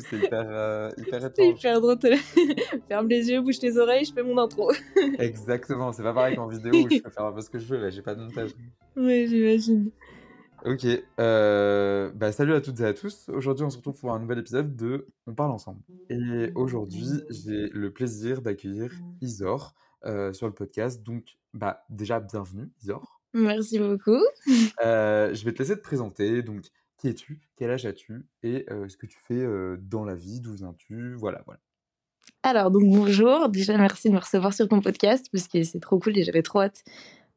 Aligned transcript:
Coup, 0.00 0.06
c'est 0.10 0.16
hyper, 0.18 0.46
euh, 0.48 0.90
hyper 0.98 1.30
C'est 1.34 1.48
hyper 1.48 1.80
drôle. 1.80 1.98
Ferme 2.88 3.08
les 3.08 3.30
yeux, 3.30 3.40
bouge 3.40 3.60
les 3.62 3.78
oreilles, 3.78 4.04
je 4.04 4.12
fais 4.12 4.22
mon 4.22 4.38
intro. 4.38 4.72
Exactement, 5.18 5.92
c'est 5.92 6.02
pas 6.02 6.12
pareil 6.12 6.36
qu'en 6.36 6.46
vidéo 6.46 6.72
où 6.72 6.88
je 6.90 7.00
peux 7.00 7.10
faire 7.10 7.24
un 7.24 7.32
peu 7.32 7.40
ce 7.40 7.50
que 7.50 7.58
je 7.58 7.66
veux, 7.66 7.80
là, 7.80 7.90
j'ai 7.90 8.02
pas 8.02 8.14
de 8.14 8.22
montage. 8.22 8.50
ouais, 8.96 9.26
j'imagine. 9.28 9.90
Ok, 10.66 10.86
euh, 11.18 12.10
bah, 12.14 12.32
salut 12.32 12.52
à 12.52 12.60
toutes 12.60 12.80
et 12.80 12.84
à 12.84 12.92
tous. 12.92 13.30
Aujourd'hui, 13.30 13.64
on 13.64 13.70
se 13.70 13.78
retrouve 13.78 13.98
pour 13.98 14.12
un 14.12 14.18
nouvel 14.18 14.40
épisode 14.40 14.76
de 14.76 15.06
On 15.26 15.34
parle 15.34 15.52
ensemble. 15.52 15.80
Et 16.10 16.52
aujourd'hui, 16.54 17.06
j'ai 17.30 17.68
le 17.68 17.90
plaisir 17.90 18.42
d'accueillir 18.42 18.92
Isor 19.22 19.74
euh, 20.04 20.34
sur 20.34 20.46
le 20.46 20.52
podcast. 20.52 21.02
Donc, 21.02 21.38
bah, 21.54 21.82
déjà, 21.88 22.20
bienvenue, 22.20 22.68
Isor. 22.82 23.20
Merci 23.32 23.78
beaucoup. 23.78 24.22
Euh, 24.84 25.32
je 25.32 25.44
vais 25.44 25.52
te 25.52 25.60
laisser 25.60 25.76
te 25.76 25.82
présenter. 25.82 26.42
Donc, 26.42 26.64
qui 27.00 27.08
es-tu? 27.08 27.40
Quel 27.56 27.70
âge 27.70 27.86
as-tu? 27.86 28.26
Et 28.42 28.66
ce 28.68 28.96
que 28.96 29.06
tu 29.06 29.18
fais 29.26 29.42
dans 29.80 30.04
la 30.04 30.14
vie? 30.14 30.40
D'où 30.40 30.52
viens-tu? 30.52 31.14
Voilà, 31.14 31.42
voilà. 31.46 31.60
Alors, 32.42 32.70
donc 32.70 32.82
bonjour. 32.84 33.48
Déjà, 33.48 33.76
merci 33.78 34.08
de 34.08 34.14
me 34.14 34.18
recevoir 34.18 34.52
sur 34.52 34.68
ton 34.68 34.80
podcast 34.80 35.26
parce 35.32 35.48
que 35.48 35.62
c'est 35.62 35.80
trop 35.80 35.98
cool 35.98 36.18
et 36.18 36.24
j'avais 36.24 36.42
trop 36.42 36.60
hâte 36.60 36.84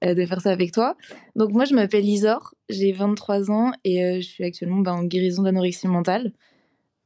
de 0.02 0.26
faire 0.26 0.42
ça 0.42 0.52
avec 0.52 0.74
toi. 0.74 0.98
Donc, 1.38 1.52
moi, 1.52 1.64
je 1.64 1.74
m'appelle 1.76 2.06
Isor, 2.06 2.56
j'ai 2.68 2.92
23 2.92 3.52
ans 3.52 3.72
et 3.86 4.22
je 4.22 4.28
suis 4.28 4.44
actuellement 4.44 4.80
bah, 4.80 4.94
en 4.94 5.06
guérison 5.06 5.44
d'anorexie 5.44 5.88
mentale. 5.88 6.34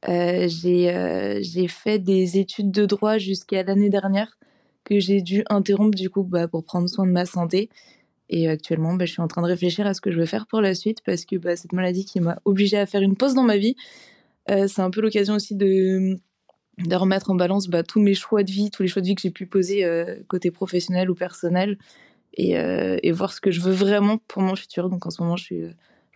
J'ai 0.06 1.38
j'ai 1.42 1.68
fait 1.68 2.00
des 2.00 2.38
études 2.38 2.72
de 2.72 2.86
droit 2.86 3.18
jusqu'à 3.18 3.62
l'année 3.62 3.90
dernière 3.90 4.36
que 4.82 4.98
j'ai 4.98 5.22
dû 5.22 5.44
interrompre 5.48 5.96
du 5.96 6.10
coup 6.10 6.24
bah, 6.24 6.48
pour 6.48 6.64
prendre 6.64 6.88
soin 6.88 7.06
de 7.06 7.12
ma 7.12 7.24
santé. 7.24 7.68
Et 8.30 8.48
actuellement, 8.48 8.94
bah, 8.94 9.06
je 9.06 9.12
suis 9.12 9.22
en 9.22 9.28
train 9.28 9.42
de 9.42 9.46
réfléchir 9.46 9.86
à 9.86 9.94
ce 9.94 10.00
que 10.00 10.10
je 10.10 10.18
veux 10.18 10.26
faire 10.26 10.46
pour 10.46 10.60
la 10.60 10.74
suite 10.74 10.98
parce 11.04 11.24
que 11.24 11.36
bah, 11.36 11.56
cette 11.56 11.72
maladie 11.72 12.04
qui 12.04 12.20
m'a 12.20 12.38
obligée 12.44 12.78
à 12.78 12.86
faire 12.86 13.00
une 13.02 13.16
pause 13.16 13.34
dans 13.34 13.42
ma 13.42 13.56
vie, 13.56 13.74
euh, 14.50 14.66
c'est 14.68 14.82
un 14.82 14.90
peu 14.90 15.00
l'occasion 15.00 15.34
aussi 15.34 15.54
de, 15.54 16.18
remettre 16.90 17.30
en 17.30 17.34
balance 17.34 17.68
bah, 17.68 17.82
tous 17.82 18.00
mes 18.00 18.14
choix 18.14 18.42
de 18.42 18.50
vie, 18.50 18.70
tous 18.70 18.82
les 18.82 18.88
choix 18.88 19.02
de 19.02 19.06
vie 19.06 19.14
que 19.14 19.22
j'ai 19.22 19.30
pu 19.30 19.46
poser 19.46 19.84
euh, 19.84 20.16
côté 20.28 20.50
professionnel 20.50 21.10
ou 21.10 21.14
personnel 21.14 21.78
et, 22.34 22.58
euh, 22.58 22.98
et 23.02 23.12
voir 23.12 23.32
ce 23.32 23.40
que 23.40 23.50
je 23.50 23.60
veux 23.60 23.72
vraiment 23.72 24.18
pour 24.28 24.42
mon 24.42 24.56
futur. 24.56 24.90
Donc 24.90 25.06
en 25.06 25.10
ce 25.10 25.22
moment, 25.22 25.36
je, 25.36 25.44
suis, 25.44 25.64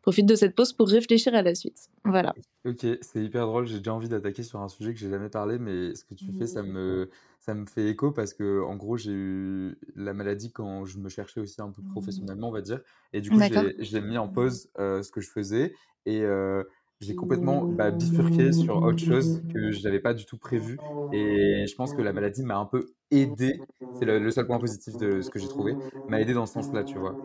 profite 0.03 0.27
de 0.27 0.35
cette 0.35 0.55
pause 0.55 0.73
pour 0.73 0.89
réfléchir 0.89 1.35
à 1.35 1.43
la 1.43 1.55
suite. 1.55 1.89
Voilà. 2.05 2.35
Ok, 2.65 2.87
c'est 3.01 3.25
hyper 3.25 3.47
drôle. 3.47 3.67
J'ai 3.67 3.79
déjà 3.79 3.95
envie 3.95 4.09
d'attaquer 4.09 4.43
sur 4.43 4.61
un 4.61 4.69
sujet 4.69 4.93
que 4.93 4.99
j'ai 4.99 5.09
jamais 5.09 5.29
parlé, 5.29 5.59
mais 5.59 5.95
ce 5.95 6.05
que 6.05 6.15
tu 6.15 6.33
fais, 6.33 6.47
ça 6.47 6.63
me, 6.63 7.09
ça 7.39 7.55
me 7.55 7.67
fait 7.67 7.89
écho 7.89 8.11
parce 8.11 8.35
que, 8.35 8.62
en 8.62 8.77
gros, 8.77 8.97
j'ai 8.97 9.12
eu 9.12 9.79
la 9.95 10.12
maladie 10.12 10.51
quand 10.51 10.85
je 10.85 10.99
me 10.99 11.09
cherchais 11.09 11.41
aussi 11.41 11.62
un 11.62 11.71
peu 11.71 11.83
professionnellement, 11.93 12.49
on 12.49 12.53
va 12.53 12.61
dire. 12.61 12.81
Et 13.12 13.21
du 13.21 13.31
coup, 13.31 13.39
j'ai 13.79 14.01
mis 14.01 14.19
en 14.19 14.29
pause 14.29 14.69
euh, 14.79 15.03
ce 15.03 15.11
que 15.11 15.21
je 15.21 15.31
faisais 15.31 15.73
et 16.05 16.23
euh, 16.23 16.65
j'ai 17.03 17.15
complètement 17.15 17.67
bah, 17.71 17.91
bifurqué 17.91 18.53
sur 18.53 18.83
autre 18.83 18.99
chose 18.99 19.41
que 19.53 19.71
je 19.71 19.83
n'avais 19.83 20.01
pas 20.01 20.15
du 20.15 20.25
tout 20.25 20.39
prévu. 20.39 20.79
Et 21.11 21.67
je 21.69 21.75
pense 21.75 21.93
que 21.93 22.01
la 22.01 22.13
maladie 22.13 22.43
m'a 22.43 22.57
un 22.57 22.65
peu 22.65 22.87
aidé. 23.11 23.61
C'est 23.93 24.07
le, 24.07 24.31
seul 24.31 24.47
point 24.47 24.59
positif 24.59 24.97
de 24.97 25.21
ce 25.21 25.29
que 25.29 25.39
j'ai 25.39 25.49
trouvé. 25.49 25.77
M'a 26.09 26.21
aidé 26.21 26.33
dans 26.33 26.47
ce 26.47 26.55
sens-là, 26.55 26.85
tu 26.85 26.99
vois. 26.99 27.17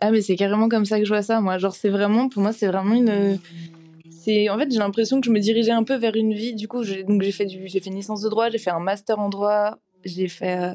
Ah, 0.00 0.10
mais 0.10 0.20
c'est 0.20 0.36
carrément 0.36 0.68
comme 0.68 0.84
ça 0.84 0.98
que 0.98 1.04
je 1.04 1.10
vois 1.10 1.22
ça, 1.22 1.40
moi. 1.40 1.58
Genre, 1.58 1.74
c'est 1.74 1.88
vraiment, 1.88 2.28
pour 2.28 2.42
moi, 2.42 2.52
c'est 2.52 2.66
vraiment 2.66 2.94
une. 2.94 3.38
En 4.28 4.58
fait, 4.58 4.70
j'ai 4.70 4.78
l'impression 4.78 5.20
que 5.20 5.26
je 5.26 5.32
me 5.32 5.40
dirigeais 5.40 5.72
un 5.72 5.82
peu 5.82 5.96
vers 5.96 6.14
une 6.14 6.34
vie. 6.34 6.54
Du 6.54 6.68
coup, 6.68 6.82
j'ai, 6.82 7.04
fait 7.32 7.46
du, 7.46 7.68
fait 7.68 7.86
une 7.86 7.94
licence 7.94 8.20
de 8.20 8.28
droit, 8.28 8.50
j'ai 8.50 8.58
fait 8.58 8.70
un 8.70 8.78
master 8.78 9.18
en 9.18 9.28
droit, 9.28 9.78
j'ai 10.04 10.28
fait, 10.28 10.58
euh, 10.58 10.74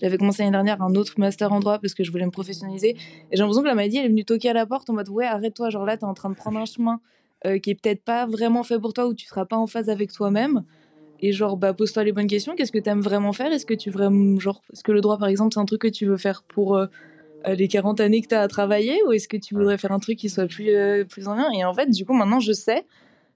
j'avais 0.00 0.18
commencé 0.18 0.42
l'année 0.42 0.52
dernière 0.52 0.82
un 0.82 0.94
autre 0.94 1.14
master 1.16 1.52
en 1.52 1.60
droit 1.60 1.78
parce 1.78 1.94
que 1.94 2.04
je 2.04 2.10
voulais 2.12 2.26
me 2.26 2.30
professionnaliser. 2.30 2.90
Et 2.90 2.96
j'ai 3.32 3.38
l'impression 3.38 3.62
que 3.62 3.68
la 3.68 3.74
maladie, 3.74 3.96
elle 3.96 4.06
est 4.06 4.08
venue 4.08 4.24
toquer 4.24 4.50
à 4.50 4.52
la 4.52 4.66
porte 4.66 4.90
en 4.90 4.92
mode, 4.92 5.08
ouais, 5.08 5.24
arrête-toi, 5.24 5.70
genre 5.70 5.86
là, 5.86 5.96
t'es 5.96 6.04
en 6.04 6.14
train 6.14 6.30
de 6.30 6.34
prendre 6.34 6.58
un 6.58 6.66
chemin 6.66 7.00
euh, 7.44 7.58
qui 7.58 7.70
est 7.70 7.74
peut-être 7.74 8.04
pas 8.04 8.26
vraiment 8.26 8.62
fait 8.62 8.78
pour 8.78 8.92
toi 8.92 9.06
ou 9.06 9.14
tu 9.14 9.26
seras 9.26 9.44
pas 9.44 9.56
en 9.56 9.66
phase 9.66 9.88
avec 9.88 10.12
toi-même. 10.12 10.62
Et 11.20 11.32
genre, 11.32 11.56
bah, 11.56 11.72
pose-toi 11.72 12.04
les 12.04 12.12
bonnes 12.12 12.26
questions. 12.28 12.54
Qu'est-ce 12.54 12.72
que 12.72 12.78
t'aimes 12.78 13.00
vraiment 13.00 13.32
faire? 13.32 13.52
Est-ce 13.52 13.66
que 13.66 13.74
tu 13.74 13.90
vraiment, 13.90 14.38
genre, 14.38 14.62
est-ce 14.72 14.84
que 14.84 14.92
le 14.92 15.00
droit, 15.00 15.18
par 15.18 15.28
exemple, 15.28 15.54
c'est 15.54 15.60
un 15.60 15.64
truc 15.64 15.82
que 15.82 15.88
tu 15.88 16.06
veux 16.06 16.16
faire 16.16 16.42
pour 16.44 16.76
euh, 16.76 16.86
euh, 17.46 17.54
les 17.54 17.66
40 17.68 18.00
années 18.00 18.22
que 18.22 18.28
tu 18.28 18.34
as 18.34 18.42
à 18.42 18.48
travailler 18.48 19.00
ou 19.06 19.12
est-ce 19.12 19.26
que 19.26 19.36
tu 19.36 19.54
voudrais 19.54 19.78
faire 19.78 19.92
un 19.92 19.98
truc 19.98 20.18
qui 20.18 20.28
soit 20.28 20.46
plus, 20.46 20.70
plus 21.08 21.28
en 21.28 21.34
lien? 21.34 21.48
Et 21.56 21.64
en 21.64 21.74
fait, 21.74 21.90
du 21.90 22.04
coup, 22.04 22.12
maintenant, 22.12 22.40
je 22.40 22.52
sais. 22.52 22.86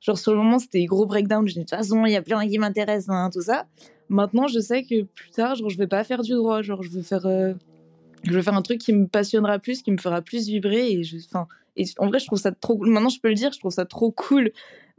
Genre, 0.01 0.19
sur 0.19 0.33
le 0.33 0.39
moment, 0.39 0.59
c'était 0.61 0.85
gros 0.85 1.07
breakdown. 1.07 1.47
Je 1.47 1.55
dis, 1.55 1.59
de 1.61 1.65
toute 1.65 1.71
façon, 1.71 2.07
il 2.07 2.13
y 2.13 2.17
a 2.17 2.23
plus 2.23 2.35
rien 2.35 2.49
qui 2.49 2.59
m'intéresse, 2.59 3.09
hein, 3.09 3.31
tout 3.33 3.43
ça. 3.43 3.67
Maintenant, 4.09 4.47
je 4.47 4.61
sais 4.61 4.85
que 4.85 5.03
plus 5.03 5.31
tard, 5.31 5.57
genre, 5.57 5.71
je 5.71 5.79
vais 5.79 5.89
pas 5.89 6.05
faire 6.05 6.23
du 6.23 6.33
droit. 6.33 6.63
Genre, 6.63 6.83
je 6.83 6.91
veux 6.91 7.03
faire, 7.03 7.27
je 8.23 8.41
faire 8.41 8.55
un 8.55 8.63
truc 8.63 8.79
qui 8.79 8.93
me 8.93 9.07
passionnera 9.07 9.59
plus, 9.59 9.83
qui 9.83 9.91
me 9.91 9.99
fera 9.99 10.23
plus 10.23 10.47
vibrer. 10.47 10.91
Et, 10.91 11.03
je, 11.03 11.17
enfin, 11.25 11.47
et 11.77 11.85
en 11.99 12.09
vrai, 12.09 12.19
je 12.19 12.27
trouve 12.27 12.39
ça 12.39 12.53
trop 12.53 12.77
cool. 12.79 12.91
Maintenant, 12.91 13.09
je 13.11 13.21
peux 13.21 13.29
le 13.29 13.35
dire, 13.35 13.53
je 13.53 13.59
trouve 13.59 13.73
ça 13.73 13.85
trop 13.87 14.11
cool 14.13 14.53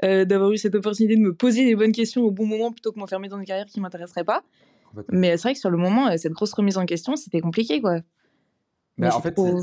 euh, 0.03 0.25
d'avoir 0.25 0.51
eu 0.51 0.57
cette 0.57 0.75
opportunité 0.75 1.15
de 1.15 1.21
me 1.21 1.33
poser 1.33 1.65
les 1.65 1.75
bonnes 1.75 1.91
questions 1.91 2.23
au 2.23 2.31
bon 2.31 2.45
moment 2.45 2.71
plutôt 2.71 2.91
que 2.91 2.99
m'enfermer 2.99 3.29
dans 3.29 3.39
une 3.39 3.45
carrière 3.45 3.65
qui 3.65 3.79
m'intéresserait 3.81 4.23
pas. 4.25 4.43
Mais 5.11 5.37
c'est 5.37 5.43
vrai 5.43 5.53
que 5.53 5.59
sur 5.59 5.69
le 5.69 5.77
moment, 5.77 6.07
euh, 6.09 6.17
cette 6.17 6.33
grosse 6.33 6.53
remise 6.53 6.77
en 6.77 6.85
question, 6.85 7.15
c'était 7.15 7.41
compliqué, 7.41 7.81
quoi. 7.81 7.99
Bah, 7.99 8.03
Mais 8.97 9.09
en 9.11 9.21
fait, 9.21 9.33
trop- 9.33 9.59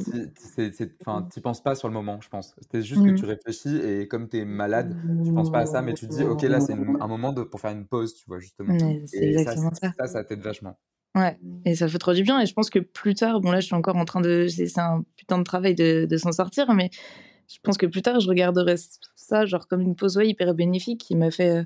enfin, 1.00 1.22
t'y 1.30 1.40
penses 1.40 1.62
pas 1.62 1.74
sur 1.74 1.88
le 1.88 1.94
moment, 1.94 2.20
je 2.20 2.28
pense. 2.28 2.54
C'est 2.70 2.82
juste 2.82 3.04
que 3.04 3.10
Mhm. 3.10 3.16
tu 3.16 3.24
réfléchis 3.24 3.76
et 3.78 4.06
comme 4.08 4.28
tu 4.28 4.38
es 4.38 4.44
malade, 4.44 4.96
tu 5.24 5.32
penses 5.32 5.50
pas 5.50 5.60
à 5.60 5.66
ça, 5.66 5.82
mais 5.82 5.94
tu 5.94 6.06
te 6.06 6.12
dis, 6.12 6.24
ok, 6.24 6.42
là, 6.42 6.60
c'est 6.60 6.72
une- 6.74 6.96
un 7.00 7.08
moment 7.08 7.32
de, 7.32 7.42
pour 7.42 7.60
faire 7.60 7.72
une 7.72 7.86
pause, 7.86 8.14
tu 8.14 8.24
vois, 8.26 8.38
justement. 8.40 8.74
C'est 9.06 9.18
Et 9.18 9.32
ça, 9.38 9.50
exactement 9.50 9.72
ça. 9.74 9.92
ça, 9.98 10.06
ça 10.06 10.24
t'aide 10.24 10.40
vachement. 10.40 10.78
Ouais, 11.14 11.38
et 11.64 11.76
ça 11.76 11.86
fait 11.86 11.98
trop 11.98 12.12
du 12.12 12.22
bien. 12.22 12.40
Et 12.40 12.46
je 12.46 12.52
pense 12.54 12.70
que 12.70 12.80
plus 12.80 13.14
tard, 13.14 13.40
bon 13.40 13.52
là, 13.52 13.60
je 13.60 13.66
suis 13.66 13.74
encore 13.74 13.96
en 13.96 14.04
train 14.04 14.20
de, 14.20 14.48
c'est 14.48 14.78
un 14.78 15.04
putain 15.16 15.38
de 15.38 15.44
travail 15.44 15.74
de, 15.74 16.06
de 16.06 16.16
s'en 16.16 16.32
sortir, 16.32 16.72
mais 16.74 16.90
je 17.48 17.58
pense 17.62 17.78
que 17.78 17.86
plus 17.86 18.02
tard, 18.02 18.20
je 18.20 18.28
regarderai 18.28 18.76
ça 19.14 19.46
genre 19.46 19.68
comme 19.68 19.80
une 19.80 19.94
pause 19.94 20.16
ouais, 20.16 20.28
hyper 20.28 20.54
bénéfique 20.54 21.00
qui 21.00 21.14
m'a 21.14 21.30
fait, 21.30 21.58
euh, 21.58 21.64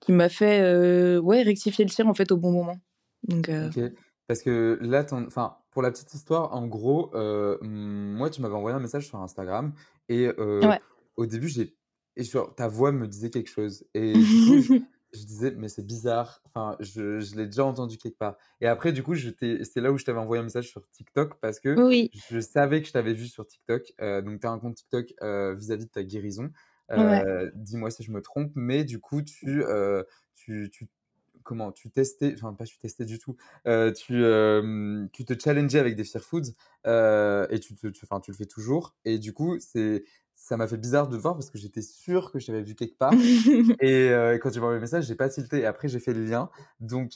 qui 0.00 0.12
m'a 0.12 0.28
fait, 0.28 0.60
euh, 0.60 1.18
ouais, 1.18 1.42
rectifier 1.42 1.84
le 1.84 1.90
tir 1.90 2.06
en 2.06 2.14
fait 2.14 2.30
au 2.30 2.36
bon 2.36 2.52
moment. 2.52 2.78
Donc, 3.24 3.48
euh, 3.48 3.68
OK. 3.68 3.80
Parce 4.28 4.42
que 4.42 4.78
là, 4.82 5.04
ton 5.04 5.24
enfin, 5.26 5.56
pour 5.70 5.82
la 5.82 5.90
petite 5.90 6.12
histoire, 6.14 6.52
en 6.52 6.66
gros, 6.66 7.10
heu, 7.14 7.58
moi, 7.62 8.28
tu 8.30 8.40
m'avais 8.40 8.54
envoyé 8.54 8.76
un 8.76 8.80
message 8.80 9.06
sur 9.06 9.20
Instagram 9.20 9.72
et 10.08 10.26
heu, 10.26 10.60
ouais. 10.66 10.80
au 11.16 11.26
début, 11.26 11.48
j'ai 11.48 11.76
et 12.16 12.24
genre 12.24 12.54
ta 12.54 12.66
voix 12.66 12.92
me 12.92 13.06
disait 13.06 13.30
quelque 13.30 13.50
chose 13.50 13.84
et 13.94 14.14
du 14.14 14.64
coup, 14.64 14.74
je 15.12 15.24
disais: 15.24 15.52
«Mais 15.56 15.68
c'est 15.68 15.84
bizarre, 15.86 16.40
enfin, 16.46 16.76
je 16.80 17.20
je 17.20 17.36
l'ai 17.36 17.46
déjà 17.46 17.64
entendu 17.64 17.98
quelque 17.98 18.18
part» 18.18 18.36
et 18.60 18.66
après, 18.66 18.92
du 18.92 19.02
coup, 19.02 19.14
c'est 19.16 19.76
là 19.80 19.92
où 19.92 19.98
je 19.98 20.04
t'avais 20.04 20.18
envoyé 20.18 20.40
un 20.40 20.44
message 20.44 20.68
sur 20.70 20.88
TikTok 20.90 21.40
parce 21.40 21.60
que 21.60 21.82
Oui. 21.82 22.12
je 22.12 22.40
savais 22.40 22.80
que 22.82 22.88
je 22.88 22.92
t'avais 22.92 23.14
vu 23.14 23.26
sur 23.28 23.46
TikTok, 23.46 23.92
heu, 24.00 24.22
donc 24.22 24.40
tu 24.40 24.46
as 24.46 24.50
un 24.50 24.58
compte 24.58 24.76
TikTok, 24.76 25.14
heu, 25.22 25.54
vis-à-vis 25.54 25.86
de 25.86 25.90
ta 25.90 26.02
guérison, 26.04 26.50
Ouais. 26.94 27.26
heu, 27.30 27.52
dis-moi 27.54 27.90
si 27.90 28.02
je 28.04 28.12
me 28.12 28.22
trompe, 28.22 28.52
mais 28.56 28.84
du 28.84 29.00
coup, 29.00 29.22
tu, 29.22 29.62
tu 30.34 30.70
tu 30.72 30.88
comment? 31.46 31.72
Tu 31.72 31.90
testais 31.90 32.34
enfin, 32.36 32.52
pas 32.54 32.64
tu 32.64 32.78
testais 32.78 33.04
du 33.06 33.18
tout, 33.18 33.36
heu, 33.66 33.92
tu, 33.96 34.24
hem, 34.24 35.08
tu 35.12 35.24
te 35.24 35.34
challengeais 35.38 35.78
avec 35.78 35.96
des 35.96 36.04
Fear 36.04 36.22
Foods, 36.22 36.52
heu 36.86 37.46
et 37.50 37.60
tu 37.60 37.74
te 37.74 37.86
tu 37.88 38.06
le 38.28 38.34
fais 38.36 38.46
toujours 38.46 38.94
et 39.04 39.18
du 39.18 39.32
coup, 39.32 39.56
c'est 39.60 40.04
ça 40.38 40.58
m'a 40.58 40.66
fait 40.68 40.76
bizarre 40.76 41.08
de 41.08 41.16
te 41.16 41.20
voir 41.22 41.34
parce 41.34 41.48
que 41.50 41.56
j'étais 41.58 41.80
sûr 41.80 42.30
que 42.30 42.38
je 42.38 42.46
t'avais 42.46 42.62
vu 42.62 42.74
quelque 42.74 42.98
part 42.98 43.12
et 43.80 44.10
quand 44.42 44.50
tu 44.50 44.58
m'as 44.58 44.64
envoyé 44.66 44.74
le 44.76 44.80
message, 44.80 45.06
j'ai 45.06 45.14
pas 45.14 45.28
tilté 45.30 45.60
et 45.60 45.66
après 45.66 45.88
j'ai 45.88 46.00
fait 46.00 46.12
le 46.12 46.24
lien. 46.24 46.50
Donc 46.80 47.12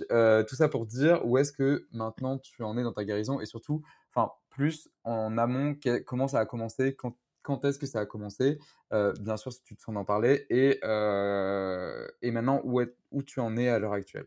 tout 0.49 0.55
ça 0.57 0.69
pour 0.69 0.87
dire 0.87 1.21
où 1.27 1.37
est-ce 1.39 1.53
que 1.53 1.87
maintenant 1.93 2.39
tu 2.39 2.63
en 2.63 2.79
es 2.79 2.83
dans 2.83 2.93
ta 2.93 3.05
guérison 3.05 3.41
et 3.41 3.47
surtout, 3.47 3.83
enfin, 4.15 4.33
plus 4.49 4.89
en 5.05 5.37
amont, 5.39 5.77
comment 6.07 6.29
ça 6.29 6.41
a 6.41 6.47
commencé? 6.47 6.95
Quand 6.95 7.15
quand 7.51 7.65
est-ce 7.65 7.79
que 7.79 7.87
ça 7.87 8.01
a 8.01 8.07
commencé? 8.07 8.59
Heu, 8.93 9.13
bien 9.21 9.37
sûr, 9.37 9.53
si 9.53 9.63
tu 9.65 9.77
te 9.77 9.83
sens 9.83 9.95
d'en 9.95 10.05
parler 10.05 10.47
et 10.51 10.79
heu 10.85 12.11
et 12.23 12.31
maintenant 12.31 12.61
où 12.65 12.81
est 12.81 12.95
où 13.11 13.23
tu 13.23 13.41
en 13.41 13.57
es 13.57 13.69
à 13.69 13.79
l'heure 13.79 13.93
actuelle? 13.95 14.27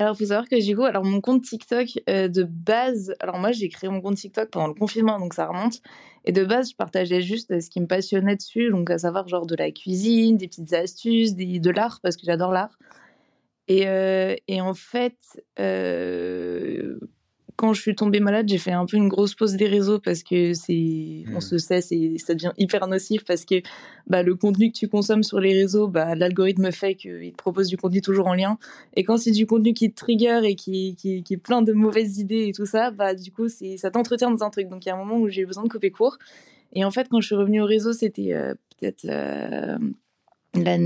Alors, 0.00 0.16
faut 0.16 0.24
savoir 0.26 0.48
que 0.48 0.60
du 0.64 0.76
coup, 0.76 0.82
alors 0.84 1.04
mon 1.04 1.20
compte 1.20 1.42
TikTok, 1.42 1.86
heu, 2.08 2.28
de 2.28 2.42
base 2.44 3.14
alors 3.20 3.38
moi, 3.38 3.52
j'ai 3.52 3.68
créé 3.68 3.88
mon 3.90 4.00
compte 4.00 4.16
TikTok 4.16 4.50
pendant 4.50 4.66
le 4.68 4.74
confinement, 4.74 5.18
donc 5.20 5.34
ça 5.34 5.46
remonte 5.46 5.80
et 6.24 6.32
de 6.32 6.44
base, 6.44 6.70
je 6.70 6.76
partageais 6.76 7.20
juste, 7.20 7.60
ce 7.60 7.68
qui 7.70 7.80
me 7.80 7.86
passionnait 7.86 8.36
dessus, 8.36 8.70
donc 8.70 8.90
à 8.90 8.98
savoir 8.98 9.28
genre 9.28 9.46
de 9.46 9.54
la 9.54 9.70
cuisine, 9.70 10.36
des 10.36 10.48
petites 10.48 10.72
astuces, 10.72 11.34
de 11.36 11.70
l'art 11.70 12.00
parce 12.02 12.16
que 12.16 12.22
j'adore 12.24 12.50
l'art 12.52 12.76
et 13.68 13.86
et 14.48 14.60
en 14.60 14.74
fait, 14.74 15.18
quand 17.56 17.72
je 17.72 17.80
suis 17.80 17.94
tombée 17.94 18.20
malade, 18.20 18.48
j'ai 18.48 18.58
fait 18.58 18.72
un 18.72 18.84
peu 18.86 18.96
une 18.96 19.08
grosse 19.08 19.34
pause 19.34 19.54
des 19.54 19.66
réseaux 19.66 19.98
parce 20.00 20.22
que 20.22 20.54
c'est 20.54 21.28
on 21.32 21.38
Mmh. 21.38 21.40
se 21.40 21.58
sait, 21.58 21.80
c'est 21.80 22.14
ça 22.18 22.34
devient 22.34 22.52
hyper 22.58 22.86
nocif 22.88 23.24
parce 23.24 23.44
que, 23.44 23.56
bah, 24.08 24.22
le 24.22 24.34
contenu 24.34 24.70
que 24.72 24.76
tu 24.76 24.88
consommes 24.88 25.22
sur 25.22 25.40
les 25.40 25.52
réseaux, 25.54 25.88
bah, 25.88 26.14
l'algorithme 26.14 26.70
fait 26.72 26.94
qu'il 26.96 27.32
te 27.32 27.36
propose 27.36 27.68
du 27.68 27.76
contenu 27.76 28.00
toujours 28.00 28.26
en 28.26 28.34
lien 28.34 28.58
et 28.96 29.04
quand 29.04 29.16
c'est 29.18 29.30
du 29.30 29.46
contenu 29.46 29.72
qui 29.74 29.90
te 29.90 29.96
trigger 29.96 30.40
et 30.44 30.54
qui 30.56 30.96
qui 30.96 31.22
qui 31.22 31.34
est 31.34 31.36
plein 31.38 31.62
de 31.62 31.72
mauvaises 31.72 32.18
idées 32.18 32.46
et 32.48 32.52
tout 32.52 32.66
ça, 32.66 32.90
bah, 32.90 33.14
du 33.14 33.30
coup, 33.32 33.48
c'est 33.48 33.76
ça 33.76 33.90
t'entretient 33.90 34.30
dans 34.30 34.44
un 34.44 34.50
truc. 34.50 34.68
Donc 34.68 34.84
il 34.86 34.88
y 34.88 34.92
a 34.92 34.94
un 34.94 34.98
moment 34.98 35.18
où 35.18 35.28
j'ai 35.28 35.42
eu 35.42 35.46
besoin 35.46 35.64
de 35.64 35.68
couper 35.68 35.90
court 35.90 36.18
et 36.72 36.84
en 36.84 36.90
fait, 36.90 37.08
quand 37.10 37.20
je 37.20 37.26
suis 37.28 37.36
revenue 37.36 37.62
au 37.62 37.66
réseau, 37.66 37.92
c'était, 37.92 38.32
heu, 38.34 38.56
peut-être, 38.80 39.04
heu, 39.06 39.78
la 40.54 40.76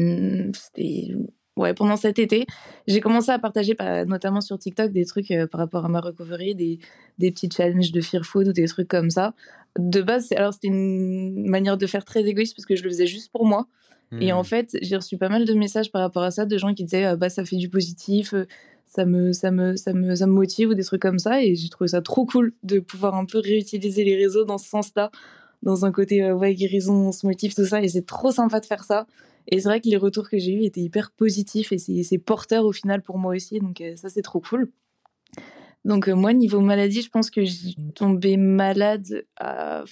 c'était 0.54 1.14
ouais, 1.58 1.75
pendant 1.75 1.96
cet 1.96 2.19
été, 2.19 2.46
j'ai 2.87 3.00
commencé 3.00 3.31
à 3.31 3.38
partager, 3.38 3.75
bah, 3.75 4.05
notamment 4.06 4.40
sur 4.40 4.58
TikTok, 4.58 4.93
des 4.93 5.05
trucs, 5.06 5.31
heu, 5.31 5.46
par 5.46 5.60
rapport 5.60 5.84
à 5.84 5.88
ma 5.88 6.00
recovery, 6.00 6.55
des 6.55 6.78
des 7.19 7.31
petits 7.32 7.50
challenges 7.55 7.93
de 7.93 8.00
Fear 8.00 8.25
Food 8.25 8.49
ou 8.49 8.52
des 8.52 8.66
trucs 8.66 8.88
comme 8.88 9.10
ça. 9.10 9.34
De 9.78 10.02
base, 10.02 10.32
alors 10.32 10.55
c'était 10.55 10.69
une 10.69 11.49
manière 11.49 11.76
de 11.76 11.87
faire 11.87 12.05
très 12.05 12.25
égoïste 12.26 12.56
parce 12.56 12.66
que 12.66 12.76
je 12.76 12.82
le 12.84 12.90
faisais 12.90 13.06
juste 13.06 13.31
pour 13.32 13.46
moi 13.46 13.66
et 14.20 14.32
en 14.32 14.43
Mmh. 14.43 14.44
fait, 14.44 14.76
j'ai 14.82 14.96
reçu 14.96 15.16
pas 15.16 15.28
mal 15.28 15.44
de 15.44 15.55
messages 15.55 15.93
par 15.93 16.02
rapport 16.02 16.25
à 16.25 16.31
ça, 16.32 16.44
de 16.44 16.58
gens 16.58 16.75
qui 16.75 16.84
disaient, 16.84 17.06
heu: 17.12 17.16
«Bah, 17.16 17.28
ça 17.28 17.44
fait 17.44 17.56
du 17.56 17.69
positif, 17.69 18.34
heu, 18.34 18.46
ça 18.87 19.04
me 19.04 19.32
ça 19.32 19.50
me 19.52 19.76
ça 19.76 19.93
me 19.93 20.14
ça 20.16 20.26
me 20.26 20.32
motive» 20.32 20.70
ou 20.70 20.75
des 20.75 20.82
trucs 20.84 21.02
comme 21.02 21.19
ça 21.20 21.43
et 21.43 21.54
j'ai 21.54 21.69
trouvé 21.69 21.88
ça 21.88 22.00
trop 22.02 22.26
cool 22.26 22.52
de 22.64 22.81
pouvoir 22.81 23.14
un 23.14 23.26
peu 23.26 23.38
réutiliser 23.38 24.02
les 24.04 24.16
réseaux 24.16 24.44
dans 24.44 24.58
ce 24.58 24.69
sens-là, 24.69 25.11
dans 25.62 25.84
un 25.84 25.93
côté, 25.93 26.32
ouais, 26.32 26.54
guérison, 26.54 26.94
on 27.08 27.12
se 27.12 27.26
motive, 27.26 27.54
tout 27.54 27.66
ça 27.66 27.82
et 27.82 27.88
c'est 27.88 28.06
trop 28.06 28.31
sympa 28.32 28.61
de 28.61 28.66
faire 28.66 28.84
ça 28.84 29.06
et 29.50 29.60
c'est 29.60 29.68
vrai 29.68 29.80
que 29.80 29.88
les 29.88 29.96
retours 29.96 30.28
que 30.28 30.38
j'ai 30.38 30.52
eus 30.52 30.64
étaient 30.64 30.80
hyper 30.82 31.10
positifs 31.10 31.72
et 31.72 31.78
c'est 31.78 32.18
porteur 32.18 32.64
au 32.64 32.72
final 32.72 33.02
pour 33.02 33.18
moi 33.18 33.34
aussi 33.34 33.58
donc 33.60 33.80
heu, 33.80 33.96
ça, 33.96 34.08
c'est 34.08 34.22
trop 34.22 34.40
cool. 34.40 34.70
Donc 35.84 36.08
heu, 36.08 36.14
moi, 36.14 36.32
niveau 36.32 36.60
maladie, 36.60 37.02
je 37.02 37.08
pense 37.10 37.30
que 37.30 37.44
je 37.44 37.50
suis 37.52 37.76
tombée 37.94 38.36
malade 38.36 39.24
à 39.36 39.84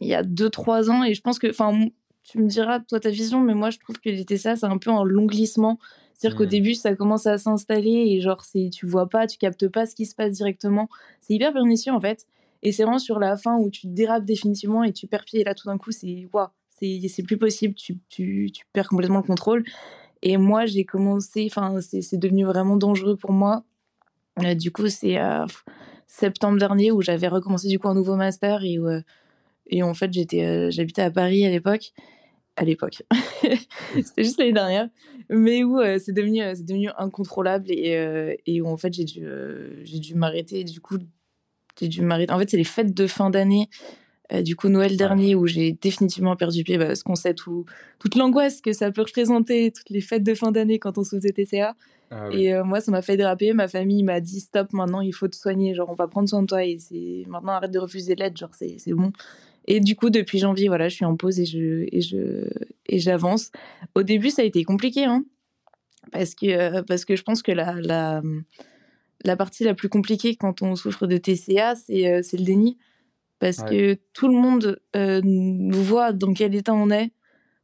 il 0.00 0.08
y 0.08 0.14
a 0.14 0.22
2-3 0.22 0.90
ans 0.90 1.04
et 1.04 1.14
je 1.14 1.20
pense 1.20 1.38
que 1.38 1.48
enfin, 1.50 1.86
tu 2.24 2.38
me 2.40 2.48
diras 2.48 2.80
toi 2.80 3.00
ta 3.00 3.10
vision, 3.10 3.40
mais 3.40 3.54
moi 3.54 3.70
je 3.70 3.78
trouve 3.78 3.98
que 4.00 4.08
les 4.08 4.24
TCA, 4.24 4.56
c'est 4.56 4.66
un 4.66 4.78
peu 4.78 4.90
un 4.90 5.04
long 5.04 5.26
glissement. 5.26 5.78
C'est-à-dire 6.14 6.36
qu'au 6.36 6.44
Mmh. 6.44 6.48
début, 6.48 6.74
ça 6.74 6.94
commence 6.94 7.26
à 7.26 7.36
s'installer 7.38 8.06
et 8.08 8.20
genre 8.20 8.44
tu 8.72 8.86
vois 8.86 9.08
pas, 9.08 9.26
tu 9.26 9.38
captes 9.38 9.68
pas 9.68 9.86
ce 9.86 9.94
qui 9.94 10.06
se 10.06 10.14
passe 10.14 10.32
directement. 10.32 10.88
C'est 11.20 11.34
hyper 11.34 11.52
pernicieux 11.52 11.92
en 11.92 12.00
fait 12.00 12.26
et 12.62 12.72
c'est 12.72 12.84
vraiment 12.84 12.98
sur 13.00 13.18
la 13.18 13.36
fin 13.36 13.56
où 13.58 13.70
tu 13.70 13.88
dérapes 13.88 14.24
définitivement 14.24 14.84
et 14.84 14.92
tu 14.92 15.06
perds 15.08 15.24
pied 15.24 15.40
et 15.40 15.44
là 15.44 15.54
tout 15.54 15.66
d'un 15.66 15.78
coup 15.78 15.90
c'est 15.92 16.28
waouh, 16.32 16.48
c'est 17.08 17.22
plus 17.22 17.36
possible, 17.38 17.74
tu 17.74 17.98
tu 18.08 18.50
perds 18.72 18.88
complètement 18.88 19.18
le 19.18 19.22
contrôle. 19.24 19.64
Et 20.22 20.36
moi 20.36 20.66
j'ai 20.66 20.84
commencé 20.84 21.46
enfin 21.50 21.80
c'est 21.80 22.16
devenu 22.18 22.44
vraiment 22.44 22.76
dangereux 22.76 23.16
pour 23.16 23.32
moi. 23.32 23.64
Heu, 24.42 24.54
du 24.54 24.70
coup, 24.72 24.88
c'est, 24.88 25.18
heu, 25.20 25.44
septembre 26.06 26.58
dernier 26.58 26.90
où 26.92 27.02
j'avais 27.02 27.28
recommencé 27.28 27.68
du 27.68 27.78
coup 27.78 27.88
un 27.88 27.94
nouveau 27.94 28.16
master 28.16 28.64
et 28.64 28.78
où, 28.78 28.88
heu 28.88 29.02
et 29.68 29.82
en 29.82 29.94
fait 29.94 30.12
j'étais, 30.12 30.70
j'habitais 30.70 31.02
à 31.02 31.10
Paris 31.10 31.44
à 31.46 31.50
l'époque. 31.50 31.92
À 32.56 32.64
l'époque, 32.64 33.02
c'était 34.04 34.24
juste 34.24 34.38
l'année 34.38 34.52
dernière, 34.52 34.88
mais 35.30 35.64
où, 35.64 35.80
c'est 35.98 36.12
devenu, 36.12 36.40
c'est 36.54 36.66
devenu 36.66 36.90
incontrôlable 36.98 37.70
et 37.70 38.36
et 38.46 38.60
où 38.60 38.66
en 38.66 38.76
fait 38.76 38.92
j'ai 38.92 39.04
dû, 39.04 39.26
j'ai 39.84 39.98
dû 40.00 40.14
m'arrêter. 40.14 40.62
Du 40.64 40.80
coup 40.80 40.98
j'ai 41.80 41.88
dû 41.88 42.02
m'arrêter. 42.02 42.32
En 42.32 42.38
fait, 42.38 42.50
c'est 42.50 42.56
les 42.56 42.64
fêtes 42.64 42.94
de 42.94 43.06
fin 43.06 43.30
d'année, 43.30 43.68
heu, 44.32 44.42
du 44.42 44.56
coup 44.56 44.68
Noël 44.68 44.96
dernier 44.96 45.34
où 45.34 45.46
j'ai 45.46 45.72
définitivement 45.72 46.36
perdu 46.36 46.64
pied, 46.64 46.78
bah, 46.78 46.86
parce 46.86 47.02
qu'on 47.02 47.14
sait 47.14 47.34
tout 47.34 47.64
toute 47.98 48.14
l'angoisse 48.16 48.60
que 48.60 48.72
ça 48.72 48.90
peut 48.90 49.02
représenter, 49.02 49.72
toutes 49.72 49.90
les 49.90 50.00
fêtes 50.00 50.22
de 50.24 50.34
fin 50.34 50.52
d'année 50.52 50.78
quand 50.78 50.98
on 50.98 51.04
souffre 51.04 51.22
de 51.22 51.28
TCA 51.30 51.74
Ah 52.10 52.28
oui. 52.28 52.42
et 52.42 52.54
heu, 52.54 52.62
moi 52.62 52.80
ça 52.80 52.90
m'a 52.92 53.02
fait 53.02 53.16
déraper. 53.16 53.52
Ma 53.52 53.68
famille 53.68 54.02
m'a 54.02 54.20
dit: 54.20 54.40
«Stop, 54.40 54.72
maintenant 54.72 55.00
il 55.00 55.12
faut 55.12 55.28
te 55.28 55.36
soigner, 55.36 55.74
genre 55.74 55.88
on 55.90 55.94
va 55.94 56.08
prendre 56.08 56.28
soin 56.28 56.42
de 56.42 56.46
toi 56.46 56.64
et 56.64 56.78
c'est 56.78 57.24
maintenant 57.28 57.52
arrête 57.52 57.70
de 57.72 57.78
refuser 57.78 58.14
de 58.14 58.20
l'aide, 58.20 58.36
genre 58.36 58.54
c'est 58.54 58.76
c'est 58.78 58.92
bon» 58.94 59.12
et 59.68 59.80
du 59.80 59.94
coup 59.94 60.10
depuis 60.10 60.38
janvier, 60.38 60.68
voilà, 60.68 60.88
je 60.88 60.96
suis 60.96 61.04
en 61.04 61.16
pause 61.16 61.38
et 61.38 61.44
je 61.46 61.86
et 61.92 62.00
je 62.00 62.48
et 62.86 62.98
j'avance. 62.98 63.50
Au 63.94 64.02
début, 64.02 64.30
ça 64.30 64.42
a 64.42 64.44
été 64.44 64.64
compliqué, 64.64 65.04
hein, 65.04 65.24
parce 66.12 66.34
que, 66.34 66.78
heu, 66.80 66.82
parce 66.82 67.04
que 67.04 67.14
je 67.16 67.22
pense 67.22 67.42
que 67.42 67.52
la 67.52 67.74
la, 67.80 68.22
la 69.24 69.36
partie 69.36 69.64
la 69.64 69.74
plus 69.74 69.88
compliquée 69.88 70.34
quand 70.36 70.62
on 70.62 70.74
souffre 70.76 71.06
de 71.06 71.16
TCA, 71.16 71.76
c'est 71.76 71.92
le 72.36 72.44
déni. 72.44 72.76
Parce 73.42 73.62
Ouais. 73.62 73.72
que 73.72 73.96
tout 74.14 74.28
le 74.28 74.34
monde, 74.36 74.80
nous 74.94 75.82
voit 75.84 76.12
dans 76.14 76.34
quel 76.34 76.54
état 76.56 76.74
on 76.74 76.90
est. 76.90 77.12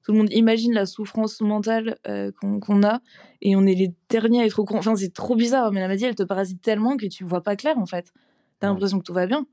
Tout 0.05 0.13
le 0.13 0.19
monde 0.19 0.33
imagine 0.33 0.75
la 0.75 0.87
souffrance 0.87 1.41
mentale, 1.43 1.99
heu, 2.09 2.33
qu'on 2.41 2.83
a 2.85 3.01
et 3.43 3.57
on 3.57 3.67
est 3.67 3.75
les 3.77 3.95
derniers 4.11 4.43
à 4.43 4.47
être 4.47 4.61
au 4.61 4.67
courant. 4.67 4.81
Enfin, 4.81 4.97
c'est 4.97 5.15
trop 5.15 5.37
bizarre, 5.37 5.73
mais 5.73 5.81
la 5.81 5.89
maladie, 5.89 6.07
elle 6.07 6.17
te 6.17 6.25
parasite 6.25 6.63
tellement 6.63 6.97
que 6.99 7.07
tu 7.07 7.25
vois 7.25 7.43
pas 7.43 7.57
clair, 7.57 7.79
en 7.79 7.87
fait. 7.87 8.13
Tu 8.61 8.67
as 8.67 8.69
Non. 8.69 8.71
l'impression 8.71 8.99
que 9.01 9.05
tout 9.05 9.15
va 9.15 9.27
bien. 9.29 9.47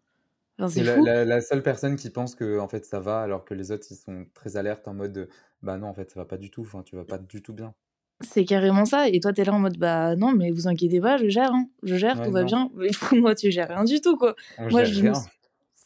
Enfin, 0.59 0.69
c'est 0.69 0.83
es 0.83 0.83
la 0.83 0.99
fou. 0.99 1.01
la 1.01 1.25
la 1.25 1.41
seule 1.41 1.63
personne 1.63 1.95
qui 1.95 2.09
pense 2.11 2.35
qu'en 2.35 2.67
fait 2.67 2.85
ça 2.85 2.99
va, 2.99 3.21
alors 3.21 3.45
que 3.45 3.53
les 3.55 3.71
autres, 3.71 3.87
ils 3.91 3.95
sont 3.95 4.27
très 4.35 4.57
alertes 4.57 4.87
en 4.87 4.93
mode, 4.93 5.27
«Bah 5.63 5.77
non, 5.77 5.87
en 5.87 5.93
fait, 5.95 6.11
ça 6.11 6.19
va 6.19 6.25
pas 6.25 6.37
du 6.37 6.51
tout, 6.51 6.61
enfin, 6.61 6.83
tu 6.83 6.95
vas 6.95 7.05
pas 7.05 7.17
du 7.17 7.41
tout 7.41 7.53
bien». 7.53 7.73
C'est 8.21 8.45
carrément 8.45 8.85
ça 8.85 9.09
et 9.09 9.19
toi, 9.19 9.33
tu 9.33 9.41
es 9.41 9.43
là 9.43 9.53
en 9.53 9.59
mode: 9.59 9.77
«Bah 9.77 10.15
non, 10.15 10.31
mais 10.33 10.49
vous 10.51 10.67
inquiétez 10.67 11.01
pas, 11.01 11.17
je 11.17 11.27
gère, 11.27 11.53
hein, 11.53 11.67
je 11.83 11.95
gère, 11.95 12.19
Ouais, 12.19 12.21
tout 12.21 12.31
va 12.31 12.43
non, 12.43 12.45
bien». 12.45 12.69
Mais 12.75 12.89
moi, 13.19 13.35
tu 13.35 13.51
gères 13.51 13.67
rien 13.69 13.83
du 13.83 13.99
tout, 14.01 14.17
quoi. 14.17 14.35
on 14.57 14.69
Moi, 14.69 14.83
je 14.85 14.95
me 15.03 15.13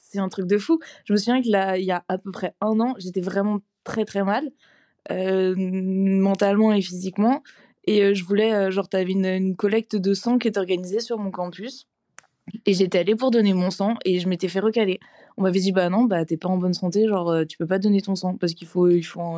c'est 0.10 0.20
un 0.20 0.30
truc 0.30 0.48
de 0.48 0.58
fou. 0.58 0.80
Je 1.06 1.13
me 1.13 1.18
souviens 1.18 1.42
que 1.42 1.50
là, 1.50 1.78
il 1.78 1.86
y 1.86 1.92
a 1.92 2.04
à 2.10 2.18
peu 2.20 2.32
près 2.32 2.56
1 2.62 2.80
an, 2.82 2.96
j'étais 3.00 3.22
vraiment 3.22 3.60
très, 3.86 4.06
très 4.06 4.24
mal, 4.24 4.50
heu, 5.12 5.56
mentalement 5.58 6.74
et 6.74 6.82
physiquement 6.82 7.44
et 7.86 8.04
heu, 8.04 8.13
je 8.16 8.24
voulais, 8.25 8.54
heu, 8.56 8.72
genre 8.72 8.89
tu 8.89 8.98
avais 8.98 9.12
une 9.13 9.25
une 9.28 9.56
collecte 9.58 9.96
de 9.98 10.13
sang 10.16 10.38
qui 10.39 10.48
était 10.50 10.60
organisée 10.60 11.00
sur 11.01 11.18
mon 11.20 11.32
campus 11.32 11.88
et 12.68 12.74
j'étais 12.74 13.00
allée 13.00 13.16
pour 13.16 13.32
donner 13.32 13.54
mon 13.54 13.72
sang 13.72 13.96
et 14.06 14.20
je 14.20 14.30
m'étais 14.30 14.48
fait 14.50 14.60
recaler. 14.62 15.00
On 15.38 15.44
m'avait 15.44 15.60
dit: 15.62 15.72
«Bah 15.74 15.89
non, 15.89 16.06
bah 16.06 16.25
tu 16.25 16.36
es 16.36 16.38
pas 16.38 16.50
en 16.50 16.58
bonne 16.58 16.74
santé, 16.75 17.08
genre, 17.08 17.44
tu 17.50 17.58
peux 17.58 17.68
pas 17.68 17.80
donner 17.80 18.01
ton 18.01 18.16
sang 18.16 18.38
parce 18.38 18.54
qu'il 18.56 18.68
faut 18.68 18.89
il 18.89 19.04
faut 19.04 19.38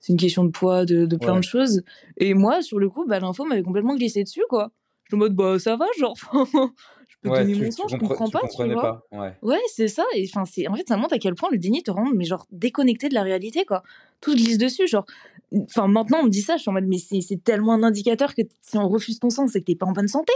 c'est 0.00 0.12
une 0.14 0.18
question 0.20 0.44
de 0.44 0.50
poids, 0.50 0.84
de 0.86 1.06
de 1.06 1.16
plein 1.18 1.36
de 1.38 1.44
choses» 1.44 1.82
et 2.18 2.34
moi, 2.34 2.62
sur 2.62 2.78
le 2.80 2.88
coup, 2.90 3.06
bah 3.06 3.20
l'info 3.20 3.44
m'avait 3.46 3.62
complètement 3.64 3.96
glissé 3.96 4.24
dessus, 4.24 4.44
quoi. 4.50 4.72
J'étais 5.06 5.16
en 5.16 5.18
mode: 5.20 5.34
«Bah 5.36 5.58
ça 5.60 5.76
va, 5.76 5.86
genre, 5.98 6.16
Ouais, 7.26 7.46
tu 7.50 7.70
je 7.86 7.96
compre 7.98 7.98
comprends 7.98 8.30
pas», 8.30 8.40
tu 8.60 8.70
vois? 8.70 8.88
pas, 8.92 9.06
ouais. 9.12 9.36
Ouais, 9.42 9.60
c'est 9.68 9.88
ça 9.88 10.04
et 10.14 10.26
enfin, 10.32 10.44
c'est 10.46 10.66
en 10.68 10.74
fait, 10.74 10.88
ça 10.88 10.96
montre 10.96 11.14
à 11.14 11.18
quel 11.18 11.34
point 11.34 11.50
le 11.52 11.58
déni 11.58 11.82
te 11.82 11.90
rend, 11.90 12.10
mais 12.14 12.24
genre 12.24 12.46
déconnecté 12.52 13.08
de 13.10 13.14
la 13.14 13.22
réalité, 13.22 13.64
quoi. 13.66 13.82
Tout 14.20 14.34
glisse 14.34 14.58
dessus, 14.58 14.88
genre, 14.88 15.04
enfin, 15.54 15.88
maintenant 15.88 16.20
on 16.22 16.24
me 16.24 16.30
dit 16.30 16.42
ça, 16.42 16.56
je 16.56 16.62
suis 16.62 16.70
en 16.70 16.72
mode: 16.74 16.86
«Mais 16.86 16.98
c'est 16.98 17.44
tellement 17.44 17.74
un 17.74 17.82
indicateur 17.84 18.34
que 18.34 18.42
si 18.62 18.78
on 18.78 18.88
refuse 18.88 19.18
ton 19.20 19.30
sang, 19.30 19.46
c'est 19.48 19.60
que 19.60 19.66
tu 19.66 19.72
es 19.72 19.76
pas 19.76 19.86
en 19.86 19.92
bonne 19.92 20.08
santé». 20.08 20.32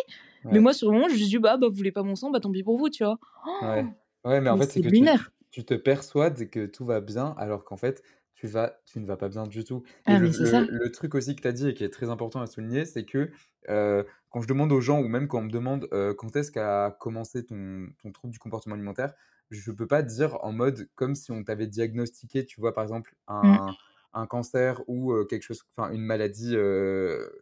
Mais 0.50 0.60
moi, 0.60 0.74
sur 0.74 0.90
le 0.90 0.94
moment, 0.96 1.08
je 1.08 1.14
me 1.14 1.18
suis 1.18 1.28
dit: 1.28 1.38
«Bah 1.38 1.56
bah, 1.56 1.68
vous 1.68 1.74
voulez 1.76 1.92
pas 1.92 2.02
mon 2.02 2.16
sang, 2.16 2.30
bah 2.30 2.40
tant 2.40 2.50
pis 2.52 2.62
pour 2.64 2.78
vous», 2.78 2.90
tu 2.90 3.04
vois? 3.04 3.18
Ouais. 3.60 3.86
Ouais, 4.24 4.40
mais 4.40 4.50
en 4.50 4.56
Mais 4.56 4.58
fait, 4.58 4.70
c'est 4.72 4.80
que 4.80 4.88
tu 4.90 5.10
tu 5.50 5.64
te 5.64 5.74
persuades 5.74 6.48
que 6.48 6.66
tout 6.66 6.84
va 6.84 7.00
bien, 7.00 7.34
alors 7.36 7.64
qu'en 7.64 7.76
fait, 7.76 8.02
tu, 8.40 8.46
vas, 8.48 8.80
tu 8.86 9.00
ne 9.00 9.06
vas 9.06 9.16
pas 9.16 9.28
bien 9.28 9.46
du 9.46 9.64
tout. 9.64 9.82
Et 10.06 10.14
Ah, 10.14 10.18
le, 10.18 10.90
truc 10.92 11.14
aussi 11.14 11.36
que 11.36 11.42
tu 11.42 11.48
as 11.48 11.52
dit 11.52 11.68
et 11.68 11.74
qui 11.74 11.84
est 11.84 11.90
très 11.90 12.08
important 12.10 12.40
à 12.40 12.46
souligner, 12.46 12.84
c'est 12.84 13.04
que 13.04 13.30
euh, 13.68 14.02
quand 14.30 14.40
je 14.40 14.48
demande 14.48 14.72
aux 14.72 14.80
gens, 14.80 15.00
ou 15.00 15.08
même 15.08 15.28
quand 15.28 15.38
on 15.38 15.42
me 15.42 15.50
demande 15.50 15.88
euh, 15.92 16.14
quand 16.14 16.34
est-ce 16.36 16.50
qu'a 16.50 16.96
commencé 17.00 17.44
ton, 17.44 17.88
ton 18.02 18.12
trouble 18.12 18.32
du 18.32 18.38
comportement 18.38 18.74
alimentaire, 18.74 19.14
je 19.50 19.70
peux 19.72 19.86
pas 19.86 20.02
dire 20.02 20.38
en 20.44 20.52
mode 20.52 20.88
comme 20.94 21.14
si 21.14 21.32
on 21.32 21.42
t'avait 21.44 21.66
diagnostiqué, 21.66 22.46
tu 22.46 22.60
vois, 22.60 22.72
par 22.72 22.84
exemple, 22.84 23.14
Mm. 23.42 23.60
un, 23.66 23.76
un 24.12 24.26
cancer 24.26 24.82
ou 24.86 25.12
euh, 25.12 25.24
quelque 25.26 25.42
chose, 25.42 25.62
enfin 25.76 25.90
une 25.92 26.02
maladie, 26.02 26.52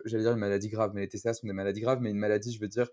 j'allais 0.04 0.22
dire 0.24 0.32
une 0.32 0.38
maladie 0.38 0.68
grave, 0.68 0.92
mais 0.94 1.02
les 1.02 1.08
TCA 1.08 1.34
sont 1.34 1.46
des 1.46 1.52
maladies 1.52 1.80
graves, 1.80 2.00
mais 2.00 2.10
une 2.10 2.18
maladie, 2.18 2.52
je 2.52 2.60
veux 2.60 2.68
dire, 2.68 2.88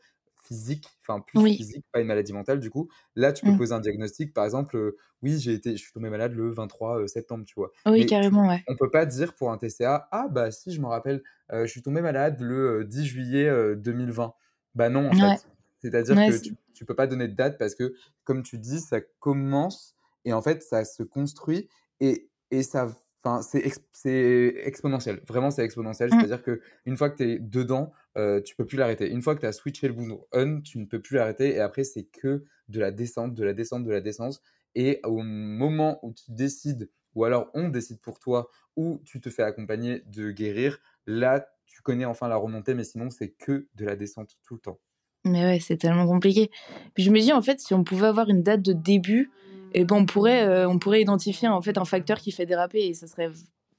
physique, 0.45 0.87
enfin 1.01 1.21
plus 1.21 1.39
Oui. 1.43 1.57
physique, 1.57 1.85
pas 1.91 2.01
une 2.01 2.07
maladie 2.07 2.33
mentale 2.33 2.59
du 2.59 2.69
coup. 2.69 2.89
Là, 3.15 3.33
tu 3.33 3.43
peux 3.43 3.53
Mm. 3.53 3.57
poser 3.57 3.73
un 3.73 3.79
diagnostic, 3.81 4.33
par 4.33 4.45
exemple, 4.45 4.77
euh, 4.77 4.97
oui, 5.21 5.39
j'ai 5.39 5.53
été, 5.53 5.71
je 5.77 5.83
suis 5.83 5.91
tombé 5.93 6.09
malade 6.09 6.33
le 6.33 6.51
23 6.51 7.07
septembre, 7.07 7.45
tu 7.45 7.55
vois. 7.55 7.71
Oui, 7.87 8.05
Mais 8.05 8.05
carrément, 8.05 8.47
ouais. 8.47 8.63
on 8.67 8.75
peut 8.75 8.89
pas 8.91 9.05
dire 9.05 9.35
pour 9.35 9.51
un 9.51 9.57
TCA, 9.57 10.07
ah 10.11 10.27
bah 10.29 10.51
si, 10.51 10.71
je 10.71 10.81
me 10.81 10.87
rappelle, 10.87 11.23
euh, 11.51 11.65
je 11.65 11.71
suis 11.71 11.81
tombé 11.83 12.01
malade 12.01 12.39
le 12.41 12.81
euh, 12.81 12.83
10 12.85 13.05
juillet 13.05 13.47
euh, 13.47 13.75
2020. 13.75 14.33
Bah 14.75 14.89
non, 14.89 15.09
en 15.09 15.13
Ouais. 15.13 15.17
fait. 15.17 15.47
C'est-à-dire 15.79 16.17
Ouais, 16.17 16.25
que 16.25 16.37
tu, 16.37 16.55
tu 16.73 16.85
peux 16.85 16.95
pas 16.95 17.07
donner 17.07 17.27
de 17.27 17.35
date 17.35 17.57
parce 17.59 17.75
que, 17.75 17.93
comme 18.23 18.41
tu 18.43 18.57
dis, 18.57 18.79
ça 18.79 19.01
commence 19.19 19.95
et 20.25 20.33
en 20.33 20.41
fait, 20.41 20.63
ça 20.63 20.83
se 20.85 21.03
construit 21.03 21.69
et, 21.99 22.29
et 22.51 22.63
ça, 22.63 22.87
enfin, 23.25 23.41
c'est 23.41 23.59
ex- 23.59 23.83
c'est 23.91 24.53
exponentiel. 24.63 25.21
Vraiment, 25.27 25.51
c'est 25.51 25.63
exponentiel. 25.63 26.09
Mm. 26.09 26.19
C'est-à-dire 26.19 26.43
que 26.43 26.61
une 26.85 26.95
fois 26.95 27.09
que 27.09 27.17
tu 27.17 27.23
es 27.23 27.39
dedans, 27.39 27.91
euh, 28.17 28.41
tu 28.41 28.55
peux 28.55 28.65
plus 28.65 28.77
l'arrêter. 28.77 29.09
Une 29.09 29.21
fois 29.21 29.35
que 29.35 29.41
tu 29.41 29.45
as 29.45 29.51
switché 29.51 29.87
le 29.87 29.93
bouton 29.93 30.25
on, 30.31 30.61
tu 30.61 30.77
ne 30.77 30.85
peux 30.85 31.01
plus 31.01 31.15
l'arrêter 31.15 31.55
et 31.55 31.59
après, 31.59 31.83
c'est 31.83 32.03
que 32.03 32.43
de 32.69 32.79
la 32.79 32.91
descente, 32.91 33.33
de 33.33 33.43
la 33.43 33.53
descente, 33.53 33.83
de 33.83 33.91
la 33.91 34.01
descente. 34.01 34.41
Et 34.75 34.99
au 35.03 35.21
moment 35.21 35.99
où 36.03 36.13
tu 36.13 36.31
décides, 36.31 36.89
ou 37.15 37.23
alors 37.23 37.49
on 37.53 37.69
décide 37.69 37.99
pour 37.99 38.19
toi, 38.19 38.49
ou 38.75 39.01
tu 39.05 39.21
te 39.21 39.29
fais 39.29 39.43
accompagner 39.43 40.03
de 40.07 40.31
guérir, 40.31 40.79
là, 41.07 41.47
tu 41.65 41.81
connais 41.81 42.05
enfin 42.05 42.27
la 42.27 42.35
remontée, 42.35 42.73
mais 42.73 42.83
sinon, 42.83 43.09
c'est 43.09 43.29
que 43.29 43.67
de 43.75 43.85
la 43.85 43.95
descente 43.95 44.37
tout 44.43 44.55
le 44.55 44.59
temps. 44.59 44.79
Mais 45.23 45.43
ouais, 45.43 45.59
c'est 45.59 45.77
tellement 45.77 46.05
compliqué. 46.05 46.51
Puis 46.93 47.03
je 47.03 47.09
me 47.09 47.19
dis, 47.19 47.33
en 47.33 47.41
fait, 47.41 47.59
si 47.59 47.73
on 47.73 47.83
pouvait 47.83 48.07
avoir 48.07 48.29
une 48.29 48.43
date 48.43 48.61
de 48.61 48.73
début, 48.73 49.31
eh 49.71 49.83
ben, 49.85 49.95
on, 49.97 50.05
pourrait, 50.05 50.43
euh, 50.47 50.67
on 50.69 50.79
pourrait 50.79 51.01
identifier 51.01 51.47
en 51.47 51.61
fait, 51.61 51.77
un 51.77 51.85
facteur 51.85 52.17
qui 52.19 52.31
fait 52.31 52.45
déraper 52.45 52.79
et 52.87 52.93
ça 52.93 53.07
serait 53.07 53.29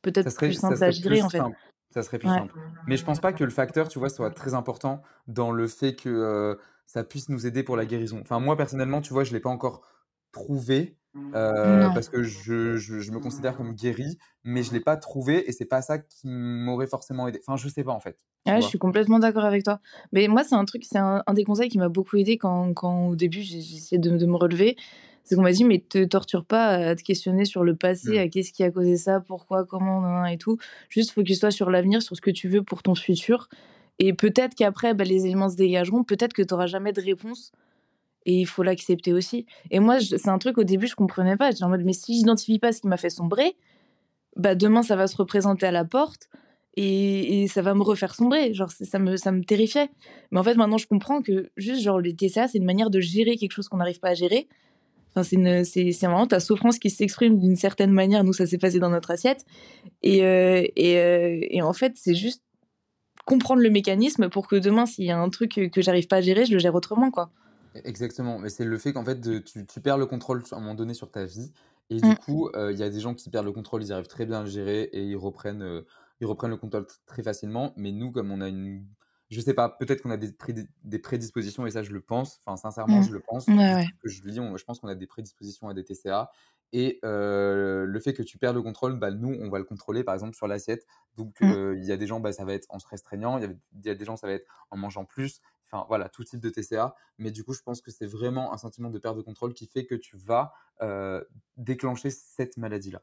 peut-être 0.02 0.36
plus 0.36 0.54
simple 0.54 0.82
à 0.82 0.90
gérer, 0.90 1.22
en 1.22 1.28
fait. 1.28 1.38
simple. 1.38 1.56
Ça 1.94 2.02
serait 2.02 2.18
plus 2.18 2.28
Ouais. 2.28 2.36
simple. 2.36 2.54
Mais 2.86 2.96
je 2.96 3.04
pense 3.04 3.20
pas 3.20 3.32
que 3.32 3.42
le 3.44 3.50
facteur, 3.50 3.88
tu 3.88 3.98
vois, 3.98 4.08
soit 4.08 4.30
très 4.30 4.54
important 4.54 5.02
dans 5.26 5.50
le 5.50 5.66
fait 5.66 5.94
que 5.96 6.08
euh, 6.08 6.54
ça 6.86 7.02
puisse 7.04 7.28
nous 7.28 7.46
aider 7.46 7.62
pour 7.62 7.76
la 7.76 7.86
guérison. 7.86 8.18
Enfin, 8.22 8.38
moi, 8.38 8.56
personnellement, 8.56 9.00
tu 9.00 9.12
vois, 9.12 9.24
je 9.24 9.32
l'ai 9.32 9.40
pas 9.40 9.50
encore 9.50 9.82
trouvé 10.32 10.96
euh, 11.34 11.88
parce 11.90 12.08
que 12.08 12.22
je, 12.22 12.76
je, 12.76 13.00
je 13.00 13.12
me 13.12 13.18
considère 13.18 13.56
comme 13.56 13.72
guéri, 13.74 14.18
mais 14.44 14.62
je 14.62 14.72
l'ai 14.72 14.80
pas 14.80 14.96
trouvé 14.96 15.48
et 15.48 15.52
c'est 15.52 15.64
pas 15.64 15.82
ça 15.82 15.98
qui 15.98 16.28
m'aurait 16.28 16.86
forcément 16.86 17.26
aidé. 17.26 17.40
Enfin, 17.46 17.56
je 17.56 17.68
sais 17.68 17.82
pas 17.82 17.92
en 17.92 18.00
fait. 18.00 18.18
Ouais, 18.46 18.60
je 18.62 18.68
suis 18.68 18.78
complètement 18.78 19.18
d'accord 19.18 19.44
avec 19.44 19.64
toi. 19.64 19.80
Mais 20.12 20.28
moi, 20.28 20.44
c'est 20.44 20.54
un 20.54 20.64
truc, 20.64 20.84
c'est 20.84 20.98
un, 20.98 21.22
un 21.26 21.34
des 21.34 21.42
conseils 21.42 21.68
qui 21.68 21.78
m'a 21.78 21.88
beaucoup 21.88 22.16
aidé 22.16 22.38
quand, 22.38 22.72
quand 22.74 23.08
au 23.08 23.16
début 23.16 23.40
essayé 23.40 23.98
de, 23.98 24.16
de 24.16 24.26
me 24.26 24.36
relever. 24.36 24.76
C'est 25.28 25.34
qu'on 25.34 25.42
m'a 25.42 25.50
dit, 25.52 25.64
mais 25.64 25.80
te 25.80 26.04
torture 26.04 26.44
pas 26.44 26.68
à 26.68 26.94
te 26.94 27.02
questionner 27.02 27.44
sur 27.44 27.64
le 27.64 27.74
passé, 27.74 28.12
Mm. 28.14 28.18
à 28.18 28.28
qu'est-ce 28.28 28.52
qui 28.52 28.62
a 28.62 28.70
causé 28.70 28.96
ça, 28.96 29.20
pourquoi, 29.20 29.64
comment, 29.64 30.24
et 30.24 30.38
tout. 30.38 30.56
Juste 30.88 31.10
focus-toi 31.10 31.50
sur 31.50 31.68
l'avenir, 31.68 32.00
sur 32.00 32.14
ce 32.16 32.20
que 32.20 32.30
tu 32.30 32.48
veux 32.48 32.62
pour 32.62 32.82
ton 32.84 32.94
futur. 32.94 33.48
Et 33.98 34.12
peut-être 34.12 34.54
qu'après, 34.54 34.94
bah, 34.94 35.02
les 35.04 35.26
éléments 35.26 35.48
se 35.50 35.56
dégageront, 35.56 36.04
peut-être 36.04 36.32
que 36.32 36.42
tu 36.42 36.54
n'auras 36.54 36.66
jamais 36.68 36.92
de 36.92 37.00
réponse. 37.02 37.50
Et 38.24 38.40
il 38.40 38.46
faut 38.46 38.62
l'accepter 38.62 39.12
aussi. 39.12 39.46
Et 39.72 39.80
moi, 39.80 39.98
c'est 40.00 40.28
un 40.28 40.38
truc 40.38 40.58
au 40.58 40.64
début, 40.64 40.86
je 40.86 40.94
comprenais 40.96 41.36
pas. 41.36 41.50
J'étais 41.50 41.64
en 41.64 41.68
mode, 41.70 41.84
mais 41.84 41.92
si 41.92 42.14
j'identifie 42.14 42.58
pas 42.60 42.72
ce 42.72 42.80
qui 42.80 42.86
m'a 42.88 42.96
fait 42.96 43.10
sombrer, 43.10 43.56
bah 44.36 44.54
demain, 44.54 44.82
ça 44.82 44.96
va 44.96 45.06
se 45.08 45.16
représenter 45.16 45.66
à 45.66 45.70
la 45.72 45.84
porte 45.84 46.28
et, 46.76 47.42
et 47.42 47.48
ça 47.48 47.62
va 47.62 47.74
me 47.74 47.82
refaire 47.82 48.14
sombrer. 48.14 48.52
Genre, 48.54 48.70
ça 48.70 48.98
me, 48.98 49.16
ça 49.16 49.32
me 49.32 49.42
terrifiait. 49.44 49.88
Mais 50.30 50.38
en 50.38 50.42
fait, 50.42 50.54
maintenant, 50.54 50.78
je 50.78 50.86
comprends 50.86 51.22
que 51.22 51.50
juste, 51.56 51.82
genre, 51.82 52.00
les 52.00 52.14
TCA, 52.14 52.48
c'est 52.48 52.58
une 52.58 52.64
manière 52.64 52.90
de 52.90 53.00
gérer 53.00 53.36
quelque 53.36 53.52
chose 53.52 53.68
qu'on 53.68 53.78
n'arrive 53.78 53.98
pas 54.00 54.10
à 54.10 54.14
gérer. 54.14 54.46
Enfin, 55.16 55.64
c'est, 55.64 55.90
vraiment 56.06 56.26
ta 56.26 56.40
souffrance 56.40 56.78
qui 56.78 56.90
s'exprime 56.90 57.38
d'une 57.38 57.56
certaine 57.56 57.90
manière. 57.90 58.22
Nous, 58.22 58.34
ça 58.34 58.46
s'est 58.46 58.58
passé 58.58 58.78
dans 58.78 58.90
notre 58.90 59.10
assiette. 59.10 59.46
Et, 60.02 60.24
euh, 60.24 60.62
et, 60.76 60.98
euh, 60.98 61.40
et 61.40 61.62
en 61.62 61.72
fait, 61.72 61.92
c'est 61.96 62.14
juste 62.14 62.42
comprendre 63.24 63.62
le 63.62 63.70
mécanisme 63.70 64.28
pour 64.28 64.46
que 64.46 64.56
demain, 64.56 64.84
s'il 64.84 65.04
y 65.04 65.10
a 65.10 65.18
un 65.18 65.30
truc 65.30 65.70
que, 65.72 65.80
j'arrive 65.80 66.06
pas 66.06 66.16
à 66.16 66.20
gérer, 66.20 66.44
je 66.44 66.52
le 66.52 66.58
gère 66.58 66.74
autrement, 66.74 67.10
quoi. 67.10 67.30
Exactement, 67.84 68.38
mais 68.38 68.50
c'est 68.50 68.64
le 68.64 68.78
fait 68.78 68.92
qu'en 68.92 69.04
fait 69.04 69.20
de- 69.20 69.38
tu, 69.38 69.66
tu 69.66 69.80
perds 69.80 69.98
le 69.98 70.06
contrôle 70.06 70.42
à 70.50 70.56
un 70.56 70.60
moment 70.60 70.74
donné 70.74 70.94
sur 70.94 71.10
ta 71.10 71.26
vie 71.26 71.52
et 71.90 71.96
du 71.96 72.08
Mm. 72.08 72.14
coup 72.14 72.48
euh, 72.56 72.72
il 72.72 72.78
y 72.78 72.82
a 72.82 72.88
des 72.88 73.00
gens 73.00 73.12
qui 73.12 73.28
perdent 73.28 73.44
le 73.44 73.52
contrôle, 73.52 73.82
ils 73.82 73.92
arrivent 73.92 74.06
très 74.06 74.24
bien 74.24 74.38
à 74.38 74.42
le 74.44 74.48
gérer 74.48 74.84
et 74.94 75.04
ils 75.04 75.16
reprennent, 75.16 75.82
ils 76.22 76.26
reprennent 76.26 76.52
le 76.52 76.56
contrôle 76.56 76.86
très 77.04 77.22
facilement, 77.22 77.74
mais 77.76 77.92
nous 77.92 78.12
comme 78.12 78.30
on 78.30 78.40
a 78.40 78.48
une, 78.48 78.86
je 79.30 79.40
sais 79.40 79.54
pas, 79.54 79.68
peut-être 79.68 80.02
qu'on 80.02 80.10
a 80.10 80.16
des, 80.16 80.30
prédis- 80.32 80.68
des 80.84 80.98
prédispositions 80.98 81.66
et 81.66 81.70
ça 81.70 81.82
je 81.82 81.92
le 81.92 82.00
pense, 82.00 82.40
enfin 82.44 82.56
sincèrement 82.56 83.00
Mm. 83.00 83.04
je 83.04 83.12
le 83.12 83.20
pense, 83.20 83.46
Ouais, 83.48 83.74
ouais. 83.74 83.86
que 84.02 84.08
je 84.08 84.22
lis, 84.22 84.38
on- 84.40 84.56
je 84.56 84.64
pense 84.64 84.78
qu'on 84.80 84.88
a 84.88 84.94
des 84.94 85.06
prédispositions 85.06 85.68
à 85.68 85.74
des 85.74 85.84
TCA 85.84 86.30
et 86.72 86.98
euh, 87.04 87.84
le 87.86 88.00
fait 88.00 88.12
que 88.12 88.22
tu 88.22 88.38
perds 88.38 88.52
le 88.54 88.62
contrôle, 88.62 88.98
bah, 88.98 89.10
nous 89.10 89.36
on 89.40 89.48
va 89.50 89.58
le 89.58 89.64
contrôler 89.64 90.04
par 90.04 90.14
exemple 90.14 90.34
sur 90.36 90.46
l'assiette, 90.48 90.86
donc 91.16 91.40
Mm. 91.40 91.50
euh, 91.52 91.76
il 91.76 91.84
y 91.84 91.92
a 91.92 91.96
des 91.96 92.06
gens 92.06 92.20
bah, 92.20 92.32
ça 92.32 92.44
va 92.44 92.52
être 92.54 92.66
en 92.70 92.78
se 92.78 92.86
restreignant, 92.88 93.38
il 93.38 93.44
y 93.44 93.46
a- 93.46 93.54
il 93.74 93.86
y 93.86 93.90
a 93.90 93.94
des 93.94 94.04
gens 94.04 94.16
ça 94.16 94.26
va 94.26 94.32
être 94.34 94.46
en 94.70 94.76
mangeant 94.76 95.04
plus, 95.04 95.40
enfin 95.64 95.84
voilà 95.88 96.08
tout 96.08 96.22
type 96.24 96.40
de 96.40 96.50
TCA. 96.50 96.94
Mais 97.18 97.30
du 97.32 97.42
coup, 97.44 97.52
je 97.54 97.62
pense 97.62 97.80
que 97.80 97.90
c'est 97.90 98.06
vraiment 98.06 98.52
un 98.52 98.56
sentiment 98.58 98.90
de 98.90 98.98
perte 98.98 99.16
de 99.16 99.22
contrôle 99.22 99.54
qui 99.54 99.66
fait 99.66 99.86
que 99.86 99.94
tu 99.96 100.16
vas 100.16 100.52
euh, 100.82 101.22
déclencher 101.56 102.10
cette 102.10 102.56
maladie-là. 102.58 103.02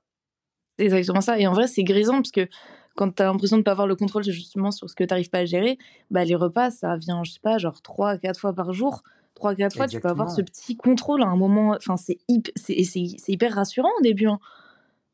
C'est 0.78 0.86
exactement 0.86 1.22
ça. 1.22 1.40
Et 1.40 1.48
en 1.48 1.54
vrai, 1.54 1.68
c'est 1.68 1.84
grisant 1.84 2.16
parce 2.16 2.32
que 2.32 2.48
quand 2.96 3.12
tu 3.16 3.22
as 3.24 3.26
l'impression 3.26 3.58
de 3.58 3.62
ne 3.62 3.64
pas 3.64 3.72
avoir 3.72 3.88
le 3.88 3.96
contrôle 3.96 4.24
justement 4.24 4.72
sur 4.72 4.90
ce 4.90 4.96
que 4.96 5.04
tu 5.04 5.10
n'arrives 5.12 5.30
pas 5.30 5.40
à 5.40 5.46
gérer, 5.46 5.78
bah, 6.12 6.24
les 6.26 6.36
repas, 6.36 6.72
ça 6.72 6.96
vient, 6.98 7.24
je 7.24 7.32
sais 7.34 7.40
pas, 7.40 7.58
genre 7.58 7.82
3 7.82 8.18
4 8.18 8.40
fois 8.40 8.54
par 8.54 8.74
jour. 8.74 9.04
3 9.36 9.56
4 9.56 9.76
fois, 9.76 9.88
tu 9.88 10.00
peux 10.00 10.08
avoir 10.10 10.28
ce 10.36 10.42
petit 10.42 10.76
contrôle 10.78 11.24
à 11.24 11.28
un 11.28 11.36
moment. 11.36 11.72
Enfin, 11.76 11.98
c'est 11.98 12.20
hyp- 12.30 12.52
c'est 12.56 13.32
hyper 13.32 13.54
rassurant 13.56 13.90
au 14.00 14.02
début. 14.04 14.28
hein. 14.28 14.40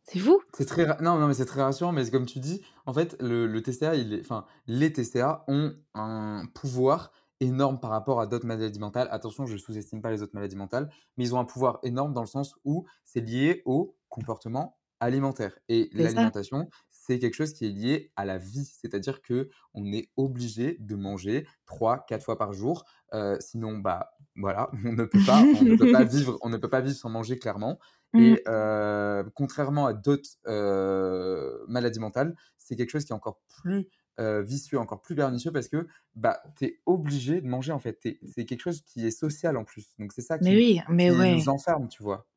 C'est 0.04 0.20
fou. 0.20 0.40
C'est 0.58 0.66
très 0.66 0.88
non, 1.02 1.18
non, 1.20 1.28
mais 1.28 1.34
c'est 1.36 1.46
très 1.46 1.62
rassurant. 1.62 1.92
Mais 1.92 2.04
c'est 2.04 2.12
comme 2.12 2.26
tu 2.26 2.40
dis, 2.40 2.62
en 2.86 2.94
fait, 2.94 3.16
le, 3.22 3.46
le 3.46 3.62
TCA, 3.62 3.96
il 3.96 4.14
est... 4.14 4.22
enfin, 4.22 4.46
les 4.68 4.92
TCA 4.92 5.44
ont 5.48 5.74
un 5.94 6.44
pouvoir 6.54 7.12
énorme 7.40 7.80
par 7.80 7.92
rapport 7.92 8.20
à 8.20 8.28
d'autres 8.28 8.46
maladies 8.48 8.80
mentales. 8.80 9.08
Attention, 9.12 9.46
je 9.46 9.54
ne 9.54 9.58
sous-estime 9.58 10.02
pas 10.02 10.12
les 10.12 10.22
autres 10.24 10.34
maladies 10.34 10.56
mentales, 10.58 10.90
mais 11.16 11.26
ils 11.26 11.36
ont 11.36 11.40
un 11.40 11.46
pouvoir 11.46 11.80
énorme 11.84 12.14
dans 12.14 12.22
le 12.22 12.28
sens 12.28 12.56
où 12.66 12.86
c'est 13.06 13.22
lié 13.22 13.62
au 13.66 13.96
comportement 14.10 14.79
alimentaire. 15.00 15.58
Et 15.70 15.90
l'alimentation, 15.94 16.70
c'est 16.92 17.20
quelque 17.20 17.34
chose 17.34 17.54
qui 17.54 17.66
est 17.66 17.70
lié 17.70 18.12
à 18.16 18.26
la 18.26 18.38
vie. 18.38 18.66
C'est-à-dire 18.66 19.22
que 19.22 19.50
on 19.74 19.92
est 19.94 20.10
obligé 20.18 20.78
de 20.80 20.96
manger 20.96 21.48
3 21.66 22.06
4 22.08 22.24
fois 22.24 22.38
par 22.38 22.54
jour. 22.54 22.86
Euh, 23.14 23.38
sinon, 23.40 23.78
bah 23.78 24.12
voilà, 24.36 24.70
on 24.86 24.94
ne 24.94 25.06
peut 25.06 25.20
pas, 25.26 25.42
on 25.42 25.64
ne 25.64 25.76
peut 25.76 25.92
pas 25.92 26.04
vivre, 26.06 26.38
on 26.42 26.50
ne 26.50 26.58
peut 26.58 26.70
pas 26.70 26.82
vivre 26.82 26.96
sans 26.96 27.10
manger 27.10 27.40
clairement. 27.40 27.80
Mm. 28.14 28.20
Et 28.20 28.42
euh, 28.48 29.24
contrairement 29.36 29.86
à 29.86 29.94
d'autres 29.94 30.30
euh, 30.48 31.58
maladies 31.68 32.00
mentales, 32.00 32.36
c'est 32.58 32.76
quelque 32.76 32.92
chose 32.92 33.06
qui 33.06 33.12
est 33.12 33.16
encore 33.16 33.42
plus 33.48 33.88
euh, 34.20 34.42
vicieux, 34.42 34.78
encore 34.80 35.02
plus 35.02 35.16
pernicieux 35.16 35.52
parce 35.52 35.70
que 35.70 35.88
bah, 36.16 36.42
tu 36.58 36.66
es 36.66 36.80
obligé 36.86 37.42
de 37.42 37.48
manger 37.48 37.72
en 37.72 37.80
fait. 37.80 38.00
C'est 38.02 38.46
quelque 38.46 38.62
chose 38.62 38.82
qui 38.82 39.06
est 39.08 39.12
social 39.12 39.56
en 39.58 39.64
plus. 39.64 39.88
Donc 39.98 40.12
c'est 40.12 40.22
ça 40.22 40.38
Mais 40.42 40.52
qui, 40.52 40.58
oui, 40.58 40.82
mais 40.90 41.10
qui 41.10 41.18
ouais. 41.18 41.36
nous 41.36 41.50
enferme, 41.50 41.88
tu 41.88 42.04
vois. 42.04 42.28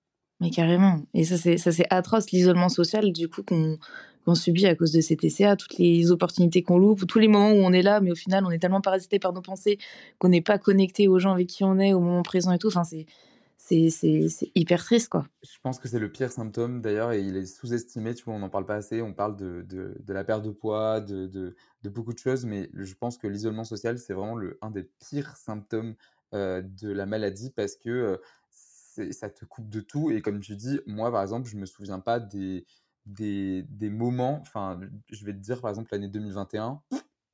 Mais 0.42 0.50
carrément. 0.50 1.00
Et 1.14 1.22
ça, 1.22 1.36
c'est 1.36 1.86
atroce, 1.88 2.32
l'isolement 2.32 2.68
social, 2.68 3.12
du 3.12 3.28
coup, 3.28 3.44
qu'on 3.44 4.34
subit 4.34 4.66
à 4.66 4.74
cause 4.74 4.90
de 4.90 5.00
ces 5.00 5.16
TCA, 5.16 5.54
toutes 5.54 5.78
les 5.78 6.10
opportunités 6.10 6.64
qu'on 6.64 6.78
loupe, 6.78 7.06
tous 7.06 7.20
les 7.20 7.28
moments 7.28 7.52
où 7.52 7.64
on 7.64 7.72
est 7.72 7.82
là, 7.82 8.00
mais 8.00 8.10
au 8.10 8.16
final, 8.16 8.44
on 8.44 8.50
est 8.50 8.58
tellement 8.58 8.80
parasité 8.80 9.20
par 9.20 9.32
nos 9.32 9.40
pensées 9.40 9.78
qu'on 10.18 10.28
n'est 10.28 10.42
pas 10.42 10.58
connecté 10.58 11.06
aux 11.06 11.20
gens 11.20 11.32
avec 11.32 11.46
qui 11.46 11.62
on 11.62 11.78
est 11.78 11.92
au 11.92 12.00
moment 12.00 12.24
présent 12.24 12.50
et 12.50 12.58
tout. 12.58 12.66
Enfin, 12.66 12.82
c'est 12.84 13.06
hyper 14.56 14.82
triste, 14.82 15.10
quoi. 15.10 15.28
Je 15.44 15.58
pense 15.62 15.78
que 15.78 15.86
c'est 15.86 16.00
le 16.00 16.10
pire 16.10 16.32
symptôme 16.32 16.80
d'ailleurs 16.80 17.12
et 17.12 17.20
il 17.20 17.36
est 17.36 17.46
sous-estimé, 17.46 18.12
tu 18.12 18.24
vois, 18.24 18.34
on 18.34 18.40
n'en 18.40 18.50
parle 18.50 18.66
pas 18.66 18.74
assez, 18.74 19.00
on 19.00 19.12
parle 19.12 19.36
de, 19.36 19.62
de, 19.62 20.12
la 20.12 20.24
perte 20.24 20.44
de 20.44 20.50
poids, 20.50 21.00
de, 21.00 21.28
de, 21.28 21.54
beaucoup 21.88 22.12
de 22.12 22.18
choses, 22.18 22.44
mais 22.46 22.68
je 22.74 22.94
pense 22.94 23.16
que 23.16 23.28
l'isolement 23.28 23.62
social, 23.62 23.96
c'est 23.96 24.12
vraiment 24.12 24.34
le, 24.34 24.58
un 24.60 24.72
des 24.72 24.88
pires 25.08 25.36
symptômes 25.36 25.94
euh, 26.34 26.62
de 26.62 26.90
la 26.90 27.06
maladie 27.06 27.50
parce 27.50 27.76
que 27.76 27.90
euh, 27.90 28.16
ça 29.12 29.30
te 29.30 29.44
coupe 29.44 29.68
de 29.68 29.80
tout 29.80 30.10
et 30.10 30.22
comme 30.22 30.40
tu 30.40 30.56
dis, 30.56 30.80
moi 30.86 31.10
par 31.10 31.22
exemple, 31.22 31.48
je 31.48 31.56
me 31.56 31.66
souviens 31.66 32.00
pas 32.00 32.20
des, 32.20 32.66
des, 33.06 33.62
des 33.64 33.90
moments, 33.90 34.38
enfin, 34.40 34.80
je 35.10 35.24
vais 35.24 35.32
te 35.32 35.38
dire 35.38 35.60
par 35.60 35.70
exemple 35.70 35.88
l'année 35.92 36.08
2021, 36.08 36.82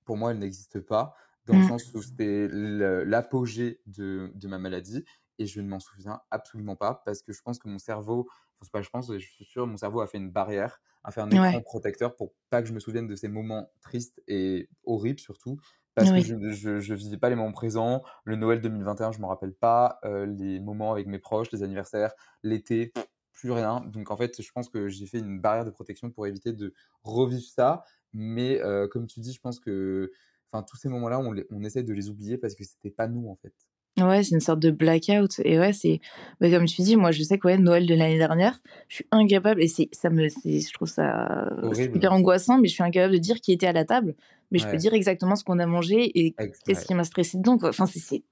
pour 0.04 0.16
moi, 0.16 0.30
elle 0.32 0.38
n'existe 0.38 0.80
pas 0.80 1.14
dans 1.46 1.56
le 1.56 1.62
Mm. 1.62 1.62
sens 1.62 1.92
où 1.94 2.02
c'était 2.02 2.48
l'apogée 2.50 3.80
de, 3.86 4.30
de 4.34 4.48
ma 4.48 4.58
maladie 4.58 5.04
et 5.38 5.46
je 5.46 5.60
ne 5.60 5.68
m'en 5.68 5.80
souviens 5.80 6.20
absolument 6.30 6.76
pas 6.76 7.02
parce 7.06 7.22
que 7.22 7.32
je 7.32 7.40
pense 7.42 7.58
que 7.58 7.68
mon 7.68 7.78
cerveau, 7.78 8.28
enfin, 8.60 8.70
pas 8.72 8.82
je 8.82 8.90
pense, 8.90 9.12
je 9.12 9.18
suis 9.26 9.44
sûr, 9.44 9.66
mon 9.66 9.76
cerveau 9.76 10.00
a 10.00 10.06
fait 10.06 10.18
une 10.18 10.30
barrière, 10.30 10.80
a 11.04 11.10
fait 11.12 11.20
un 11.20 11.32
écran 11.32 11.60
Ouais. 11.60 11.62
protecteur 11.62 12.16
pour 12.16 12.34
pas 12.50 12.60
que 12.62 12.68
je 12.68 12.72
me 12.74 12.80
souvienne 12.80 13.06
de 13.06 13.14
ces 13.16 13.28
moments 13.28 13.70
tristes 13.80 14.20
et 14.26 14.68
horribles 14.84 15.20
surtout 15.20 15.58
parce 15.98 16.10
que 16.10 16.16
Oui. 16.16 16.22
je 16.22 16.50
je, 16.50 16.80
je 16.80 16.94
vivais 16.94 17.16
pas 17.18 17.28
les 17.30 17.36
moments 17.36 17.52
présents. 17.52 18.02
Le 18.24 18.36
Noël 18.36 18.60
2021, 18.60 19.12
je 19.12 19.20
m'en 19.20 19.28
rappelle 19.28 19.52
pas. 19.54 19.98
euh, 20.04 20.26
les 20.26 20.60
moments 20.60 20.92
avec 20.92 21.06
mes 21.06 21.18
proches, 21.18 21.50
les 21.52 21.62
anniversaires, 21.62 22.12
l'été, 22.42 22.92
plus 23.32 23.50
rien. 23.52 23.80
Donc 23.86 24.10
en 24.10 24.16
fait, 24.16 24.40
je 24.42 24.50
pense 24.52 24.68
que 24.68 24.88
j'ai 24.88 25.06
fait 25.06 25.18
une 25.18 25.40
barrière 25.40 25.64
de 25.64 25.70
protection 25.70 26.10
pour 26.10 26.26
éviter 26.26 26.52
de 26.52 26.74
revivre 27.02 27.42
ça. 27.42 27.84
Mais 28.12 28.60
comme 28.90 29.06
tu 29.06 29.20
dis, 29.20 29.32
je 29.32 29.40
pense 29.40 29.60
que 29.60 30.10
enfin, 30.50 30.62
tous 30.64 30.76
ces 30.76 30.88
moments-là, 30.88 31.20
on, 31.20 31.34
on 31.50 31.62
essaie 31.62 31.82
de 31.82 31.92
les 31.92 32.08
oublier 32.08 32.38
parce 32.38 32.54
que 32.54 32.64
c'était 32.64 32.90
pas 32.90 33.06
nous 33.06 33.28
en 33.28 33.36
fait. 33.36 33.52
Ouais, 34.00 34.22
c'est 34.22 34.34
une 34.34 34.40
sorte 34.40 34.60
de 34.60 34.70
blackout. 34.70 35.40
Et 35.44 35.58
ouais, 35.58 35.72
c'est 35.72 36.00
bah, 36.40 36.48
comme 36.50 36.66
tu 36.66 36.82
dis, 36.82 36.94
moi 36.96 37.10
je 37.10 37.22
sais 37.24 37.36
que 37.36 37.48
ouais, 37.48 37.58
Noël 37.58 37.84
de 37.86 37.94
l'année 37.94 38.16
dernière, 38.18 38.60
je 38.88 38.96
suis 38.96 39.06
incapable, 39.10 39.60
et 39.62 39.66
c'est 39.68 39.88
ça 39.92 40.08
me 40.08 40.28
je 40.28 40.72
trouve 40.72 40.88
ça 40.88 41.50
hyper 41.94 42.12
angoissant, 42.12 42.58
mais 42.58 42.68
je 42.68 42.74
suis 42.74 42.82
incapable 42.84 43.14
de 43.14 43.18
dire 43.18 43.40
qui 43.40 43.52
était 43.52 43.66
à 43.66 43.72
la 43.72 43.84
table, 43.84 44.14
mais 44.50 44.58
je 44.58 44.68
peux 44.68 44.76
dire 44.76 44.94
exactement 44.94 45.36
ce 45.36 45.44
qu'on 45.44 45.58
a 45.58 45.66
mangé 45.66 46.18
et 46.18 46.34
qu'est-ce 46.64 46.86
qui 46.86 46.94
m'a 46.94 47.04
stressé 47.04 47.38
dedans. 47.38 47.58
Quoi. 47.58 47.70
Enfin, 47.70 47.86
c'est 47.86 48.24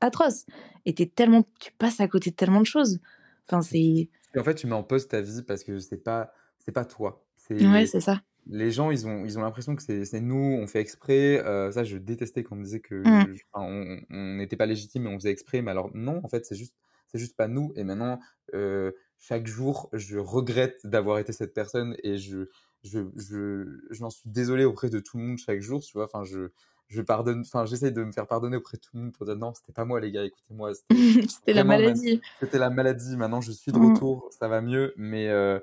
atroce. 0.00 0.46
Et 0.84 0.94
es 1.00 1.06
tellement, 1.06 1.44
tu 1.60 1.72
passes 1.72 2.00
à 2.00 2.08
côté 2.08 2.30
de 2.30 2.36
tellement 2.36 2.60
de 2.60 2.66
choses. 2.66 3.00
Enfin, 3.48 3.62
c'est. 3.62 4.08
En 4.36 4.44
fait, 4.44 4.54
tu 4.54 4.66
mets 4.66 4.74
en 4.74 4.82
pause 4.82 5.08
ta 5.08 5.20
vie 5.20 5.42
parce 5.42 5.64
que 5.64 5.78
c'est 5.78 6.02
pas, 6.02 6.32
c'est 6.58 6.72
pas 6.72 6.84
toi. 6.84 7.24
Ouais, 7.50 7.86
c'est 7.86 8.00
ça 8.00 8.20
les 8.46 8.70
gens, 8.70 8.90
ils 8.90 9.06
ont, 9.06 9.24
ils 9.24 9.38
ont 9.38 9.42
l'impression 9.42 9.74
que 9.74 9.82
c'est 9.82 10.20
nous, 10.20 10.58
on 10.60 10.66
fait 10.66 10.80
exprès. 10.80 11.42
Euh, 11.44 11.70
ça, 11.72 11.84
je 11.84 11.96
détestais 11.96 12.42
quand 12.42 12.56
on 12.56 12.58
me 12.58 12.64
disait 12.64 12.80
que 12.80 12.96
mmh. 12.96 13.36
on 13.54 14.02
n'était 14.10 14.56
pas 14.56 14.66
légitime 14.66 15.06
et 15.06 15.08
on 15.08 15.18
faisait 15.18 15.30
exprès. 15.30 15.62
Mais 15.62 15.70
alors, 15.70 15.90
non, 15.94 16.20
en 16.22 16.28
fait, 16.28 16.44
c'est 16.44 16.54
juste, 16.54 16.74
c'est 17.08 17.18
juste 17.18 17.36
pas 17.36 17.48
nous. 17.48 17.72
Et 17.76 17.84
maintenant, 17.84 18.20
euh, 18.54 18.92
chaque 19.18 19.46
jour, 19.46 19.88
je 19.92 20.18
regrette 20.18 20.86
d'avoir 20.86 21.18
été 21.18 21.32
cette 21.32 21.54
personne 21.54 21.96
et 22.02 22.18
je, 22.18 22.48
je, 22.84 23.00
je, 23.16 23.80
j'en 23.90 24.10
suis 24.10 24.28
désolé 24.28 24.64
auprès 24.64 24.90
de 24.90 25.00
tout 25.00 25.16
le 25.18 25.24
monde 25.24 25.38
chaque 25.38 25.60
jour. 25.60 25.82
Tu 25.82 25.92
vois, 25.94 26.04
enfin, 26.04 26.22
je, 26.24 26.50
je 26.88 27.02
pardonne, 27.02 27.40
enfin, 27.40 27.64
j'essaie 27.64 27.90
de 27.90 28.04
me 28.04 28.12
faire 28.12 28.26
pardonner 28.26 28.56
auprès 28.56 28.76
de 28.76 28.82
tout 28.82 28.90
le 28.94 29.00
monde 29.00 29.12
pour 29.12 29.26
dire 29.26 29.36
non, 29.36 29.52
c'était 29.54 29.72
pas 29.72 29.84
moi, 29.84 30.00
les 30.00 30.12
gars, 30.12 30.24
écoutez-moi. 30.24 30.72
C'était 31.28 31.54
la 31.54 31.64
maladie. 31.64 32.20
C'était 32.40 32.58
la 32.58 32.70
maladie. 32.70 33.16
Maintenant, 33.16 33.40
je 33.40 33.52
suis 33.52 33.72
de 33.72 33.78
mmh. 33.78 33.94
retour, 33.94 34.28
ça 34.30 34.48
va 34.48 34.60
mieux. 34.60 34.92
Mais, 34.96 35.28
euh, 35.28 35.58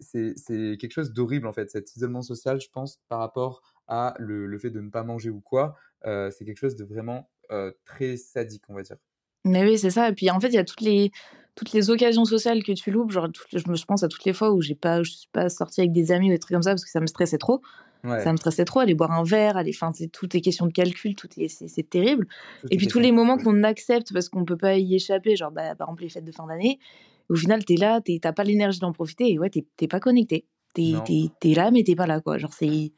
c'est 0.00 0.34
quelque 0.78 0.92
chose 0.92 1.12
d'horrible 1.12 1.46
en 1.46 1.52
fait, 1.52 1.70
cet 1.70 1.94
isolement 1.96 2.22
social, 2.22 2.60
je 2.60 2.68
pense, 2.70 3.00
par 3.08 3.18
rapport 3.18 3.62
à 3.88 4.14
le, 4.18 4.56
fait 4.58 4.70
de 4.70 4.80
ne 4.80 4.90
pas 4.90 5.02
manger 5.02 5.30
ou 5.30 5.40
quoi. 5.40 5.76
Euh, 6.06 6.30
c'est 6.30 6.44
quelque 6.44 6.58
chose 6.58 6.76
de 6.76 6.84
vraiment 6.84 7.28
euh, 7.50 7.72
très 7.84 8.16
sadique, 8.16 8.62
on 8.68 8.74
va 8.74 8.82
dire. 8.82 8.96
Mais 9.44 9.64
oui, 9.64 9.78
c'est 9.78 9.90
ça. 9.90 10.08
Et 10.08 10.14
puis 10.14 10.30
en 10.30 10.40
fait, 10.40 10.48
il 10.48 10.54
y 10.54 10.58
a 10.58 10.64
toutes 10.64 10.80
les, 10.80 11.10
toutes 11.54 11.72
les 11.72 11.90
occasions 11.90 12.24
sociales 12.24 12.62
que 12.62 12.72
tu 12.72 12.90
loupes. 12.90 13.10
Genre, 13.10 13.28
je, 13.52 13.58
me, 13.68 13.86
pense 13.86 14.02
à 14.02 14.08
toutes 14.08 14.24
les 14.24 14.32
fois 14.32 14.52
où 14.52 14.60
j'ai 14.60 14.74
pas, 14.74 15.02
je 15.02 15.12
suis 15.12 15.28
pas 15.32 15.48
sortie 15.48 15.80
avec 15.80 15.92
des 15.92 16.12
amis 16.12 16.28
ou 16.28 16.32
des 16.32 16.38
trucs 16.38 16.54
comme 16.54 16.62
ça 16.62 16.70
parce 16.70 16.84
que 16.84 16.90
ça 16.90 17.00
me 17.00 17.06
stressait 17.06 17.38
trop. 17.38 17.60
Ça 18.04 18.32
me 18.32 18.36
stressait 18.36 18.64
trop, 18.64 18.80
aller 18.80 18.94
boire 18.94 19.12
un 19.12 19.22
verre, 19.22 19.56
aller, 19.56 19.70
enfin, 19.72 19.92
c'est 19.94 20.08
toutes 20.08 20.34
les 20.34 20.40
questions 20.40 20.66
de 20.66 20.72
calcul, 20.72 21.14
tout 21.14 21.28
c'est 21.46 21.88
terrible. 21.88 22.26
et 22.68 22.76
puis 22.76 22.88
tous 22.88 22.98
les 22.98 23.12
moments 23.12 23.38
qu'on 23.38 23.62
accepte 23.62 24.12
parce 24.12 24.28
qu'on 24.28 24.44
peut 24.44 24.56
pas 24.56 24.76
y 24.76 24.96
échapper, 24.96 25.36
genre 25.36 25.52
bah, 25.52 25.76
par 25.76 25.86
exemple 25.86 26.02
les 26.02 26.08
fêtes 26.08 26.24
de 26.24 26.32
fin 26.32 26.44
d'année, 26.48 26.80
au 27.28 27.36
final, 27.36 27.64
tu 27.64 27.74
es 27.74 27.76
là, 27.76 28.00
tu 28.00 28.18
n'as 28.22 28.32
pas 28.32 28.44
l'énergie 28.44 28.80
d'en 28.80 28.92
profiter 28.92 29.32
et 29.32 29.38
ouais, 29.38 29.50
tu 29.50 29.64
n'es 29.80 29.88
pas 29.88 30.00
connecté. 30.00 30.44
Tu 30.74 30.82
es, 30.82 31.54
là, 31.54 31.70
mais 31.70 31.84
tu 31.84 31.94
pas 31.94 32.06
là, 32.06 32.20
quoi. 32.20 32.38
Genre, 32.38 32.52
c'est. 32.52 32.92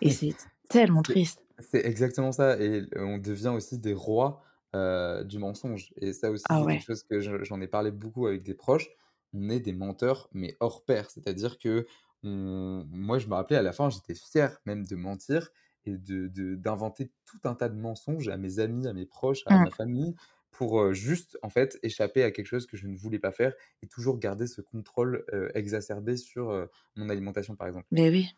Et 0.00 0.10
c'est 0.10 0.34
tellement 0.68 1.02
triste. 1.02 1.42
C'est 1.58 1.84
exactement 1.84 2.32
ça. 2.32 2.60
Et 2.60 2.82
on 2.96 3.18
devient 3.18 3.52
aussi 3.54 3.78
des 3.78 3.94
rois 3.94 4.42
euh, 4.74 5.24
du 5.24 5.38
mensonge. 5.38 5.92
Et 5.96 6.12
ça 6.12 6.30
aussi, 6.30 6.44
ah 6.48 6.62
c'est 6.64 6.72
quelque 6.72 6.86
chose 6.86 7.02
que 7.02 7.20
j'en 7.20 7.60
ai 7.60 7.66
parlé 7.66 7.90
beaucoup 7.90 8.26
avec 8.26 8.42
des 8.42 8.54
proches. 8.54 8.88
On 9.34 9.48
est 9.48 9.60
des 9.60 9.72
menteurs, 9.72 10.28
mais 10.32 10.56
hors 10.60 10.84
pair. 10.84 11.10
C'est-à-dire 11.10 11.58
que 11.58 11.86
moi, 12.22 13.18
je 13.18 13.26
me 13.26 13.34
rappelais 13.34 13.56
à 13.56 13.62
la 13.62 13.72
fin, 13.72 13.90
j'étais 13.90 14.14
fier 14.14 14.56
même 14.64 14.86
de 14.86 14.94
mentir 14.96 15.50
et 15.84 15.96
d'inventer 15.96 17.04
de, 17.06 17.10
tout 17.26 17.40
un 17.44 17.54
tas 17.54 17.68
de 17.68 17.78
mensonges 17.78 18.28
à 18.28 18.36
mes 18.36 18.60
amis, 18.60 18.86
à 18.86 18.92
mes 18.92 19.06
proches, 19.06 19.42
à 19.46 19.58
mmh. 19.58 19.64
ma 19.64 19.70
famille, 19.70 20.14
pour 20.52 20.92
juste 20.92 21.36
en 21.42 21.50
fait 21.50 21.78
échapper 21.82 22.22
à 22.22 22.30
quelque 22.30 22.46
chose 22.46 22.66
que 22.66 22.76
je 22.76 22.86
ne 22.86 22.96
voulais 22.96 23.18
pas 23.18 23.32
faire 23.32 23.52
et 23.82 23.88
toujours 23.88 24.18
garder 24.18 24.46
ce 24.46 24.60
contrôle 24.60 25.24
exacerbé 25.54 26.16
sur 26.16 26.68
mon 26.94 27.08
alimentation 27.08 27.56
par 27.56 27.66
exemple. 27.66 27.86
Mais 27.90 28.08
oui, 28.10 28.28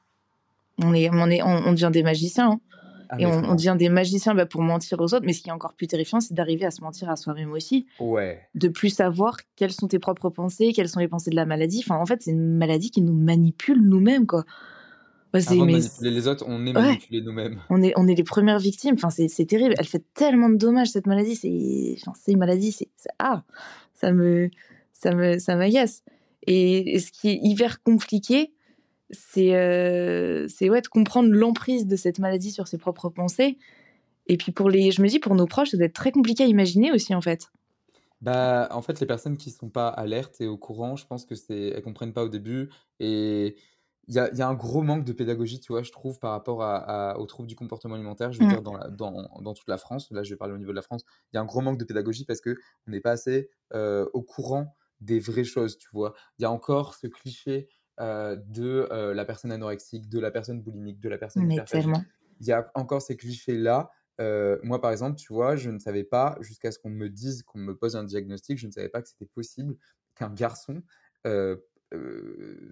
on, 0.79 0.95
est, 0.95 1.11
on, 1.13 1.31
est, 1.31 1.43
on, 1.43 1.73
devient 1.73 1.91
des 1.93 2.03
magiciens. 2.03 2.53
Hein. 2.53 2.61
Ah, 3.09 3.17
et 3.19 3.27
on, 3.27 3.55
devient 3.55 3.77
des 3.79 3.89
magiciens 3.89 4.35
bah, 4.35 4.47
pour 4.47 4.63
mentir 4.63 5.01
aux 5.01 5.15
autres. 5.15 5.25
Mais 5.25 5.33
ce 5.33 5.43
qui 5.43 5.49
est 5.49 5.53
encore 5.53 5.75
plus 5.75 5.87
terrifiant, 5.87 6.21
c'est 6.21 6.35
d'arriver 6.35 6.65
à 6.65 6.71
se 6.71 6.81
mentir 6.81 7.11
à 7.11 7.17
soi-même 7.17 7.53
aussi. 7.53 7.87
Ouais. 8.01 8.41
De 8.55 8.69
plus 8.69 8.91
savoir 8.91 9.37
quelles 9.57 9.73
sont 9.73 9.89
tes 9.89 9.99
propres 9.99 10.31
pensées, 10.31 10.73
quelles 10.75 10.89
sont 10.89 11.01
les 11.01 11.09
pensées 11.09 11.31
de 11.31 11.37
la 11.37 11.47
maladie. 11.47 11.83
Enfin, 11.85 11.97
en 11.97 12.07
fait, 12.07 12.23
c'est 12.23 12.31
une 12.31 12.57
maladie 12.57 12.91
qui 12.91 13.03
nous 13.03 13.15
manipule 13.15 13.81
nous-mêmes, 13.81 14.27
quoi. 14.27 14.45
Avant 15.35 15.67
de 15.67 15.73
manipuler 15.73 16.11
les 16.11 16.29
autres, 16.29 16.45
on 16.47 16.65
est 16.65 16.73
manipulé 16.73 17.21
nous-mêmes. 17.21 17.61
On 17.69 17.83
est, 17.83 17.93
on 17.97 18.07
est 18.07 18.15
les 18.15 18.23
premières 18.23 18.61
victimes. 18.61 18.95
Enfin, 18.95 19.11
c'est 19.11 19.47
terrible. 19.47 19.75
Elle 19.79 19.87
fait 19.87 20.05
tellement 20.15 20.49
de 20.49 20.57
dommages, 20.57 20.89
cette 20.89 21.07
maladie. 21.07 21.35
C'est 21.35 21.97
enfin, 22.07 22.19
une 22.29 22.39
maladie. 22.39 22.71
C'est 22.71 22.89
ah, 23.19 23.43
ça 23.95 24.13
me, 24.13 24.51
ça 24.93 25.13
me, 25.15 25.39
ça 25.39 25.57
m'agace. 25.57 26.05
Et, 26.47 26.99
ce 26.99 27.11
qui 27.11 27.31
est 27.31 27.41
hyper 27.43 27.83
compliqué, 27.83 28.53
c'est 29.15 29.55
euh, 29.55 30.47
ouais, 30.63 30.81
de 30.81 30.89
comprendre 30.89 31.31
l'emprise 31.31 31.87
de 31.87 31.97
cette 31.97 32.19
maladie 32.19 32.51
sur 32.51 32.69
ses 32.69 32.79
propres 32.79 33.09
pensées. 33.09 33.59
Et 34.27 34.37
puis 34.37 34.53
pour 34.53 34.71
les, 34.71 34.91
je 34.91 35.03
me 35.03 35.09
dis 35.09 35.19
pour 35.19 35.35
nos 35.35 35.47
proches, 35.47 35.71
ça 35.71 35.77
doit 35.77 35.87
être 35.87 35.95
très 35.95 36.13
compliqué 36.13 36.45
à 36.45 36.47
imaginer 36.47 36.93
aussi 36.93 37.15
en 37.15 37.21
fait. 37.21 37.51
Bah, 38.21 38.69
en 38.71 38.81
fait, 38.81 39.01
les 39.01 39.07
personnes 39.07 39.37
qui 39.37 39.51
sont 39.51 39.69
pas 39.69 39.89
alertes 39.89 40.41
et 40.41 40.47
au 40.47 40.57
courant, 40.57 40.97
je 40.97 41.07
pense 41.07 41.27
que 41.27 41.35
c'est, 41.35 41.69
elles 41.69 41.83
comprennent 41.83 42.15
pas 42.15 42.25
au 42.25 42.31
début 42.31 42.71
et 42.99 43.57
il 44.07 44.15
y 44.15 44.19
a, 44.19 44.33
y 44.35 44.43
a, 44.43 44.49
un 44.49 44.55
gros 44.55 44.83
manque 44.83 45.05
de 45.05 45.13
pédagogie, 45.13 45.61
tu 45.61 45.73
vois, 45.73 45.83
je 45.83 45.91
trouve, 45.91 46.19
par 46.19 46.33
rapport 46.33 46.63
à, 46.63 47.19
aux 47.19 47.27
troubles 47.27 47.49
du 47.49 47.57
comportement 47.57 47.95
alimentaire. 47.95 48.33
Je 48.33 48.39
veux 48.39 48.47
mmh. 48.47 48.49
dire, 48.51 48.63
dans, 48.63 48.79
dans, 48.91 49.41
dans, 49.41 49.55
toute 49.55 49.69
la 49.69 49.79
France, 49.79 50.11
là, 50.11 50.23
je 50.23 50.31
vais 50.31 50.37
parler 50.37 50.55
au 50.55 50.59
niveau 50.59 50.73
de 50.73 50.77
la 50.77 50.83
France, 50.83 51.03
il 51.33 51.37
y 51.37 51.39
a 51.39 51.41
un 51.41 51.47
gros 51.47 51.61
manque 51.61 51.79
de 51.79 51.85
pédagogie 51.85 52.25
parce 52.25 52.41
qu'on 52.41 52.55
n'est 52.87 53.01
pas 53.01 53.13
assez 53.13 53.51
euh, 53.75 54.07
au 54.13 54.23
courant 54.23 54.75
des 55.01 55.21
vraies 55.21 55.45
choses, 55.45 55.79
tu 55.79 55.89
vois. 55.93 56.15
Il 56.39 56.43
y 56.43 56.45
a 56.45 56.51
encore 56.51 56.95
ce 56.95 57.07
cliché 57.07 57.69
euh, 58.01 58.37
de 58.37 58.89
euh, 58.91 59.15
la 59.15 59.25
personne 59.25 59.53
anorexique, 59.53 60.09
de 60.09 60.19
la 60.19 60.31
personne 60.31 60.61
boulimique, 60.61 61.01
de 61.01 61.09
la 61.09 61.19
personne 61.19 61.47
Mais 61.47 61.59
Il 62.41 62.47
y 62.47 62.53
a 62.53 62.71
encore 62.75 63.03
ces 63.03 63.17
clichés-là. 63.17 63.91
moi, 64.63 64.81
par 64.81 64.91
exemple, 64.91 65.17
tu 65.17 65.33
vois, 65.33 65.57
je 65.57 65.71
ne 65.71 65.79
savais 65.79 66.05
pas, 66.05 66.37
jusqu'à 66.41 66.71
ce 66.71 66.79
qu'on 66.79 66.91
me 66.91 67.09
dise, 67.09 67.43
qu'on 67.43 67.59
me 67.59 67.77
pose 67.77 67.97
un 67.97 68.05
diagnostic, 68.05 68.59
je 68.59 68.67
ne 68.67 68.73
savais 68.73 68.89
pas 68.89 69.03
que 69.03 69.09
c'était 69.09 69.27
possible 69.27 69.77
qu'un 70.15 70.31
garçon 70.31 70.83
euh, 71.97 72.71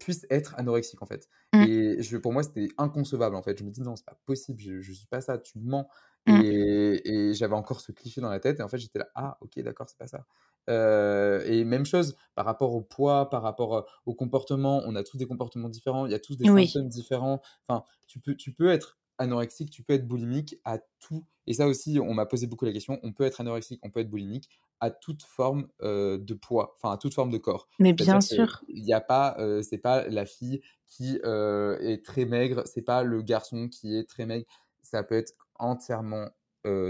puisse 0.00 0.26
être 0.30 0.54
anorexique 0.58 1.02
en 1.02 1.06
fait. 1.06 1.28
Mmh. 1.52 1.62
Et 1.62 2.02
je, 2.02 2.16
pour 2.16 2.32
moi, 2.32 2.42
c'était 2.42 2.68
inconcevable 2.78 3.36
en 3.36 3.42
fait. 3.42 3.58
Je 3.58 3.64
me 3.64 3.70
dis 3.70 3.80
non, 3.80 3.96
c'est 3.96 4.04
pas 4.04 4.20
possible, 4.26 4.60
je, 4.60 4.80
je 4.80 4.92
suis 4.92 5.06
pas 5.06 5.20
ça, 5.20 5.38
tu 5.38 5.58
mens. 5.58 5.88
Mmh. 6.26 6.40
Et, 6.42 7.34
j'avais 7.34 7.54
encore 7.54 7.80
ce 7.80 7.92
cliché 7.92 8.20
dans 8.20 8.28
la 8.28 8.40
tête 8.40 8.60
et 8.60 8.62
en 8.62 8.68
fait, 8.68 8.78
j'étais 8.78 8.98
là, 8.98 9.08
ah 9.14 9.38
ok, 9.40 9.60
d'accord, 9.60 9.88
c'est 9.88 9.98
pas 9.98 10.06
ça. 10.06 10.26
Euh, 10.68 11.42
et 11.46 11.64
même 11.64 11.86
chose 11.86 12.16
par 12.34 12.44
rapport 12.44 12.74
au 12.74 12.82
poids, 12.82 13.30
par 13.30 13.42
rapport 13.42 13.86
au 14.04 14.14
comportement, 14.14 14.82
on 14.84 14.94
a 14.94 15.02
tous 15.02 15.16
des 15.16 15.26
comportements 15.26 15.68
différents, 15.68 16.06
il 16.06 16.12
y 16.12 16.14
a 16.14 16.18
tous 16.18 16.36
des 16.36 16.44
symptômes 16.44 16.88
différents. 16.88 17.40
Enfin, 17.66 17.84
tu 18.06 18.20
peux, 18.20 18.34
tu 18.34 18.52
peux 18.52 18.70
être 18.70 18.98
anorexique, 19.18 19.70
tu 19.70 19.82
peux 19.82 19.94
être 19.94 20.06
boulimique 20.06 20.56
à 20.64 20.78
tout. 20.98 21.24
Et 21.46 21.54
ça 21.54 21.66
aussi, 21.66 21.98
on 22.00 22.14
m'a 22.14 22.26
posé 22.26 22.46
beaucoup 22.46 22.64
la 22.64 22.72
question. 22.72 22.98
On 23.02 23.12
peut 23.12 23.24
être 23.24 23.40
anorexique, 23.40 23.80
on 23.82 23.90
peut 23.90 24.00
être 24.00 24.10
boulimique 24.10 24.48
à 24.80 24.90
toute 24.90 25.22
forme 25.22 25.68
de 25.80 26.34
poids, 26.34 26.74
enfin 26.76 26.94
à 26.94 26.96
toute 26.96 27.14
forme 27.14 27.30
de 27.30 27.38
corps. 27.38 27.68
Mais 27.78 27.92
bien 27.92 28.20
sûr. 28.20 28.62
Il 28.68 28.82
n'y 28.82 28.94
a 28.94 29.00
pas, 29.00 29.36
c'est 29.62 29.78
pas 29.78 30.08
la 30.08 30.24
fille 30.24 30.62
qui 30.86 31.16
est 31.16 32.04
très 32.04 32.24
maigre, 32.24 32.62
c'est 32.66 32.82
pas 32.82 33.02
le 33.02 33.22
garçon 33.22 33.68
qui 33.68 33.96
est 33.96 34.08
très 34.08 34.26
maigre. 34.26 34.46
Ça 34.82 35.02
peut 35.02 35.16
être 35.16 35.34
entièrement 35.60 36.28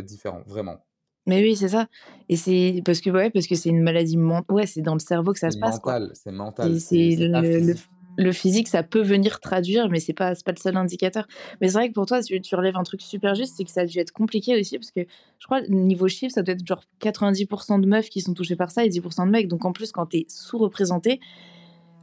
différent, 0.03 0.43
vraiment. 0.47 0.79
Mais 1.27 1.43
oui, 1.43 1.55
c'est 1.55 1.69
ça. 1.69 1.87
Et 2.29 2.37
c'est 2.37 2.83
parce 2.85 3.01
que 3.01 3.11
ouais, 3.11 3.31
parce 3.31 3.47
que 3.47 3.55
c'est 3.55 3.69
une 3.69 3.83
maladie 3.83 4.17
mentale. 4.17 4.57
Ouais, 4.57 4.67
c'est 4.67 4.81
dans 4.81 4.95
le 4.95 5.01
cerveau 5.01 5.33
que 5.33 5.39
ça 5.39 5.51
se 5.51 5.59
passe. 5.59 5.79
C'est 6.15 6.33
mental. 6.33 6.81
C'est 6.81 7.15
le, 7.17 7.75
le 8.17 8.33
physique, 8.33 8.69
ça 8.69 8.83
peut 8.83 9.03
venir 9.03 9.41
traduire, 9.41 9.89
mais 9.89 10.01
c'est 10.01 10.13
pas, 10.13 10.35
pas 10.35 10.53
le 10.53 10.57
seul 10.57 10.77
indicateur. 10.77 11.27
Mais 11.61 11.69
c'est 11.69 11.75
vrai 11.75 11.89
que 11.89 11.95
pour 11.95 12.07
toi, 12.07 12.23
tu, 12.23 12.41
tu, 12.41 12.55
relèves 12.55 12.77
un 12.77 12.83
truc 12.83 13.03
super 13.03 13.35
juste, 13.35 13.55
c'est 13.57 13.65
que 13.65 13.71
ça 13.71 13.83
a 13.83 13.87
dû 13.87 13.99
être 13.99 14.13
compliqué 14.13 14.59
aussi, 14.59 14.79
parce 14.79 14.91
que 14.91 15.01
je 15.39 15.47
crois, 15.47 15.61
niveau 15.69 16.09
chiffre, 16.09 16.35
ça 16.35 16.43
doit 16.43 16.55
être 16.55 16.67
genre 16.67 16.83
90% 17.01 17.81
de 17.81 17.87
meufs 17.87 18.09
qui 18.09 18.21
sont 18.21 18.35
touchées 18.35 18.57
par 18.57 18.71
ça 18.71 18.85
et 18.85 18.89
10% 18.89 19.27
de 19.27 19.31
mecs. 19.31 19.49
Donc 19.49 19.65
en 19.65 19.73
plus, 19.73 19.93
quand 19.93 20.07
tu 20.07 20.19
es 20.19 20.27
sous-représenté, 20.29 21.21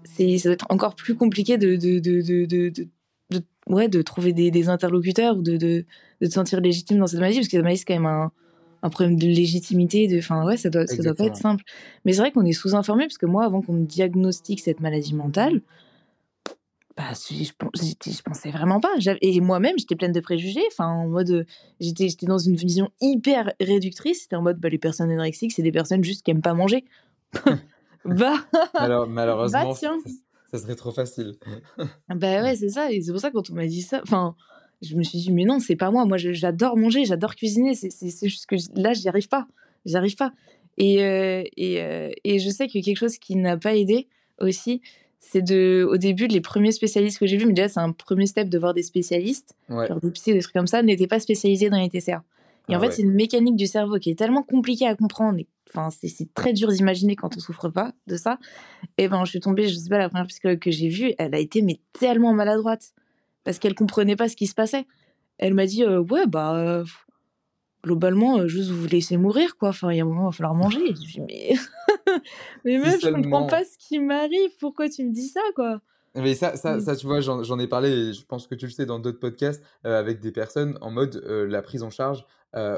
ça 0.06 0.24
doit 0.24 0.54
être 0.54 0.68
encore 0.70 0.96
plus 0.96 1.16
compliqué 1.16 1.58
de, 1.58 1.76
de, 1.76 2.00
de, 2.00 2.70
de 2.70 2.88
ouais, 3.68 3.88
de 3.90 4.02
trouver 4.02 4.34
des, 4.34 4.70
interlocuteurs 4.70 5.38
ou 5.38 5.42
de, 5.42 5.58
de, 5.58 5.86
te 6.22 6.30
sentir 6.30 6.62
légitime 6.62 6.98
dans 6.98 7.08
cette 7.08 7.20
maladie, 7.20 7.40
parce 7.40 7.50
que 7.50 7.58
la 7.58 7.63
maladie, 7.63 7.80
c'est 7.80 7.86
quand 7.86 7.94
même 7.94 8.06
un, 8.06 8.32
un, 8.84 8.90
problème 8.90 9.18
de 9.18 9.28
légitimité. 9.28 10.08
De, 10.08 10.20
enfin, 10.20 10.46
ouais, 10.46 10.58
ça 10.58 10.70
doit, 10.70 10.88
ça 10.88 11.02
doit 11.02 11.13
pas 11.13 11.26
être 11.26 11.36
simple. 11.36 11.63
Mais 12.06 12.13
c'est 12.13 12.22
vrai 12.22 12.32
qu'on 12.32 12.46
est 12.46 12.54
sous-informé, 12.54 13.06
parce 13.06 13.18
que 13.18 13.26
moi, 13.26 13.46
avant 13.46 13.62
qu'on 13.62 13.74
me 13.74 13.86
diagnostique 13.86 14.62
cette 14.62 14.80
maladie 14.80 15.13
mentale, 15.13 15.62
bah, 16.98 17.04
je, 17.13 17.44
je, 17.44 18.22
pensais 18.24 18.50
vraiment 18.50 18.80
pas. 18.80 18.90
Et 19.22 19.40
moi-même, 19.40 19.76
j'étais 19.78 19.96
pleine 19.96 20.12
de 20.12 20.20
préjugés. 20.20 20.63
Enfin, 20.72 20.88
en 20.88 21.08
mode, 21.08 21.46
j'étais, 21.80 22.10
j'étais 22.10 22.26
dans 22.26 22.40
une 22.40 22.56
vision 22.56 22.90
hyper 23.02 23.54
réductrice. 23.60 24.24
C'était 24.24 24.36
en 24.36 24.42
mode, 24.42 24.60
bah, 24.60 24.70
les 24.70 24.80
personnes 24.80 25.12
anorexiques, 25.12 25.52
c'est 25.52 25.62
des 25.62 25.72
personnes 25.72 26.04
juste 26.04 26.26
qui 26.26 26.32
aiment 26.32 26.42
pas 26.42 26.56
manger. 26.56 26.86
bah. 28.06 28.38
Alors, 28.74 29.08
malheureusement, 29.08 29.76
ça, 30.52 30.58
serait 30.58 30.76
trop 30.76 30.92
facile. 30.92 31.36
bah 32.10 32.44
ouais, 32.44 32.56
c'est 32.56 32.70
ça. 32.70 32.92
Et 32.92 33.02
c'est 33.02 33.12
pour 33.12 33.22
ça 33.22 33.32
quand 33.32 33.50
on 33.50 33.54
m'a 33.54 33.68
dit 33.68 33.82
ça, 33.82 34.02
enfin, 34.04 34.36
je 34.82 34.96
me 34.96 35.04
suis 35.04 35.20
dit, 35.20 35.32
mais 35.32 35.46
non, 35.46 35.60
c'est 35.60 35.76
pas 35.76 35.92
moi. 35.92 36.06
Moi, 36.06 36.18
j'adore 36.18 36.78
manger, 36.78 37.06
j'adore 37.06 37.36
cuisiner. 37.36 37.76
C'est, 37.76 38.28
juste 38.28 38.46
que 38.46 38.56
là, 38.76 38.94
j'y 38.94 39.08
arrive 39.08 39.28
pas. 39.28 39.48
J'y 39.86 39.96
arrive 39.96 40.16
pas. 40.16 40.34
Et, 40.78 41.04
euh, 41.04 41.44
et, 41.56 41.82
euh, 41.82 42.12
et, 42.24 42.40
je 42.40 42.50
sais 42.50 42.68
que 42.68 42.74
quelque 42.74 42.98
chose 42.98 43.18
qui 43.18 43.36
n'a 43.36 43.58
pas 43.58 43.76
aidé 43.76 44.08
aussi, 44.40 44.82
c'est 45.20 45.42
de, 45.42 45.88
au 45.90 45.98
début, 45.98 46.28
les 46.28 46.42
premiers 46.42 46.72
spécialistes 46.72 47.18
que 47.18 47.26
j'ai 47.26 47.38
vus, 47.38 47.48
mais 47.48 47.54
déjà, 47.54 47.68
c'est 47.68 47.80
un 47.80 47.92
premier 47.92 48.28
step 48.28 48.48
de 48.48 48.60
voir 48.60 48.74
des 48.76 48.84
spécialistes, 48.84 49.56
genre 49.70 50.00
des 50.00 50.12
psy, 50.12 50.34
des 50.34 50.40
trucs 50.40 50.54
comme 50.54 50.68
ça, 50.68 50.84
n'étaient 50.84 51.08
pas 51.08 51.20
spécialisés 51.20 51.70
dans 51.70 51.80
les 51.80 51.90
TCA. 51.90 52.24
Et 52.70 52.76
en 52.76 52.80
ah 52.80 52.82
fait, 52.82 52.92
c'est 52.92 53.02
une 53.02 53.14
mécanique 53.14 53.56
du 53.56 53.68
cerveau 53.68 53.98
qui 53.98 54.10
est 54.10 54.16
tellement 54.16 54.44
compliquée 54.44 54.88
à 54.88 54.96
comprendre. 54.96 55.40
Enfin, 55.70 55.90
c'est 55.90 56.34
très 56.34 56.54
dur 56.54 56.70
d'imaginer 56.70 57.16
quand 57.16 57.36
on 57.36 57.40
souffre 57.40 57.70
pas 57.70 57.94
de 58.08 58.16
ça. 58.16 58.40
Et 58.98 59.08
ben, 59.08 59.24
je 59.26 59.32
suis 59.32 59.40
tombée, 59.40 59.68
je 59.68 59.76
sais 59.76 59.90
pas, 59.90 59.98
la 59.98 60.10
première 60.10 60.28
psychologue 60.28 60.60
que 60.60 60.72
j'ai 60.72 60.90
vue, 60.90 61.14
elle 61.18 61.36
a 61.36 61.40
été 61.40 61.62
mais 61.62 61.80
tellement 61.94 62.34
maladroite 62.34 62.94
parce 63.44 63.60
qu'elle 63.60 63.76
comprenait 63.76 64.16
pas 64.16 64.30
ce 64.30 64.36
qui 64.36 64.48
se 64.48 64.54
passait. 64.54 64.86
Elle 65.38 65.54
m'a 65.54 65.66
dit, 65.66 65.84
euh, 65.84 66.00
ouais, 66.00 66.26
bah, 66.26 66.84
globalement, 67.84 68.40
euh, 68.40 68.48
juste 68.48 68.70
vous 68.70 68.88
laissez 68.88 69.18
mourir, 69.18 69.58
quoi. 69.58 69.70
Enfin, 69.70 69.92
il 69.92 69.98
y 69.98 70.00
a 70.00 70.04
un 70.04 70.08
moment, 70.08 70.24
il 70.24 70.26
va 70.26 70.32
falloir 70.32 70.56
manger. 70.56 70.80
je 70.88 70.94
dis, 70.94 71.22
mais, 71.22 71.54
mais 72.66 72.78
même, 72.78 73.00
je 73.02 73.10
comprends 73.10 73.48
pas 73.48 73.64
ce 73.64 73.78
qui 73.78 74.00
m'arrive. 74.00 74.52
Pourquoi 74.60 74.90
tu 74.90 75.04
me 75.04 75.12
dis 75.12 75.28
ça, 75.28 75.42
quoi? 75.56 75.82
Mais 76.18 76.36
ça, 76.36 76.56
ça, 76.56 76.80
ça, 76.80 76.96
tu 76.96 77.06
vois, 77.06 77.22
j'en 77.22 77.60
ai 77.60 77.68
parlé, 77.68 77.90
et 77.90 78.14
je 78.14 78.26
pense 78.26 78.48
que 78.48 78.56
tu 78.56 78.66
le 78.66 78.72
sais 78.72 78.86
dans 78.86 79.00
d'autres 79.00 79.20
podcasts, 79.20 79.64
euh, 79.86 80.00
avec 80.00 80.20
des 80.20 80.32
personnes 80.32 80.78
en 80.82 80.92
mode 80.92 81.24
la 81.26 81.62
prise 81.62 81.84
en 81.84 81.90
charge. 81.90 82.26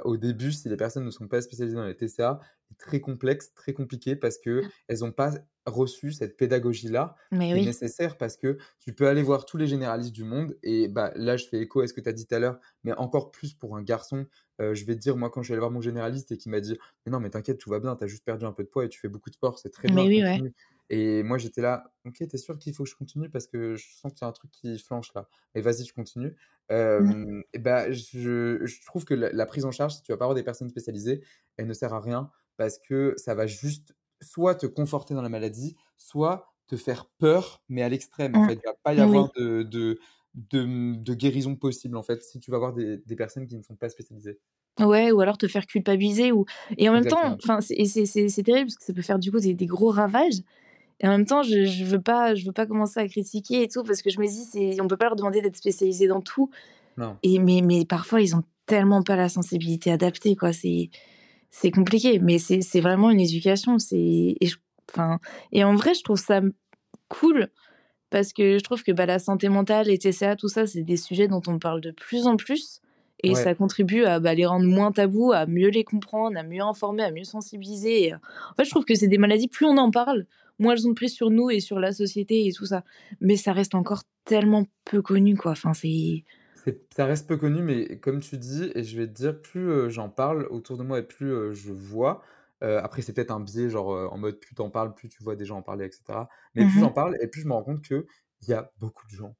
au 0.03 0.17
début, 0.17 0.51
si 0.51 0.67
les 0.69 0.77
personnes 0.77 1.05
ne 1.05 1.11
sont 1.11 1.27
pas 1.27 1.41
spécialisées 1.41 1.77
dans 1.77 1.85
les 1.85 1.95
TCA, 1.95 2.39
c'est 2.67 2.77
très 2.77 2.99
complexe, 2.99 3.53
très 3.53 3.73
compliqué 3.73 4.15
parce 4.15 4.37
que 4.37 4.63
ah. 4.65 4.69
elles 4.87 4.99
n'ont 4.99 5.11
pas 5.11 5.33
reçu 5.65 6.11
cette 6.11 6.35
pédagogie-là 6.35 7.15
qui 7.31 7.37
est 7.37 7.65
nécessaire 7.65 8.17
parce 8.17 8.35
que 8.37 8.57
tu 8.79 8.93
peux 8.93 9.07
aller 9.07 9.21
voir 9.21 9.45
tous 9.45 9.57
les 9.57 9.67
généralistes 9.67 10.13
du 10.13 10.23
monde 10.23 10.57
et 10.63 10.87
bah, 10.87 11.11
là, 11.15 11.37
je 11.37 11.45
fais 11.45 11.59
écho 11.59 11.81
à 11.81 11.87
ce 11.87 11.93
que 11.93 12.01
tu 12.01 12.09
as 12.09 12.13
dit 12.13 12.25
tout 12.25 12.35
à 12.35 12.39
l'heure, 12.39 12.59
mais 12.83 12.93
encore 12.93 13.31
plus 13.31 13.53
pour 13.53 13.77
un 13.77 13.83
garçon. 13.83 14.25
je 14.59 14.85
vais 14.85 14.95
te 14.95 14.99
dire, 14.99 15.15
moi, 15.15 15.29
quand 15.29 15.41
je 15.41 15.47
suis 15.47 15.53
allé 15.53 15.59
voir 15.59 15.71
mon 15.71 15.81
généraliste 15.81 16.31
et 16.31 16.37
qui 16.37 16.49
m'a 16.49 16.59
dit 16.59 16.77
Mais 17.05 17.11
non, 17.11 17.19
mais 17.19 17.29
t'inquiète, 17.29 17.59
tout 17.59 17.69
va 17.69 17.79
bien, 17.79 17.95
tu 17.95 18.03
as 18.03 18.07
juste 18.07 18.25
perdu 18.25 18.45
un 18.45 18.51
peu 18.51 18.63
de 18.63 18.69
poids 18.69 18.85
et 18.85 18.89
tu 18.89 18.99
fais 18.99 19.09
beaucoup 19.09 19.29
de 19.29 19.35
sport, 19.35 19.59
c'est 19.59 19.69
très 19.69 19.87
bien. 19.87 19.97
Et 20.89 21.21
moi, 21.23 21.37
j'étais 21.37 21.61
là, 21.61 21.91
ok, 22.05 22.27
t'es 22.27 22.37
sûr 22.37 22.57
qu'il 22.57 22.73
faut 22.73 22.83
que 22.83 22.89
je 22.89 22.95
continue 22.95 23.29
parce 23.29 23.47
que 23.47 23.75
je 23.75 23.85
sens 23.95 24.11
qu'il 24.11 24.23
y 24.23 24.25
a 24.25 24.27
un 24.27 24.31
truc 24.31 24.51
qui 24.51 24.77
flanche 24.79 25.13
là. 25.13 25.27
Mais 25.53 25.61
vas-y, 25.61 25.85
je 25.85 25.93
continue. 25.93 26.35
Mmh. 26.71 27.41
et 27.53 27.59
bah, 27.59 27.91
je, 27.91 28.59
je, 28.63 28.85
trouve 28.85 29.03
que 29.03 29.15
la, 29.15 29.31
la, 29.31 29.45
prise 29.47 29.65
en 29.65 29.71
charge, 29.71 29.95
si 29.95 30.03
tu 30.03 30.11
vas 30.11 30.17
pas 30.17 30.25
avoir 30.25 30.35
des 30.35 30.43
personnes 30.43 30.69
spécialisées, 30.69 31.23
elle 31.57 31.65
ne 31.65 31.73
sert 31.73 31.95
à 31.95 31.99
rien 31.99 32.29
parce 32.57 32.77
que 32.77 33.15
ça 33.17 33.33
va 33.33 33.47
juste 33.47 33.95
soit 34.21 34.55
te 34.55 34.67
conforter 34.67 35.13
dans 35.13 35.21
la 35.21 35.29
maladie, 35.29 35.75
soit 35.97 36.53
te 36.67 36.75
faire 36.75 37.05
peur, 37.17 37.63
mais 37.69 37.81
à 37.81 37.89
l'extrême. 37.89 38.35
En 38.35 38.43
mmh. 38.43 38.49
fait, 38.49 38.59
il 38.63 38.67
va 38.67 38.73
pas 38.83 38.93
y 38.93 38.99
avoir 38.99 39.31
de, 39.35 39.63
de, 39.63 39.99
de, 40.33 41.13
guérison 41.13 41.55
possible, 41.55 41.97
en 41.97 42.03
fait, 42.03 42.21
si 42.23 42.39
tu 42.39 42.51
vas 42.51 42.57
avoir 42.57 42.73
des, 42.73 42.97
des, 42.97 43.15
personnes 43.15 43.47
qui 43.47 43.57
ne 43.57 43.63
sont 43.63 43.75
pas 43.75 43.89
spécialisées. 43.89 44.39
Ouais, 44.79 45.11
ou 45.11 45.19
alors 45.19 45.37
te 45.37 45.47
faire 45.47 45.65
culpabiliser. 45.65 46.31
Ou... 46.31 46.45
Et 46.77 46.87
en 46.87 46.93
même 46.93 47.05
temps, 47.05 47.37
c'est 47.61 48.43
terrible 48.43 48.67
parce 48.67 48.77
que 48.77 48.85
ça 48.85 48.93
peut 48.93 49.01
faire 49.01 49.19
du 49.19 49.31
coup 49.31 49.39
des, 49.39 49.53
des, 49.53 49.65
gros 49.65 49.89
ravages. 49.89 50.41
Et 50.99 51.07
en 51.07 51.11
même 51.11 51.25
temps, 51.25 51.43
je, 51.43 51.65
je 51.65 51.85
veux 51.85 52.01
pas, 52.01 52.35
je 52.35 52.45
veux 52.45 52.51
pas 52.51 52.65
commencer 52.65 52.99
à 52.99 53.07
critiquer 53.07 53.63
et 53.63 53.67
tout 53.67 53.83
parce 53.83 54.01
que 54.01 54.09
je 54.09 54.19
me 54.19 54.27
dis, 54.27 54.81
on 54.81 54.87
peut 54.87 54.97
pas 54.97 55.05
leur 55.05 55.15
demander 55.15 55.41
d'être 55.41 55.55
spécialisé 55.55 56.07
dans 56.07 56.21
tout. 56.21 56.49
Non. 56.97 57.17
Et 57.23 57.39
mais, 57.39 57.61
mais 57.61 57.85
parfois, 57.85 58.21
ils 58.21 58.35
ont 58.35 58.43
tellement 58.65 59.01
pas 59.01 59.15
la 59.15 59.29
sensibilité 59.29 59.91
adaptée, 59.91 60.35
quoi. 60.35 60.53
C'est 60.53 60.89
c'est 61.51 61.71
compliqué, 61.71 62.19
mais 62.19 62.37
c'est 62.37 62.81
vraiment 62.81 63.09
une 63.09 63.19
éducation. 63.19 63.79
C'est 63.79 63.97
et, 63.97 64.49
enfin, 64.91 65.19
et 65.51 65.63
en 65.63 65.75
vrai, 65.75 65.93
je 65.93 66.03
trouve 66.03 66.19
ça 66.19 66.41
cool 67.07 67.49
parce 68.09 68.33
que 68.33 68.57
je 68.57 68.63
trouve 68.63 68.83
que 68.83 68.91
bah, 68.91 69.05
la 69.05 69.19
santé 69.19 69.49
mentale, 69.49 69.87
les 69.87 69.97
TCA, 69.97 70.35
tout 70.35 70.47
ça, 70.47 70.67
c'est 70.67 70.83
des 70.83 70.97
sujets 70.97 71.27
dont 71.27 71.41
on 71.47 71.59
parle 71.59 71.81
de 71.81 71.91
plus 71.91 72.27
en 72.27 72.37
plus. 72.37 72.81
Et 73.21 73.35
ça 73.35 73.53
contribue 73.53 74.05
à 74.05 74.21
bah, 74.21 74.33
les 74.33 74.45
rendre 74.45 74.65
moins 74.65 74.93
tabous, 74.93 75.33
à 75.33 75.45
mieux 75.45 75.67
les 75.67 75.83
comprendre, 75.83 76.37
à 76.37 76.43
mieux 76.43 76.61
informer, 76.61 77.03
à 77.03 77.11
mieux 77.11 77.25
sensibiliser. 77.25 78.13
En 78.13 78.55
fait, 78.55 78.63
je 78.63 78.69
trouve 78.69 78.85
que 78.85 78.95
c'est 78.95 79.09
des 79.09 79.17
maladies, 79.17 79.49
plus 79.49 79.65
on 79.65 79.77
en 79.77 79.91
parle, 79.91 80.25
moins 80.59 80.73
elles 80.75 80.87
ont 80.87 80.93
pris 80.93 81.09
sur 81.09 81.29
nous 81.31 81.49
et 81.49 81.59
sur 81.59 81.79
la 81.79 81.91
société 81.91 82.45
et 82.47 82.53
tout 82.53 82.65
ça. 82.65 82.83
Mais 83.21 83.37
ça 83.37 83.53
reste 83.53 83.75
encore 83.75 84.03
tellement 84.25 84.65
peu 84.85 85.01
connu, 85.01 85.35
quoi. 85.37 85.51
Enfin, 85.51 85.73
c'est 85.73 86.23
ça 86.93 87.05
reste 87.05 87.27
peu 87.27 87.37
connu, 87.37 87.61
mais 87.61 87.99
comme 87.99 88.19
tu 88.19 88.37
dis, 88.37 88.69
et 88.75 88.83
je 88.83 88.97
vais 88.97 89.07
te 89.07 89.13
dire, 89.13 89.41
plus 89.41 89.89
j'en 89.89 90.09
parle 90.09 90.45
autour 90.47 90.77
de 90.77 90.83
moi 90.83 90.99
et 90.99 91.03
plus 91.03 91.55
je 91.55 91.71
vois. 91.71 92.21
après, 92.61 93.01
c'est 93.01 93.13
peut-être 93.13 93.31
un 93.31 93.39
biais, 93.39 93.69
genre 93.69 94.11
en 94.11 94.17
mode 94.17 94.39
plus 94.39 94.55
t'en 94.55 94.69
parles, 94.69 94.93
plus 94.93 95.09
tu 95.09 95.23
vois 95.23 95.35
des 95.35 95.45
gens 95.45 95.57
en 95.57 95.61
parler, 95.61 95.85
etc. 95.85 96.29
Mais 96.55 96.65
plus 96.65 96.79
mmh 96.79 96.79
j'en 96.79 96.91
parle 96.91 97.15
et 97.21 97.27
plus 97.27 97.41
je 97.41 97.47
me 97.47 97.53
rends 97.53 97.63
compte 97.63 97.81
qu'il 97.83 98.03
y 98.47 98.53
a 98.53 98.71
beaucoup 98.77 99.05
de 99.07 99.11
gens, 99.11 99.37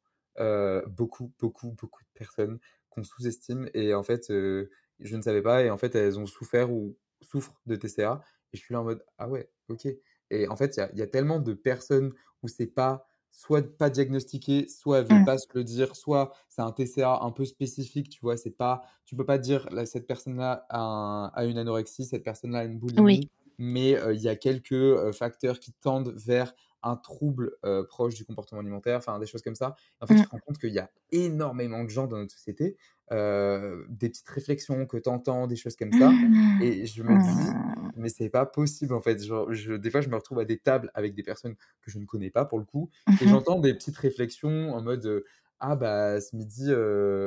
beaucoup, 0.87 1.33
beaucoup, 1.39 1.71
beaucoup 1.71 2.01
de 2.03 2.09
personnes 2.13 2.59
qu'on 2.89 3.03
sous-estime. 3.03 3.69
Et 3.73 3.93
en 3.93 4.03
fait, 4.03 4.27
je 4.29 5.15
ne 5.15 5.21
savais 5.21 5.41
pas. 5.41 5.63
Et 5.63 5.69
en 5.69 5.77
fait, 5.77 5.95
elles 5.95 6.17
ont 6.19 6.25
souffert 6.25 6.71
ou 6.71 6.97
souffrent 7.21 7.59
de 7.65 7.75
TCA. 7.75 8.21
Et 8.53 8.57
je 8.57 8.63
suis 8.63 8.73
là 8.73 8.81
en 8.81 8.85
mode, 8.85 9.03
ah 9.17 9.29
ouais, 9.29 9.51
ok. 9.67 9.87
Et 10.31 10.47
en 10.47 10.55
fait, 10.55 10.77
il 10.77 10.97
y, 10.97 10.99
y 10.99 11.01
a, 11.01 11.07
tellement 11.07 11.39
de 11.39 11.53
personnes 11.53 12.13
où 12.43 12.47
c'est 12.47 12.67
pas 12.67 13.05
soit 13.31 13.77
pas 13.77 13.89
diagnostiqué, 13.89 14.67
soit 14.67 14.99
elle 14.99 15.05
veut 15.05 15.21
mmh. 15.21 15.25
pas 15.25 15.37
se 15.37 15.47
le 15.53 15.63
dire, 15.63 15.95
soit 15.95 16.33
c'est 16.49 16.61
un 16.61 16.71
TCA 16.71 17.19
un 17.21 17.31
peu 17.31 17.45
spécifique, 17.45 18.09
tu 18.09 18.19
vois, 18.21 18.37
c'est 18.37 18.51
pas, 18.51 18.81
tu 19.05 19.15
peux 19.15 19.25
pas 19.25 19.37
dire 19.37 19.67
là, 19.71 19.85
cette 19.85 20.07
personne-là 20.07 20.65
a, 20.69 21.45
une 21.45 21.57
anorexie, 21.57 22.05
cette 22.05 22.23
personne-là 22.23 22.59
a 22.59 22.63
une 22.65 22.77
boulimie, 22.77 23.29
mais 23.57 23.97
il 24.13 24.21
y 24.21 24.27
a 24.27 24.35
quelques 24.35 25.11
facteurs 25.11 25.59
qui 25.59 25.71
tendent 25.71 26.13
vers 26.17 26.53
un 26.83 26.95
trouble 26.95 27.57
proche 27.89 28.15
du 28.15 28.25
comportement 28.25 28.61
alimentaire, 28.61 28.97
enfin 28.97 29.19
des 29.19 29.25
choses 29.25 29.41
comme 29.41 29.55
ça. 29.55 29.75
en 30.01 30.07
fait, 30.07 30.15
tu 30.15 30.21
mmh. 30.21 30.23
te 30.25 30.29
rends 30.29 30.39
compte 30.39 30.57
qu'il 30.57 30.73
y 30.73 30.79
a 30.79 30.89
énormément 31.11 31.83
de 31.83 31.89
gens 31.89 32.07
dans 32.07 32.17
notre 32.17 32.33
société, 32.33 32.77
des 33.11 34.09
petites 34.09 34.29
réflexions 34.29 34.85
que 34.85 34.97
tu 34.97 35.09
entends, 35.09 35.47
des 35.47 35.55
choses 35.55 35.75
comme 35.75 35.93
ça. 35.93 36.09
Mmh. 36.09 36.61
Et 36.61 36.85
je 36.85 37.03
me 37.03 37.17
dis, 37.17 37.51
mmh. 37.51 37.91
mais 37.95 38.09
c'est 38.09 38.29
pas 38.29 38.45
possible 38.45 38.93
en 38.93 39.01
fait. 39.01 39.23
Genre, 39.23 39.53
je, 39.53 39.73
des 39.73 39.91
fois, 39.91 40.01
je 40.01 40.09
me 40.09 40.15
retrouve 40.15 40.39
à 40.39 40.45
des 40.45 40.57
tables 40.57 40.91
avec 40.93 41.15
des 41.15 41.23
personnes 41.23 41.55
que 41.81 41.91
je 41.91 41.99
ne 41.99 42.05
connais 42.05 42.29
pas 42.29 42.45
pour 42.45 42.59
le 42.59 42.65
coup, 42.65 42.89
et 43.21 43.27
j'entends 43.27 43.59
des 43.59 43.73
petites 43.73 43.97
réflexions 43.97 44.73
en 44.73 44.81
mode. 44.81 45.23
ah 45.59 45.75
bah 45.75 46.21
ce 46.21 46.35
midi, 46.35 46.71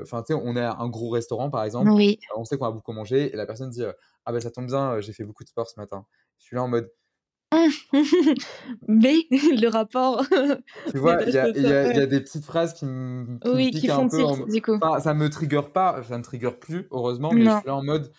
enfin 0.03 0.23
tu 0.23 0.33
sais, 0.33 0.41
on 0.43 0.57
est 0.57 0.61
à 0.61 0.79
un 0.79 0.88
gros 0.88 1.11
restaurant 1.11 1.51
par 1.51 1.65
exemple, 1.65 1.91
on 2.35 2.45
sait 2.45 2.57
qu'on 2.57 2.65
va 2.65 2.71
beaucoup 2.71 2.93
manger 2.93 3.31
et 3.33 3.37
la 3.37 3.45
personne 3.45 3.69
dit 3.69 3.83
ah 4.25 4.33
bah 4.33 4.41
ça 4.41 4.51
tombe 4.51 4.67
bien, 4.67 5.01
j'ai 5.01 5.12
fait 5.12 5.25
beaucoup 5.25 5.45
de 5.45 5.49
sport 5.49 5.69
ce 5.69 5.79
matin. 5.79 6.07
Je 6.38 6.45
suis 6.45 6.57
là 6.57 6.62
en 6.62 6.69
mode 6.69 6.91
mais 8.88 9.27
le 9.31 9.69
rapport. 9.69 10.25
Tu 10.91 10.99
vois, 10.99 11.23
il 11.27 11.33
y, 11.33 11.38
a 11.38 12.07
des 12.07 12.21
petites 12.21 12.45
phrases 12.45 12.75
qui 12.75 12.87
me 12.87 13.38
oui, 13.45 13.71
qui 13.71 13.88
font 13.88 14.05
un 14.05 14.09
peu. 14.09 14.23
En... 14.23 14.47
Du 14.47 14.62
coup. 14.62 14.79
ça 15.01 15.15
me 15.15 15.29
trigger 15.29 15.62
pas, 15.73 16.03
ça 16.03 16.19
me 16.19 16.23
trigger 16.23 16.53
plus, 16.53 16.87
heureusement, 16.91 17.31
mais 17.33 17.45
je 17.45 17.51
suis 17.51 17.67
là 17.67 17.77
en 17.77 17.83
mode 17.83 18.11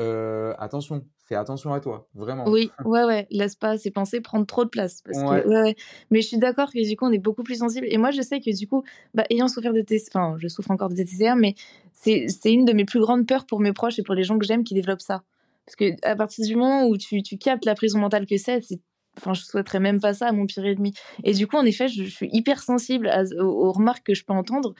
euh, 0.00 0.54
attention, 0.58 1.04
fais 1.18 1.34
attention 1.34 1.72
à 1.72 1.80
toi, 1.80 2.08
vraiment. 2.14 2.48
Oui, 2.48 2.70
ouais, 2.84 3.04
ouais, 3.04 3.26
laisse 3.30 3.56
pas 3.56 3.76
ces 3.78 3.90
pensées 3.90 4.20
prendre 4.20 4.46
trop 4.46 4.64
de 4.64 4.70
place. 4.70 5.02
Parce 5.02 5.18
que, 5.18 5.48
ouais. 5.48 5.76
Mais 6.10 6.22
je 6.22 6.28
suis 6.28 6.38
d'accord 6.38 6.70
que 6.72 6.86
du 6.86 6.96
coup, 6.96 7.06
on 7.06 7.12
est 7.12 7.18
beaucoup 7.18 7.42
plus 7.42 7.56
sensible. 7.56 7.86
Et 7.90 7.98
moi, 7.98 8.10
je 8.10 8.22
sais 8.22 8.40
que 8.40 8.56
du 8.56 8.66
coup, 8.66 8.84
bah, 9.14 9.24
ayant 9.30 9.48
souffert 9.48 9.72
de 9.72 9.82
TCR, 9.82 10.08
enfin, 10.14 10.36
je 10.38 10.48
souffre 10.48 10.70
encore 10.70 10.88
de 10.88 10.96
TCR, 10.96 11.36
mais 11.36 11.54
c'est 11.92 12.52
une 12.52 12.64
de 12.64 12.72
mes 12.72 12.84
plus 12.84 13.00
grandes 13.00 13.26
peurs 13.26 13.46
pour 13.46 13.60
mes 13.60 13.72
proches 13.72 13.98
et 13.98 14.02
pour 14.02 14.14
les 14.14 14.24
gens 14.24 14.38
que 14.38 14.46
j'aime 14.46 14.64
qui 14.64 14.74
développent 14.74 15.00
ça. 15.00 15.22
Parce 15.66 15.76
que 15.76 15.94
à 16.02 16.16
partir 16.16 16.44
du 16.44 16.56
moment 16.56 16.86
où 16.86 16.96
tu, 16.96 17.22
tu 17.22 17.38
captes 17.38 17.64
la 17.64 17.74
prison 17.74 17.98
mentale 17.98 18.26
que 18.26 18.36
c'est, 18.36 18.60
c'est 18.62 18.80
Enfin, 19.18 19.34
je 19.34 19.42
souhaiterais 19.42 19.80
même 19.80 20.00
pas 20.00 20.14
ça 20.14 20.28
à 20.28 20.32
mon 20.32 20.46
pire 20.46 20.64
ennemi. 20.64 20.94
Et 21.22 21.34
du 21.34 21.46
coup, 21.46 21.56
en 21.56 21.64
effet, 21.64 21.88
je, 21.88 22.04
suis 22.04 22.30
hyper 22.32 22.62
sensible 22.62 23.10
aux, 23.38 23.72
remarques 23.72 24.06
que 24.06 24.14
je 24.14 24.24
peux 24.24 24.32
entendre. 24.32 24.74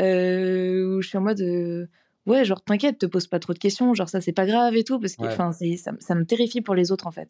Euh, 0.00 0.96
où 0.96 1.02
je 1.02 1.08
suis 1.08 1.18
en 1.18 1.20
mode, 1.20 1.40
euh, 1.40 1.86
ouais, 2.26 2.44
genre, 2.44 2.62
t'inquiète, 2.62 2.98
te 2.98 3.06
pose 3.06 3.26
pas 3.26 3.38
trop 3.38 3.52
de 3.52 3.58
questions, 3.58 3.94
genre, 3.94 4.08
ça, 4.08 4.20
c'est 4.20 4.32
pas 4.32 4.46
grave 4.46 4.74
et 4.74 4.84
tout, 4.84 4.98
parce 4.98 5.14
que 5.14 5.24
enfin, 5.24 5.52
ça, 5.52 5.92
ça, 5.98 6.14
me 6.14 6.24
terrifie 6.24 6.60
pour 6.60 6.74
les 6.74 6.90
autres, 6.90 7.06
en 7.06 7.12
fait. 7.12 7.28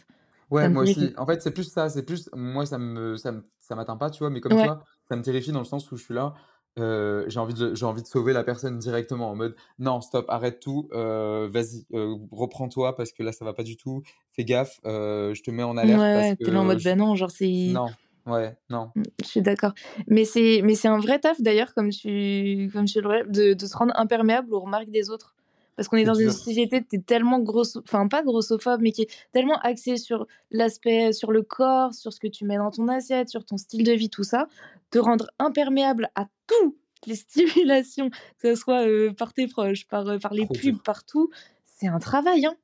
Ouais, 0.50 0.68
moi 0.68 0.82
aussi. 0.84 1.12
En 1.16 1.26
fait, 1.26 1.42
c'est 1.42 1.50
plus 1.50 1.64
ça, 1.64 1.88
c'est 1.88 2.04
plus, 2.04 2.30
moi, 2.34 2.64
ça 2.64 2.78
me, 2.78 3.16
ça 3.16 3.32
m'atteint 3.70 3.96
pas, 3.96 4.10
tu 4.10 4.20
vois, 4.20 4.30
mais 4.30 4.40
comme 4.40 4.52
toi, 4.52 4.82
ça 5.08 5.16
me 5.16 5.22
terrifie 5.22 5.52
dans 5.52 5.58
le 5.58 5.66
sens 5.66 5.90
où 5.92 5.96
je 5.96 6.04
suis 6.04 6.14
là, 6.14 6.34
euh, 6.78 7.24
j'ai 7.28 7.38
envie 7.38 7.54
de 7.54 7.74
j'ai 7.74 7.86
envie 7.86 8.02
de 8.02 8.06
sauver 8.06 8.32
la 8.32 8.42
personne 8.42 8.78
directement 8.78 9.30
en 9.30 9.36
mode 9.36 9.54
non 9.78 10.00
stop 10.00 10.26
arrête 10.28 10.58
tout 10.58 10.88
euh, 10.92 11.48
vas-y 11.48 11.86
euh, 11.94 12.16
reprends-toi 12.32 12.96
parce 12.96 13.12
que 13.12 13.22
là 13.22 13.30
ça 13.30 13.44
va 13.44 13.52
pas 13.52 13.62
du 13.62 13.76
tout 13.76 14.02
fais 14.32 14.44
gaffe 14.44 14.80
je 14.84 15.40
te 15.42 15.50
mets 15.52 15.62
en 15.62 15.76
alerte 15.76 16.00
ouais, 16.00 16.36
t'es 16.36 16.56
en 16.56 16.64
mode 16.64 16.82
ben 16.82 16.98
non 16.98 17.14
genre 17.14 17.30
c'est 17.30 17.70
non 17.72 17.90
ouais 18.26 18.56
non. 18.70 18.90
Mmh, 18.96 19.02
je 19.22 19.26
suis 19.26 19.42
d'accord. 19.42 19.72
Mais 20.08 20.24
c'est 20.24 20.62
mais 20.64 20.74
c'est 20.74 20.88
un 20.88 20.98
vrai 20.98 21.18
taf 21.18 21.40
d'ailleurs 21.40 21.74
comme 21.74 21.90
tu 21.90 22.70
comme 22.72 22.86
tu 22.86 23.00
le 23.00 23.24
de, 23.28 23.52
de 23.54 23.66
se 23.66 23.76
rendre 23.76 23.92
imperméable 23.96 24.52
aux 24.52 24.60
remarques 24.60 24.90
des 24.90 25.10
autres 25.10 25.34
parce 25.76 25.88
qu'on 25.88 25.96
est, 25.96 26.04
dans 26.04 26.14
une 26.14 26.30
société 26.30 26.82
qui 26.84 26.96
est 26.96 27.06
tellement 27.06 27.40
grosse, 27.40 27.76
enfin 27.76 28.08
pas 28.08 28.22
grossophobe, 28.22 28.80
mais 28.80 28.92
qui 28.92 29.02
est 29.02 29.10
tellement 29.32 29.58
axée 29.60 29.96
sur 29.96 30.26
l'aspect, 30.50 31.12
sur 31.12 31.32
le 31.32 31.42
corps, 31.42 31.94
sur 31.94 32.12
ce 32.12 32.20
que 32.20 32.28
tu 32.28 32.44
mets 32.44 32.56
dans 32.56 32.70
ton 32.70 32.88
assiette, 32.88 33.28
sur 33.28 33.44
ton 33.44 33.56
style 33.56 33.84
de 33.84 33.92
vie, 33.92 34.10
tout 34.10 34.24
ça, 34.24 34.48
te 34.90 34.98
rendre 34.98 35.30
imperméable 35.38 36.10
à 36.14 36.26
toutes 36.46 36.76
les 37.06 37.16
stimulations, 37.16 38.10
que 38.38 38.54
ce 38.54 38.60
soit 38.60 38.86
euh, 38.86 39.12
par 39.12 39.32
tes 39.32 39.46
proches, 39.46 39.86
par, 39.86 40.06
euh, 40.08 40.18
par 40.18 40.34
les 40.34 40.46
pubs, 40.46 40.82
partout, 40.82 41.30
c'est 41.64 41.88
un 41.88 41.98
travail. 41.98 42.46
Hein 42.46 42.54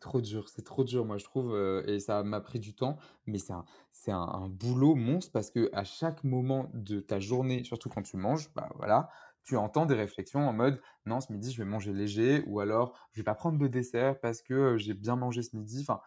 c'est 0.00 0.08
trop 0.08 0.20
dur, 0.22 0.48
c'est 0.48 0.64
trop 0.64 0.82
dur, 0.82 1.04
moi 1.04 1.18
je 1.18 1.24
trouve, 1.24 1.54
euh, 1.54 1.84
et 1.86 2.00
ça 2.00 2.22
m'a 2.22 2.40
pris 2.40 2.58
du 2.58 2.72
temps, 2.72 2.96
mais 3.26 3.36
c'est 3.36 3.52
un, 3.52 3.66
c'est 3.92 4.12
un, 4.12 4.48
boulot 4.48 4.94
monstre 4.94 5.30
parce 5.30 5.50
que 5.50 5.68
à 5.74 5.84
chaque 5.84 6.24
moment 6.24 6.70
de 6.72 7.00
ta 7.00 7.20
journée, 7.20 7.64
surtout 7.64 7.90
quand 7.90 8.00
tu 8.00 8.16
manges, 8.16 8.50
bah 8.54 8.70
voilà, 8.76 9.10
tu 9.44 9.56
entends 9.56 9.86
des 9.86 9.94
réflexions 9.94 10.48
en 10.48 10.52
mode 10.52 10.80
non, 11.06 11.20
ce 11.20 11.32
midi 11.32 11.52
je 11.52 11.58
vais 11.62 11.68
manger 11.68 11.92
léger, 11.92 12.44
ou 12.46 12.60
alors 12.60 12.98
je 13.12 13.20
vais 13.20 13.24
pas 13.24 13.34
prendre 13.34 13.58
de 13.58 13.66
dessert 13.68 14.20
parce 14.20 14.42
que 14.42 14.76
j'ai 14.78 14.94
bien 14.94 15.16
mangé 15.16 15.42
ce 15.42 15.56
midi. 15.56 15.80
Enfin, 15.82 16.00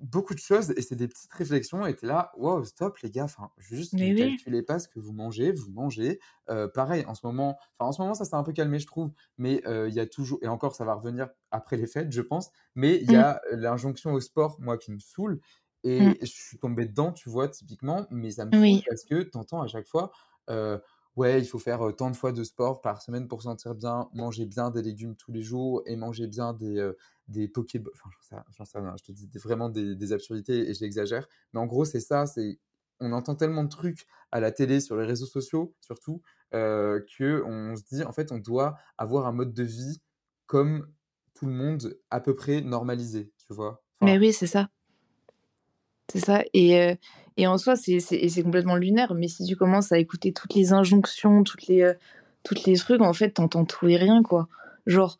beaucoup 0.00 0.34
de 0.34 0.38
choses 0.40 0.72
et 0.76 0.82
c'est 0.82 0.96
des 0.96 1.08
petites 1.08 1.32
réflexions 1.32 1.86
et 1.86 1.96
tu 1.96 2.04
es 2.04 2.08
là, 2.08 2.30
wow, 2.36 2.64
stop 2.64 2.98
les 2.98 3.10
gars, 3.10 3.24
enfin, 3.24 3.50
juste 3.58 3.98
Mais 3.98 4.02
ne 4.02 4.12
oui. 4.14 4.46
calculez 4.50 4.62
pas 4.62 4.78
ce 4.78 4.88
que 4.88 5.00
vous 5.00 5.12
mangez, 5.14 5.52
vous 5.52 5.70
mangez. 5.72 6.20
Euh, 6.50 6.68
pareil, 6.68 7.04
en 7.06 7.14
ce 7.14 7.26
moment, 7.26 7.58
enfin 7.78 7.88
en 7.88 7.92
ce 7.92 8.02
moment 8.02 8.14
ça 8.14 8.24
s'est 8.26 8.34
un 8.36 8.42
peu 8.42 8.52
calmé 8.52 8.78
je 8.78 8.86
trouve, 8.86 9.12
mais 9.38 9.62
euh, 9.66 9.88
il 9.88 9.94
y 9.94 10.00
a 10.00 10.06
toujours, 10.06 10.38
et 10.42 10.48
encore 10.48 10.76
ça 10.76 10.84
va 10.84 10.94
revenir 10.94 11.30
après 11.50 11.76
les 11.78 11.86
fêtes 11.86 12.12
je 12.12 12.20
pense, 12.22 12.50
mais 12.74 12.96
il 13.02 13.08
y 13.08 13.16
Mmh. 13.16 13.16
a 13.16 13.40
l'injonction 13.52 14.12
au 14.12 14.20
sport, 14.20 14.58
moi 14.60 14.76
qui 14.78 14.92
me 14.92 14.98
saoule, 14.98 15.40
et 15.84 15.98
Mmh. 15.98 16.16
je 16.20 16.26
suis 16.26 16.58
tombé 16.58 16.86
dedans, 16.86 17.12
tu 17.12 17.30
vois, 17.30 17.48
typiquement, 17.48 18.06
mais 18.10 18.32
ça 18.32 18.44
me 18.46 18.52
saoule 18.52 18.60
Oui. 18.60 18.88
parce 18.88 19.04
que 19.04 19.22
tu 19.22 19.36
entends 19.38 19.62
à 19.62 19.66
chaque 19.68 19.86
fois, 19.88 20.10
euh, 20.50 20.78
ouais, 21.16 21.40
il 21.40 21.46
faut 21.46 21.58
faire 21.58 21.80
tant 21.96 22.10
de 22.10 22.16
fois 22.16 22.32
de 22.32 22.44
sport 22.44 22.80
par 22.80 23.02
semaine 23.02 23.26
pour 23.28 23.40
se 23.42 23.44
sentir 23.44 23.74
bien, 23.74 24.08
manger 24.12 24.46
bien 24.46 24.70
des 24.70 24.82
légumes 24.82 25.16
tous 25.16 25.32
les 25.32 25.42
jours 25.42 25.82
et 25.86 25.96
manger 25.96 26.26
bien 26.26 26.52
des, 26.52 26.78
euh, 26.78 26.96
des 27.28 27.48
Pokéballs. 27.48 27.92
Enfin, 27.94 28.44
j'en 28.56 28.64
sais 28.64 28.78
rien, 28.78 28.94
je 28.98 29.04
te 29.04 29.12
dis 29.12 29.28
vraiment 29.38 29.68
des, 29.68 30.12
absurdités 30.12 30.68
et 30.70 30.74
j'exagère. 30.74 31.26
Mais 31.52 31.60
en 31.60 31.66
gros, 31.66 31.84
c'est 31.84 32.00
ça, 32.00 32.26
c'est 32.26 32.58
on 32.98 33.12
entend 33.12 33.34
tellement 33.34 33.64
de 33.64 33.68
trucs 33.68 34.06
à 34.32 34.40
la 34.40 34.52
télé, 34.52 34.80
sur 34.80 34.96
les 34.96 35.04
réseaux 35.04 35.26
sociaux 35.26 35.74
surtout, 35.80 36.22
euh, 36.54 37.00
que 37.18 37.42
on 37.44 37.76
se 37.76 37.82
dit 37.82 38.02
en 38.04 38.12
fait 38.12 38.32
on 38.32 38.38
doit 38.38 38.78
avoir 38.96 39.26
un 39.26 39.32
mode 39.32 39.52
de 39.52 39.64
vie 39.64 40.00
comme 40.46 40.90
tout 41.34 41.44
le 41.46 41.52
monde 41.52 41.98
à 42.10 42.20
peu 42.20 42.34
près 42.34 42.62
normalisé, 42.62 43.32
tu 43.36 43.52
vois? 43.52 43.84
Mais 44.00 44.18
oui, 44.18 44.32
c'est 44.32 44.46
ça. 44.46 44.70
C'est 46.12 46.24
ça. 46.24 46.42
Et, 46.54 46.96
et 47.36 47.46
en 47.46 47.58
soi, 47.58 47.76
c'est 47.76 48.42
complètement 48.42 48.76
lunaire. 48.76 49.14
Mais 49.14 49.28
si 49.28 49.44
tu 49.44 49.56
commences 49.56 49.92
à 49.92 49.98
écouter 49.98 50.32
toutes 50.32 50.54
les 50.54 50.72
injonctions, 50.72 51.42
toutes 51.42 51.66
les, 51.66 51.92
toutes 52.42 52.64
les 52.64 52.76
trucs, 52.76 53.02
en 53.02 53.12
fait, 53.12 53.30
t'entends 53.30 53.64
tout 53.64 53.88
et 53.88 53.96
rien, 53.96 54.22
quoi. 54.22 54.48
Genre, 54.86 55.18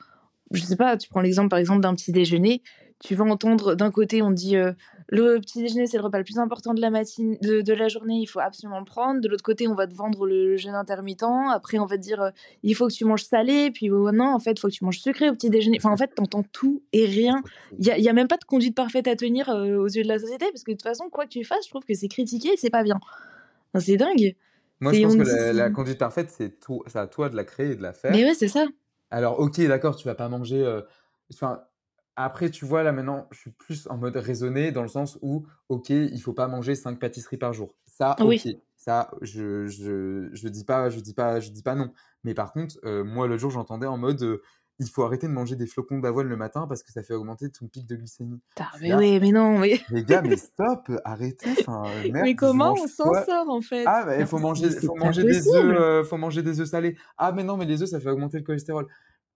je 0.53 0.63
sais 0.63 0.77
pas, 0.77 0.97
tu 0.97 1.09
prends 1.09 1.21
l'exemple, 1.21 1.49
par 1.49 1.59
exemple, 1.59 1.81
d'un 1.81 1.95
petit 1.95 2.13
déjeuner. 2.13 2.63
Tu 2.99 3.15
vas 3.15 3.25
entendre, 3.25 3.75
d'un 3.75 3.91
côté, 3.91 4.23
on 4.23 4.31
dit 4.31 4.57
euh, 4.57 4.73
le 5.11 5.39
petit 5.39 5.61
déjeuner, 5.61 5.87
c'est 5.87 5.99
le 5.99 6.03
repas 6.03 6.17
le 6.17 6.25
plus 6.25 6.39
important 6.39 6.73
de 6.73 6.81
la, 6.81 6.89
matine, 6.89 7.37
de, 7.43 7.61
de 7.61 7.73
la 7.75 7.89
journée, 7.89 8.15
il 8.15 8.27
faut 8.27 8.41
absolument 8.41 8.79
le 8.79 8.87
prendre. 8.87 9.21
De 9.21 9.29
l'autre 9.29 9.43
côté, 9.43 9.69
on 9.69 9.75
va 9.75 9.87
te 9.87 9.95
vendre 9.95 10.27
le, 10.27 10.49
le 10.53 10.57
jeûne 10.57 10.75
intermittent. 10.75 11.23
Après, 11.53 11.79
on 11.79 11.85
va 11.85 11.99
te 11.99 12.03
dire 12.03 12.23
euh, 12.23 12.31
il 12.63 12.75
faut 12.75 12.89
que 12.89 12.95
tu 12.95 13.05
manges 13.05 13.25
salé. 13.25 13.71
Puis 13.71 13.91
oh, 13.91 14.11
non, 14.13 14.35
en 14.35 14.39
fait, 14.39 14.53
il 14.53 14.61
faut 14.61 14.69
que 14.69 14.73
tu 14.73 14.85
manges 14.85 14.99
sucré 14.99 15.29
au 15.29 15.35
petit 15.35 15.51
déjeuner. 15.51 15.77
Enfin, 15.79 15.91
en 15.91 15.97
fait, 15.99 16.15
t'entends 16.15 16.43
tout 16.43 16.83
et 16.95 17.05
rien. 17.05 17.43
Il 17.79 17.85
n'y 17.85 17.91
a, 17.91 17.99
y 17.99 18.09
a 18.09 18.15
même 18.15 18.29
pas 18.29 18.39
de 18.39 18.45
conduite 18.45 18.75
parfaite 18.75 19.07
à 19.09 19.15
tenir 19.15 19.51
euh, 19.51 19.77
aux 19.77 19.89
yeux 19.89 20.03
de 20.03 20.09
la 20.09 20.19
société, 20.19 20.47
parce 20.51 20.63
que 20.65 20.71
de 20.71 20.77
toute 20.77 20.83
façon, 20.83 21.11
quoi 21.11 21.25
que 21.25 21.31
tu 21.31 21.45
fasses, 21.45 21.67
je 21.67 21.71
trouve 21.71 21.85
que 21.85 21.93
c'est 21.95 22.09
critiqué 22.09 22.55
et 22.55 22.57
c'est 22.57 22.71
pas 22.71 22.83
bien. 22.83 22.99
Enfin, 23.75 23.85
c'est 23.85 23.99
dingue. 23.99 24.37
moi, 24.81 24.95
je 24.95 25.03
pense 25.03 25.17
que 25.17 25.23
dit- 25.23 25.31
la, 25.31 25.53
la 25.53 25.71
conduite 25.71 25.99
parfaite, 25.99 26.31
c'est 26.35 26.57
à 26.95 27.07
toi 27.07 27.29
de 27.29 27.37
la 27.37 27.45
créer 27.45 27.73
et 27.73 27.77
de 27.77 27.83
la 27.83 27.93
faire. 27.93 28.13
Mais 28.13 28.25
ouais, 28.25 28.35
c'est 28.35 28.49
ça. 28.49 28.65
Alors, 29.11 29.39
ok, 29.39 29.61
d'accord, 29.67 29.97
tu 29.97 30.09
vas 30.09 30.15
pas 30.15 30.31
manger. 30.31 30.81
Enfin, 31.31 31.61
après, 32.17 32.51
tu 32.51 32.65
vois, 32.65 32.83
là 32.83 32.93
maintenant, 32.93 33.29
je 33.31 33.39
suis 33.39 33.51
plus 33.51 33.87
en 33.89 33.99
mode 33.99 34.17
raisonné 34.17 34.73
dans 34.73 34.83
le 34.83 34.89
sens 34.89 35.19
où, 35.23 35.47
ok, 35.69 35.91
il 35.91 36.21
faut 36.21 36.33
pas 36.33 36.49
manger 36.49 36.75
5 36.75 36.99
pâtisseries 36.99 37.37
par 37.37 37.53
jour. 37.53 37.75
Ça, 37.87 38.17
ok. 38.19 38.27
Oui. 38.27 38.61
Ça, 38.77 39.11
je, 39.21 39.67
je, 39.67 40.29
je 40.33 40.49
dis 40.49 40.65
pas, 40.65 40.91
je 40.91 41.01
dis 41.01 41.15
pas, 41.15 41.41
je 41.41 41.51
dis 41.51 41.63
pas 41.63 41.75
non. 41.75 41.93
Mais 42.25 42.35
par 42.35 42.53
contre, 42.53 42.77
euh, 42.85 43.05
moi, 43.05 43.27
le 43.27 43.37
jour, 43.37 43.51
j'entendais 43.51 43.87
en 43.87 43.99
mode, 43.99 44.23
euh, 44.23 44.43
il 44.79 44.89
faut 44.89 45.03
arrêter 45.05 45.27
de 45.27 45.33
manger 45.33 45.57
des 45.57 45.67
flocons 45.67 45.99
d'avoine 45.99 46.29
le 46.29 46.37
matin 46.37 46.67
parce 46.69 46.83
que 46.83 46.93
ça 46.93 47.03
fait 47.03 47.15
augmenter 47.15 47.51
ton 47.51 47.67
pic 47.67 47.87
de 47.87 47.97
glycémie. 47.97 48.41
Mais 48.81 48.89
là, 48.89 48.99
oui, 48.99 49.19
mais 49.21 49.31
non, 49.31 49.59
mais, 49.59 49.81
les 49.91 50.05
gars, 50.05 50.23
mais 50.23 50.37
stop, 50.37 50.91
arrêtez. 51.05 51.51
Enfin, 51.61 51.85
euh, 51.87 52.13
merde, 52.13 52.25
mais 52.25 52.35
comment 52.35 52.75
on 52.75 52.87
s'en 52.87 53.05
quoi 53.05 53.25
sort 53.25 53.49
en 53.49 53.63
fait? 53.63 53.85
Ah, 53.87 54.07
il 54.19 54.27
faut 54.27 54.39
manger, 54.39 54.71
faut 54.71 54.95
manger 54.97 55.25
des 55.25 55.49
œufs, 55.49 55.77
euh, 55.81 56.05
faut 56.05 56.19
manger 56.19 56.43
des 56.43 56.61
œufs 56.61 56.69
salés. 56.69 56.97
Ah, 57.17 57.33
mais 57.33 57.43
non, 57.43 57.57
mais 57.57 57.65
les 57.65 57.83
œufs, 57.83 57.89
ça 57.89 58.01
fait 58.01 58.11
augmenter 58.11 58.39
le 58.39 58.45
cholestérol. 58.45 58.87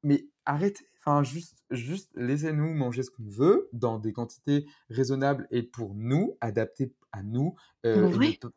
Mais 0.03 0.29
arrêtez, 0.45 0.85
enfin, 0.99 1.23
juste, 1.23 1.59
juste 1.71 2.11
laissez-nous 2.15 2.73
manger 2.75 3.03
ce 3.03 3.11
qu'on 3.11 3.29
veut 3.29 3.69
dans 3.73 3.99
des 3.99 4.13
quantités 4.13 4.67
raisonnables 4.89 5.47
et 5.51 5.63
pour 5.63 5.95
nous, 5.95 6.37
adaptées 6.41 6.93
à 7.13 7.23
nous, 7.23 7.55
euh, 7.87 8.09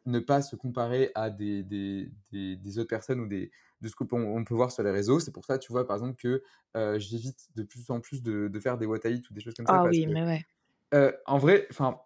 ne, 0.06 0.20
pas 0.20 0.42
se 0.42 0.56
comparer 0.56 1.12
à 1.16 1.30
des, 1.30 1.64
des, 1.64 2.12
des, 2.32 2.56
des 2.56 2.80
autres 2.80 2.90
personnes 2.90 3.20
ou 3.20 3.28
des, 3.28 3.52
de 3.82 3.88
ce 3.88 3.96
qu'on 3.96 4.08
on 4.12 4.44
peut 4.44 4.54
voir 4.54 4.72
sur 4.72 4.84
les 4.84 4.92
réseaux. 4.92 5.20
C'est 5.20 5.32
pour 5.32 5.46
ça, 5.46 5.58
tu 5.58 5.72
vois, 5.72 5.86
par 5.88 5.98
exemple, 5.98 6.16
que 6.16 6.44
euh, 6.78 7.00
j'évite 7.00 7.50
de 7.56 7.64
plus 7.64 7.90
en 7.90 8.00
plus 8.00 8.22
de, 8.24 8.48
de 8.48 8.60
faire 8.60 8.78
des 8.78 8.86
what 8.86 9.00
I 9.06 9.16
eat 9.16 9.30
ou 9.30 9.34
des 9.34 9.42
choses 9.42 9.56
comme 9.56 9.68
ça 9.68 9.80
Ah 9.80 9.84
parce 9.84 9.98
oui, 9.98 10.06
que 10.06 10.12
mais 10.12 10.24
ouais. 10.24 10.46
euh, 10.94 11.12
en 11.26 11.40
vrai, 11.40 11.66
enfin, 11.72 11.98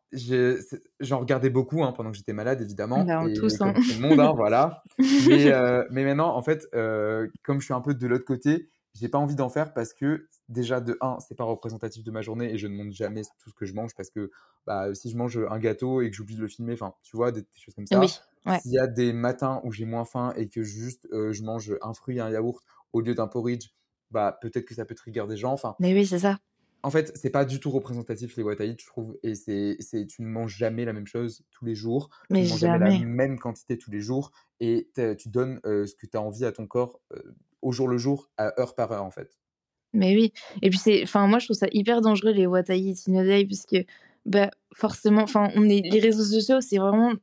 j'en 1.01 1.19
regardais 1.19 1.49
beaucoup 1.49 1.83
hein, 1.83 1.91
pendant 1.91 2.11
que 2.11 2.17
j'étais 2.17 2.33
malade, 2.33 2.61
évidemment, 2.61 3.05
Bah, 3.05 3.21
on 3.23 3.27
et 3.27 3.33
tous, 3.33 3.59
hein. 3.61 3.73
tout 3.73 3.93
le 3.93 3.99
monde, 3.99 4.19
hein, 4.21 4.33
voilà. 4.33 4.83
Mais, 5.27 5.51
euh, 5.51 5.83
mais 5.91 6.05
maintenant, 6.05 6.35
en 6.35 6.41
fait, 6.41 6.67
euh, 6.73 7.27
comme 7.43 7.59
je 7.59 7.65
suis 7.65 7.73
un 7.73 7.81
peu 7.81 7.93
de 7.93 8.07
l'autre 8.07 8.23
côté, 8.25 8.69
j'ai 8.99 9.09
pas 9.09 9.17
envie 9.17 9.35
d'en 9.35 9.49
faire 9.49 9.73
parce 9.73 9.93
que 9.93 10.27
déjà 10.49 10.81
de 10.81 10.97
un, 11.01 11.17
c'est 11.19 11.35
pas 11.35 11.43
représentatif 11.43 12.03
de 12.03 12.11
ma 12.11 12.21
journée 12.21 12.53
et 12.53 12.57
je 12.57 12.67
ne 12.67 12.75
montre 12.75 12.91
jamais 12.95 13.21
tout 13.39 13.49
ce 13.49 13.55
que 13.55 13.65
je 13.65 13.73
mange 13.73 13.95
parce 13.95 14.09
que 14.09 14.31
bah, 14.65 14.93
si 14.95 15.09
je 15.09 15.17
mange 15.17 15.37
un 15.49 15.59
gâteau 15.59 16.01
et 16.01 16.09
que 16.09 16.15
j'oublie 16.15 16.35
de 16.35 16.41
le 16.41 16.47
filmer, 16.47 16.73
enfin, 16.73 16.93
tu 17.03 17.15
vois, 17.17 17.31
des, 17.31 17.41
des 17.41 17.47
choses 17.59 17.75
comme 17.75 17.87
ça. 17.87 17.99
Oui, 17.99 18.13
ouais. 18.45 18.61
S'il 18.61 18.71
y 18.73 18.79
a 18.79 18.87
des 18.87 19.13
matins 19.13 19.61
où 19.63 19.71
j'ai 19.71 19.85
moins 19.85 20.05
faim 20.05 20.33
et 20.37 20.49
que 20.49 20.63
juste 20.63 21.07
euh, 21.11 21.31
je 21.33 21.43
mange 21.43 21.75
un 21.81 21.93
fruit 21.93 22.17
et 22.17 22.21
un 22.21 22.29
yaourt 22.29 22.63
au 22.93 23.01
lieu 23.01 23.13
d'un 23.15 23.27
porridge, 23.27 23.69
bah 24.11 24.37
peut-être 24.41 24.65
que 24.65 24.73
ça 24.75 24.85
peut 24.85 24.95
trigger 24.95 25.25
des 25.27 25.37
gens. 25.37 25.51
Enfin, 25.53 25.75
Mais 25.79 25.93
oui, 25.93 26.05
c'est 26.05 26.19
ça. 26.19 26.39
en 26.83 26.91
fait, 26.91 27.11
c'est 27.17 27.29
pas 27.31 27.43
du 27.43 27.59
tout 27.59 27.71
représentatif 27.71 28.35
les 28.37 28.43
what 28.43 28.55
I 28.59 28.69
eat, 28.71 28.81
je 28.81 28.87
trouve. 28.87 29.17
Et 29.23 29.35
c'est, 29.35 29.75
c'est, 29.79 30.05
tu 30.07 30.21
ne 30.21 30.27
manges 30.27 30.55
jamais 30.55 30.85
la 30.85 30.93
même 30.93 31.07
chose 31.07 31.43
tous 31.51 31.65
les 31.65 31.75
jours. 31.75 32.09
Tu 32.31 32.33
Mais 32.33 32.43
ne 32.43 32.47
manges 32.47 32.59
jamais 32.59 32.79
la 32.79 32.91
même 32.91 33.39
quantité 33.39 33.77
tous 33.77 33.91
les 33.91 33.99
jours. 33.99 34.31
Et 34.59 34.89
tu 35.17 35.29
donnes 35.29 35.59
euh, 35.65 35.85
ce 35.85 35.95
que 35.95 36.05
tu 36.07 36.15
as 36.17 36.21
envie 36.21 36.45
à 36.45 36.51
ton 36.51 36.65
corps 36.67 37.01
euh, 37.13 37.35
au 37.67 37.71
jour 37.71 37.87
le 37.87 37.97
jour, 37.97 38.29
à 38.37 38.59
heure 38.59 38.75
par 38.75 38.91
heure, 38.91 39.03
en 39.03 39.11
fait. 39.11 39.31
Mais 39.93 40.15
oui. 40.15 40.33
Et 40.61 40.69
puis 40.69 40.79
c'est, 40.79 41.03
enfin 41.03 41.27
moi 41.27 41.39
je 41.39 41.45
trouve 41.45 41.57
ça 41.57 41.67
hyper 41.71 42.01
dangereux 42.01 42.31
les 42.31 42.45
what 42.45 42.63
I 42.69 42.89
eat 42.91 42.99
in 43.07 43.15
a 43.15 43.23
day 43.23 43.45
parce 43.45 43.65
que 43.65 43.77
bah 44.25 44.49
forcément, 44.75 45.21
enfin 45.23 45.49
on 45.55 45.67
est 45.69 45.81
les 45.81 45.99
réseaux 45.99 46.25
sociaux 46.25 46.59
c'est 46.61 46.77
vraiment 46.77 47.13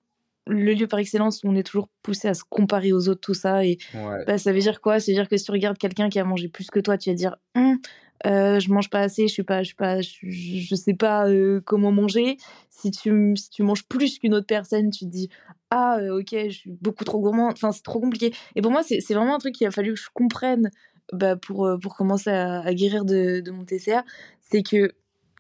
le 0.47 0.73
lieu 0.75 0.87
par 0.87 0.99
excellence 0.99 1.43
où 1.45 1.49
on 1.49 1.55
est 1.57 1.63
toujours 1.63 1.89
poussé 2.03 2.29
à 2.29 2.35
se 2.35 2.43
comparer 2.49 2.93
aux 2.93 3.09
autres 3.09 3.21
tout 3.21 3.35
ça 3.35 3.65
et 3.65 3.79
Ouais. 3.95 4.25
bah 4.27 4.39
ça 4.39 4.53
veut 4.53 4.61
dire 4.61 4.81
quoi? 4.81 4.99
Ça 5.01 5.13
veut 5.13 5.17
dire 5.17 5.29
que 5.29 5.37
si 5.37 5.45
tu 5.45 5.53
regardes 5.53 5.79
quelqu'un 5.79 6.09
qui 6.09 6.19
a 6.19 6.25
mangé 6.25 6.49
plus 6.49 6.71
que 6.71 6.81
toi, 6.81 6.97
tu 6.99 7.11
vas 7.11 7.17
dire 7.17 7.37
Hum, 7.55 7.79
euh, 8.27 8.59
je 8.59 8.71
mange 8.73 8.91
pas 8.91 9.01
assez, 9.01 9.29
je 9.29 9.33
suis 9.33 9.43
pas, 9.43 9.63
je 9.63 9.69
suis 9.69 9.75
pas, 9.77 10.01
je, 10.01 10.11
je 10.23 10.75
sais 10.75 10.95
pas 10.95 11.29
euh, 11.29 11.61
comment 11.65 11.93
manger. 11.93 12.37
Si 12.71 12.91
tu 12.91 13.35
si 13.37 13.51
tu 13.51 13.63
manges 13.63 13.85
plus 13.87 14.19
qu'une 14.19 14.35
autre 14.35 14.47
personne, 14.47 14.91
tu 14.91 15.05
te 15.05 15.11
dis 15.11 15.29
ah 15.71 15.99
euh, 16.01 16.21
ok 16.21 16.31
je 16.33 16.57
suis 16.57 16.71
beaucoup 16.71 17.05
trop 17.05 17.21
gourmand. 17.21 17.49
Enfin 17.49 17.73
c'est 17.73 17.83
trop 17.83 18.01
compliqué. 18.01 18.33
Et 18.57 18.63
pour 18.63 18.71
moi 18.73 18.83
c'est 18.83 19.01
vraiment 19.15 19.35
un 19.35 19.39
truc 19.39 19.55
qu'il 19.55 19.67
a 19.67 19.71
fallu 19.71 19.95
que 19.95 20.01
je 20.01 20.09
comprenne 20.15 20.71
bah, 21.13 21.37
pour, 21.37 21.69
pour 21.83 21.97
commencer 21.97 22.31
à, 22.31 22.61
à 22.61 22.75
guérir 22.75 23.05
de, 23.05 23.41
de 23.41 23.51
mon 23.51 23.65
TCA, 23.65 24.05
c'est 24.41 24.63
que 24.63 24.93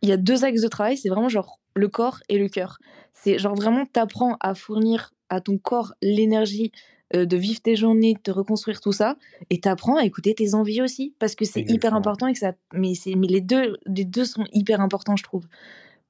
il 0.03 0.09
y 0.09 0.13
a 0.13 0.19
deux 0.19 0.45
axes 0.45 0.61
de 0.61 0.69
travail, 0.69 0.99
c'est 0.99 1.09
vraiment 1.09 1.31
genre 1.31 1.61
le 1.75 1.89
corps 1.89 2.19
et 2.29 2.39
le 2.39 2.49
cœur. 2.49 2.79
C'est 3.15 3.39
genre 3.39 3.55
vraiment 3.55 3.87
t'apprends 3.87 4.37
à 4.41 4.55
fournir 4.55 5.13
à 5.31 5.41
ton 5.41 5.57
corps 5.59 5.95
l'énergie 6.03 6.73
euh, 7.15 7.27
de 7.27 7.37
vivre 7.37 7.61
tes 7.61 7.77
journées, 7.77 8.15
de 8.15 8.21
te 8.21 8.31
reconstruire 8.31 8.81
tout 8.81 8.93
ça, 8.93 9.17
et 9.51 9.61
t'apprends 9.61 9.97
à 9.97 10.05
écouter 10.05 10.35
tes 10.35 10.55
envies 10.55 10.83
aussi, 10.83 11.15
parce 11.19 11.35
que 11.35 11.45
c'est 11.45 11.63
hyper 11.69 11.95
important 11.95 12.27
et 12.27 12.33
que 12.33 12.39
ça, 12.39 12.53
mais 12.73 12.95
c'est, 12.95 13.15
mais 13.15 13.27
les 13.27 13.41
deux, 13.41 13.77
les 13.87 14.05
deux 14.05 14.25
sont 14.25 14.45
hyper 14.53 14.81
importants, 14.81 15.17
je 15.17 15.23
trouve, 15.23 15.47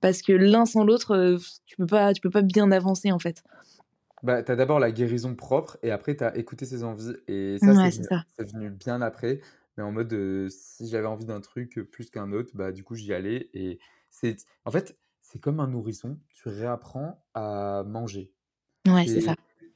parce 0.01 0.23
que 0.23 0.33
l'un 0.33 0.67
sans 0.67 0.85
l'autre, 0.85 1.13
euh, 1.17 1.39
tu 1.67 1.77
peux 1.77 1.87
pas, 1.87 2.13
tu 2.13 2.21
peux 2.21 2.31
pas 2.31 2.43
bien 2.43 2.71
avancer 2.71 3.13
en 3.13 3.19
fait. 3.19 3.43
Bah, 4.23 4.43
tu 4.43 4.51
as 4.51 4.57
d'abord 4.57 4.79
la 4.81 4.91
guérison 4.91 5.35
propre 5.35 5.77
et 5.83 5.91
après, 5.91 6.17
tu 6.17 6.25
as 6.25 6.35
écouté 6.37 6.65
ses 6.65 6.83
envies. 6.83 7.13
Et 7.29 7.59
ça, 7.59 7.73
Ouais, 7.73 7.91
c'est 7.91 7.97
venu, 7.97 8.05
ça. 8.09 8.25
c'est 8.39 8.51
venu 8.53 8.71
bien 8.71 9.03
après. 9.03 9.41
Mais 9.77 9.83
en 9.83 9.93
mode, 9.93 10.13
euh, 10.13 10.49
si 10.49 10.89
j'avais 10.89 11.07
envie 11.07 11.27
d'un 11.27 11.41
truc 11.41 11.81
plus 11.91 12.09
qu'un 12.11 12.33
autre, 12.33 12.53
bah, 12.55 12.73
du 12.73 12.85
coup, 12.85 12.95
j'y 12.95 13.13
allais. 13.13 13.51
Et 13.53 13.79
c'est, 14.11 14.37
en 14.65 14.71
fait, 14.71 14.97
c'est 15.21 15.41
comme 15.41 15.61
un 15.61 15.67
nourrisson. 15.67 16.19
Tu 16.29 16.49
réapprends 16.49 17.23
à 17.35 17.85
manger. 17.87 18.33
Ouais, 18.87 19.07
C'est, 19.07 19.21
ça. 19.21 19.35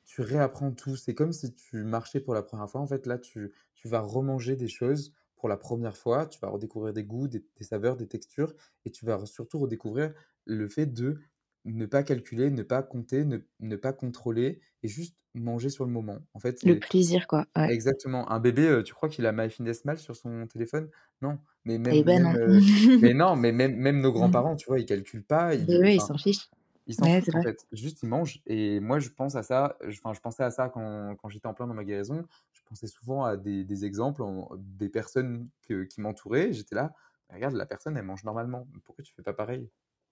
Tu 0.09 0.23
réapprends 0.23 0.73
tout. 0.73 0.97
C'est 0.97 1.14
comme 1.14 1.33
si 1.33 1.55
tu 1.55 1.85
marchais 1.85 2.21
pour 2.21 2.33
la 2.35 2.42
première 2.42 2.68
fois. 2.71 2.81
En 2.81 2.87
fait, 2.87 3.07
là, 3.07 3.18
tu, 3.18 3.53
tu 3.75 3.88
vas 3.88 4.01
remanger 4.01 4.57
des 4.57 4.68
choses 4.68 5.12
pour 5.37 5.51
la 5.51 5.59
première 5.59 5.99
fois. 5.99 6.27
Tu 6.27 6.40
vas 6.40 6.49
redécouvrir 6.49 6.94
des 6.94 7.05
goûts, 7.05 7.29
des, 7.29 7.44
des 7.59 7.64
saveurs, 7.64 7.97
des 7.97 8.09
textures. 8.09 8.55
Et 8.87 8.90
tu 8.90 9.05
vas 9.05 9.27
surtout 9.27 9.59
redécouvrir 9.61 10.14
le 10.47 10.66
fait 10.66 10.87
de 10.87 11.18
ne 11.66 11.85
pas 11.85 12.03
calculer, 12.03 12.51
ne 12.51 12.62
pas 12.62 12.83
compter, 12.83 13.27
ne, 13.27 13.37
ne 13.61 13.77
pas 13.77 13.92
contrôler 13.92 14.62
et 14.83 14.88
juste 14.88 15.14
manger 15.35 15.68
sur 15.68 15.85
le 15.85 15.90
moment. 15.90 16.21
En 16.33 16.40
fait, 16.40 16.62
Le 16.64 16.79
plaisir, 16.79 17.27
quoi. 17.27 17.44
Ouais. 17.55 17.71
exactement. 17.75 18.31
Un 18.33 18.40
bébé, 18.40 18.66
euh, 18.66 18.83
tu 18.83 18.94
crois 18.94 19.11
qu'il 19.11 19.27
a 19.27 19.33
MyFitnessPal 19.33 19.99
sur 19.99 20.16
son 20.16 20.47
téléphone? 20.47 20.88
Non. 21.21 21.38
Mais 21.64 21.75
Eh 21.75 21.79
même, 21.79 22.03
ben 22.03 22.23
même, 22.23 22.23
non. 22.23 22.35
euh, 22.35 22.61
mais 23.03 23.12
non, 23.14 23.37
mais 23.37 23.53
même, 23.53 23.77
même 23.77 24.01
nos 24.01 24.12
grands-parents, 24.12 24.57
tu 24.57 24.66
vois, 24.68 24.81
ils 24.81 24.87
calculent 24.87 25.23
pas. 25.25 25.55
Ils, 25.55 25.66
oui, 25.68 25.97
ils 25.97 26.01
s'en 26.01 26.16
fichent. 26.16 26.49
Ils 26.88 26.94
s'en 26.94 27.05
Ouais, 27.05 27.16
foutent 27.20 27.24
c'est 27.27 27.35
en 27.37 27.40
vrai. 27.42 27.53
fait. 27.53 27.66
Juste, 27.72 28.03
ils 28.03 28.09
mangent. 28.09 28.40
Et 28.46 28.81
moi, 28.81 28.98
je 28.98 29.09
pense 29.11 29.37
à 29.37 29.42
ça. 29.44 29.77
je- 29.87 29.98
Enfin, 30.03 30.12
je 30.14 30.20
pensais 30.20 30.42
à 30.42 30.51
ça 30.51 30.68
quand, 30.68 31.14
quand 31.16 31.29
j'étais 31.29 31.46
en 31.46 31.55
plein 31.55 31.66
dans 31.68 31.74
ma 31.74 31.85
guérison. 31.85 32.24
Je 32.53 32.61
pensais 32.68 32.87
souvent 32.87 33.24
à 33.24 33.37
des, 33.37 33.64
des 33.64 33.85
exemples, 33.85 34.22
en- 34.22 34.48
des 34.57 34.88
personnes 34.88 35.48
que- 35.68 35.85
qui 35.85 36.01
m'entouraient. 36.01 36.53
J'étais 36.53 36.74
là, 36.74 36.92
regarde, 37.33 37.55
la 37.55 37.66
personne, 37.66 37.96
elle 37.96 38.05
mange 38.05 38.24
normalement. 38.24 38.66
Pourquoi 38.85 39.05
tu 39.05 39.12
fais 39.14 39.22
pas 39.22 39.33
pareil? 39.33 39.68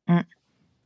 Mm. 0.09 0.15
Mais 0.15 0.23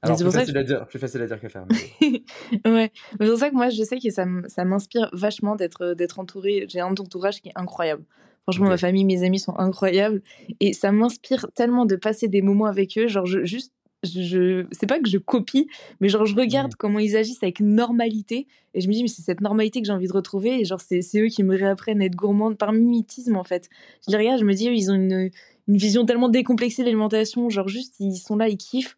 Alors, 0.02 0.16
c'est 0.16 0.24
plus 0.24 0.32
facile 0.32 0.56
à 0.56 0.62
dire, 0.64 0.86
plus 0.86 0.98
facile 0.98 1.20
à 1.22 1.26
dire 1.26 1.40
qu'à 1.40 1.48
faire. 1.50 1.66
mais- 1.68 2.22
ouais, 2.64 2.90
c'est 3.10 3.18
pour 3.28 3.36
ça 3.38 3.50
que 3.50 3.54
moi 3.54 3.68
je 3.68 3.82
sais 3.82 3.98
que 3.98 4.08
ça 4.10 4.64
m'inspire 4.64 5.10
vachement 5.12 5.56
d'être 5.56 5.92
d'être 5.92 6.18
entourée. 6.18 6.64
J'ai 6.70 6.80
un 6.80 6.86
entourage 6.92 7.42
qui 7.42 7.50
est 7.50 7.52
incroyable. 7.54 8.04
Franchement, 8.44 8.68
ma 8.68 8.78
famille, 8.78 9.04
mes 9.04 9.22
amis 9.24 9.38
sont 9.38 9.54
incroyables 9.58 10.22
et 10.60 10.72
ça 10.72 10.90
m'inspire 10.90 11.46
tellement 11.54 11.84
de 11.84 11.96
passer 11.96 12.28
des 12.28 12.40
moments 12.40 12.64
avec 12.64 12.96
eux. 12.96 13.06
Genre, 13.08 13.26
je, 13.26 13.44
juste 13.44 13.74
je, 14.02 14.66
c'est 14.72 14.86
pas 14.86 14.98
que 14.98 15.08
je 15.08 15.18
copie, 15.18 15.68
mais 16.00 16.08
genre 16.08 16.24
je 16.24 16.34
regarde 16.34 16.72
mmh. 16.72 16.76
comment 16.78 16.98
ils 16.98 17.16
agissent 17.16 17.42
avec 17.42 17.60
normalité 17.60 18.46
et 18.74 18.80
je 18.80 18.88
me 18.88 18.92
dis 18.92 19.02
mais 19.02 19.08
c'est 19.08 19.22
cette 19.22 19.40
normalité 19.40 19.80
que 19.80 19.86
j'ai 19.86 19.92
envie 19.92 20.06
de 20.06 20.12
retrouver 20.12 20.60
et 20.60 20.64
genre 20.64 20.80
c'est, 20.80 21.00
eux 21.16 21.26
qui 21.26 21.42
me 21.42 21.56
réapprennent 21.56 22.00
à 22.00 22.04
être 22.04 22.14
gourmande 22.14 22.56
par 22.56 22.72
mimétisme 22.72 23.36
en 23.36 23.44
fait. 23.44 23.68
Je 24.06 24.12
les 24.12 24.18
regarde, 24.18 24.40
je 24.40 24.44
me 24.44 24.54
dis 24.54 24.66
ils 24.66 24.90
ont 24.90 24.94
une, 24.94 25.30
une 25.68 25.76
vision 25.76 26.06
tellement 26.06 26.28
décomplexée 26.28 26.82
de 26.82 26.86
l'alimentation, 26.86 27.50
genre 27.50 27.68
juste 27.68 27.96
ils 28.00 28.16
sont 28.16 28.36
là, 28.36 28.48
ils 28.48 28.56
kiffent 28.56 28.96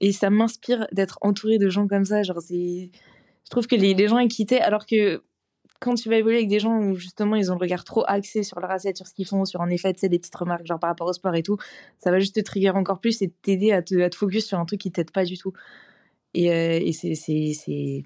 et 0.00 0.12
ça 0.12 0.30
m'inspire 0.30 0.86
d'être 0.92 1.18
entourée 1.22 1.58
de 1.58 1.68
gens 1.68 1.88
comme 1.88 2.04
ça. 2.04 2.22
Genre 2.22 2.40
c'est, 2.40 2.90
je 3.44 3.50
trouve 3.50 3.66
que 3.66 3.76
les, 3.76 3.94
les 3.94 4.08
gens 4.08 4.16
inquiétés 4.16 4.60
alors 4.60 4.86
que 4.86 5.22
quand 5.84 5.94
tu 5.96 6.08
vas 6.08 6.16
évoluer 6.16 6.38
avec 6.38 6.48
des 6.48 6.60
gens 6.60 6.78
où 6.78 6.94
justement 6.94 7.36
ils 7.36 7.52
ont 7.52 7.56
le 7.56 7.60
regard 7.60 7.84
trop 7.84 8.04
axé 8.06 8.42
sur 8.42 8.58
leur 8.58 8.70
assiette, 8.70 8.96
sur 8.96 9.06
ce 9.06 9.12
qu'ils 9.12 9.26
font, 9.26 9.44
sur 9.44 9.60
en 9.60 9.68
effet, 9.68 9.92
tu 9.92 10.00
sais, 10.00 10.08
des 10.08 10.18
petites 10.18 10.34
remarques 10.34 10.64
genre 10.64 10.80
par 10.80 10.88
rapport 10.88 11.06
au 11.06 11.12
sport 11.12 11.34
et 11.34 11.42
tout, 11.42 11.58
ça 11.98 12.10
va 12.10 12.18
juste 12.18 12.36
te 12.36 12.40
trigger 12.40 12.70
encore 12.70 13.00
plus 13.00 13.20
et 13.20 13.28
t'aider 13.28 13.70
à 13.70 13.82
te, 13.82 14.00
à 14.00 14.08
te 14.08 14.16
focus 14.16 14.46
sur 14.46 14.58
un 14.58 14.64
truc 14.64 14.80
qui 14.80 14.90
t'aide 14.90 15.10
pas 15.10 15.24
du 15.24 15.36
tout. 15.36 15.52
Et, 16.32 16.50
euh, 16.50 16.80
et 16.82 16.92
c'est, 16.92 17.14
c'est, 17.14 17.52
c'est. 17.52 18.04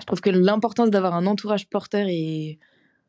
Je 0.00 0.06
trouve 0.06 0.22
que 0.22 0.30
l'importance 0.30 0.90
d'avoir 0.90 1.14
un 1.14 1.26
entourage 1.26 1.68
porteur 1.68 2.06
et 2.08 2.58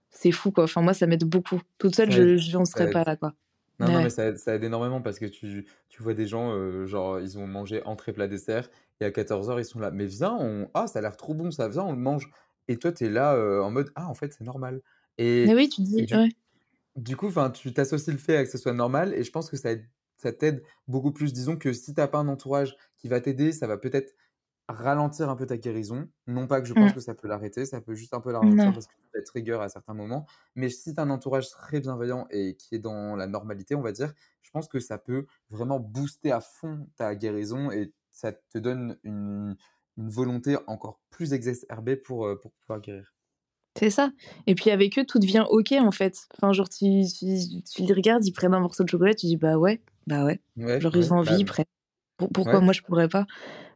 c'est 0.10 0.32
fou 0.32 0.52
quoi. 0.52 0.66
Enfin, 0.66 0.82
moi, 0.82 0.94
ça 0.94 1.08
m'aide 1.08 1.24
beaucoup. 1.24 1.62
Toute 1.78 1.96
seule, 1.96 2.12
je 2.12 2.58
n'en 2.58 2.66
serais 2.66 2.90
pas 2.90 3.06
là 3.06 3.16
quoi. 3.16 3.34
Non, 3.80 3.88
non, 3.88 4.04
mais 4.04 4.10
ça, 4.10 4.36
ça, 4.36 4.56
aide 4.56 4.64
énormément 4.66 5.02
parce 5.02 5.20
que 5.20 5.26
tu, 5.26 5.66
tu 5.88 6.04
vois 6.04 6.14
des 6.14 6.28
gens, 6.28 6.52
euh, 6.52 6.86
genre, 6.86 7.18
ils 7.20 7.40
ont 7.40 7.48
mangé 7.48 7.82
entrée, 7.84 8.12
plat, 8.12 8.28
dessert, 8.28 8.70
et 9.00 9.06
à 9.06 9.10
14h, 9.10 9.58
ils 9.58 9.64
sont 9.64 9.80
là. 9.80 9.90
Mais 9.90 10.06
viens, 10.06 10.36
on... 10.38 10.70
ah, 10.74 10.88
ça 10.88 11.00
a 11.00 11.02
l'air 11.02 11.16
trop 11.16 11.34
bon, 11.34 11.50
ça, 11.50 11.70
vient, 11.70 11.84
on 11.84 11.94
le 11.94 11.98
mange. 11.98 12.30
Et 12.70 12.78
toi, 12.78 12.92
tu 12.94 13.06
es 13.06 13.10
là 13.10 13.36
en 13.62 13.72
mode 13.72 13.92
Ah, 13.96 14.08
en 14.08 14.14
fait, 14.14 14.32
c'est 14.32 14.46
normal. 14.46 14.82
Et, 15.18 15.46
Mais 15.48 15.56
oui, 15.56 15.68
tu 15.68 15.82
dis, 15.82 16.06
du, 16.06 16.16
ouais. 16.16 16.30
du 16.96 17.18
coup, 17.18 17.30
tu 17.54 17.74
t'associes 17.74 18.14
le 18.14 18.20
fait 18.20 18.38
à 18.38 18.46
que 18.46 18.50
ce 18.50 18.60
soit 18.60 18.74
normal. 18.74 19.14
Et 19.16 19.24
je 19.24 19.32
pense 19.32 19.50
que 19.50 19.58
ça, 19.58 19.72
ça 20.18 20.32
t'aide 20.32 20.64
beaucoup 20.88 21.12
plus. 21.12 21.34
Disons 21.34 21.58
que 21.58 21.74
si 21.74 21.96
tu 21.96 22.00
n'as 22.00 22.08
pas 22.08 22.20
un 22.20 22.28
entourage 22.28 22.78
qui 22.98 23.08
va 23.08 23.20
t'aider, 23.20 23.52
ça 23.52 23.66
va 23.66 23.78
peut-être 23.78 24.14
ralentir 24.70 25.30
un 25.30 25.36
peu 25.36 25.48
ta 25.48 25.58
guérison. 25.58 26.08
Non 26.28 26.46
pas 26.46 26.62
que 26.62 26.68
je 26.68 26.74
pense 26.74 26.92
mmh. 26.92 26.94
que 26.94 27.00
ça 27.00 27.16
peut 27.16 27.28
l'arrêter, 27.28 27.66
ça 27.66 27.82
peut 27.82 27.96
juste 27.96 28.14
un 28.14 28.22
peu 28.22 28.32
la 28.32 28.40
ralentir 28.40 28.72
parce 28.72 28.86
que 28.86 28.94
tu 29.12 29.20
être 29.20 29.26
trigger 29.26 29.58
à 29.62 29.68
certains 29.68 29.96
moments. 29.96 30.28
Mais 30.56 30.70
si 30.70 30.94
tu 30.94 31.00
as 31.00 31.04
un 31.04 31.10
entourage 31.10 31.50
très 31.50 31.80
bienveillant 31.80 32.28
et 32.30 32.56
qui 32.56 32.76
est 32.76 32.80
dans 32.80 33.16
la 33.16 33.26
normalité, 33.26 33.74
on 33.74 33.82
va 33.82 33.92
dire, 33.92 34.14
je 34.44 34.52
pense 34.52 34.68
que 34.68 34.80
ça 34.80 35.00
peut 35.00 35.26
vraiment 35.50 35.80
booster 35.80 36.32
à 36.32 36.40
fond 36.40 36.88
ta 36.98 37.16
guérison 37.16 37.72
et 37.72 37.92
ça 38.12 38.32
te 38.32 38.60
donne 38.60 38.98
une, 39.04 39.58
une 40.00 40.10
volonté 40.10 40.58
encore 40.68 41.00
plus 41.10 41.34
exacerbée 41.34 41.96
pour, 41.96 42.26
euh, 42.26 42.36
pour 42.36 42.52
pouvoir 42.54 42.82
guérir. 42.82 43.14
C'est 43.78 43.90
ça. 43.90 44.12
Et 44.48 44.56
puis 44.56 44.72
avec 44.72 44.98
eux, 44.98 45.06
tout 45.06 45.20
devient 45.20 45.46
OK 45.50 45.74
en 45.74 45.92
fait. 45.92 46.28
Enfin, 46.36 46.52
genre, 46.54 46.70
tu, 46.70 47.04
tu, 47.18 47.62
tu 47.64 47.84
les 47.84 47.94
regardes, 47.94 48.26
ils 48.26 48.32
prennent 48.32 48.54
un 48.54 48.60
morceau 48.60 48.84
de 48.84 48.90
chocolat, 48.90 49.14
tu 49.14 49.28
dis 49.28 49.38
bah 49.38 49.58
ouais, 49.58 49.82
bah 50.08 50.26
ouais. 50.26 50.40
genre, 50.82 50.96
ils 50.96 51.14
ont 51.14 51.18
envie, 51.18 51.44
bah, 51.44 52.28
pourquoi 52.34 52.60
moi 52.62 52.74
je 52.74 52.82
pourrais 52.82 53.08
pas? 53.08 53.26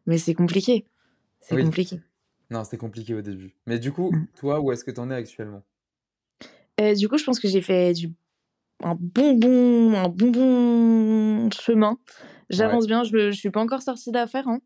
Mais 0.05 0.17
c'est 0.17 0.33
compliqué. 0.33 0.87
C'est 1.39 1.61
compliqué. 1.61 2.01
Non, 2.49 2.63
c'est 2.63 2.77
compliqué 2.77 3.13
au 3.13 3.21
début. 3.21 3.55
Mais 3.65 3.79
du 3.79 3.91
coup, 3.91 4.11
mmh. 4.11 4.27
toi, 4.35 4.59
où 4.61 4.71
est-ce 4.71 4.83
que 4.83 4.91
tu 4.91 4.99
en 4.99 5.09
es 5.09 5.15
actuellement? 5.15 5.63
Euh, 6.81 6.95
Du 6.95 7.07
coup, 7.07 7.17
je 7.17 7.23
pense 7.23 7.39
que 7.39 7.47
j'ai 7.47 7.61
fait 7.61 7.93
du 7.93 8.13
un 8.83 8.95
bon 8.99 9.35
bon 9.35 9.93
un 9.93 10.09
bon 10.09 10.31
bon 10.31 11.51
chemin. 11.51 11.97
J'avance 12.49 12.87
bien. 12.87 13.03
Je, 13.03 13.31
je 13.31 13.37
suis 13.37 13.51
pas 13.51 13.61
encore 13.61 13.81
sortie 13.81 14.11
d'affaires. 14.11 14.47
Hein. 14.47 14.59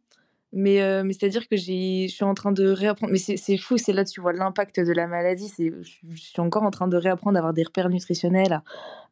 Mais, 0.53 0.81
euh, 0.81 1.03
mais 1.03 1.13
c'est-à-dire 1.13 1.47
que 1.49 1.57
je 1.57 2.07
suis 2.07 2.23
en 2.23 2.33
train 2.33 2.51
de 2.51 2.69
réapprendre. 2.69 3.12
Mais 3.12 3.19
c'est 3.19 3.57
fou, 3.57 3.77
c'est 3.77 3.93
là 3.93 4.05
tu 4.05 4.21
vois 4.21 4.33
l'impact 4.33 4.79
de 4.79 4.91
la 4.93 5.07
maladie. 5.07 5.51
Je 5.57 6.15
suis 6.15 6.39
encore 6.39 6.63
en 6.63 6.71
train 6.71 6.88
de 6.88 6.95
réapprendre 6.95 7.38
à 7.38 7.39
avoir 7.39 7.53
des 7.53 7.63
repères 7.63 7.89
nutritionnels, 7.89 8.53
à, 8.53 8.63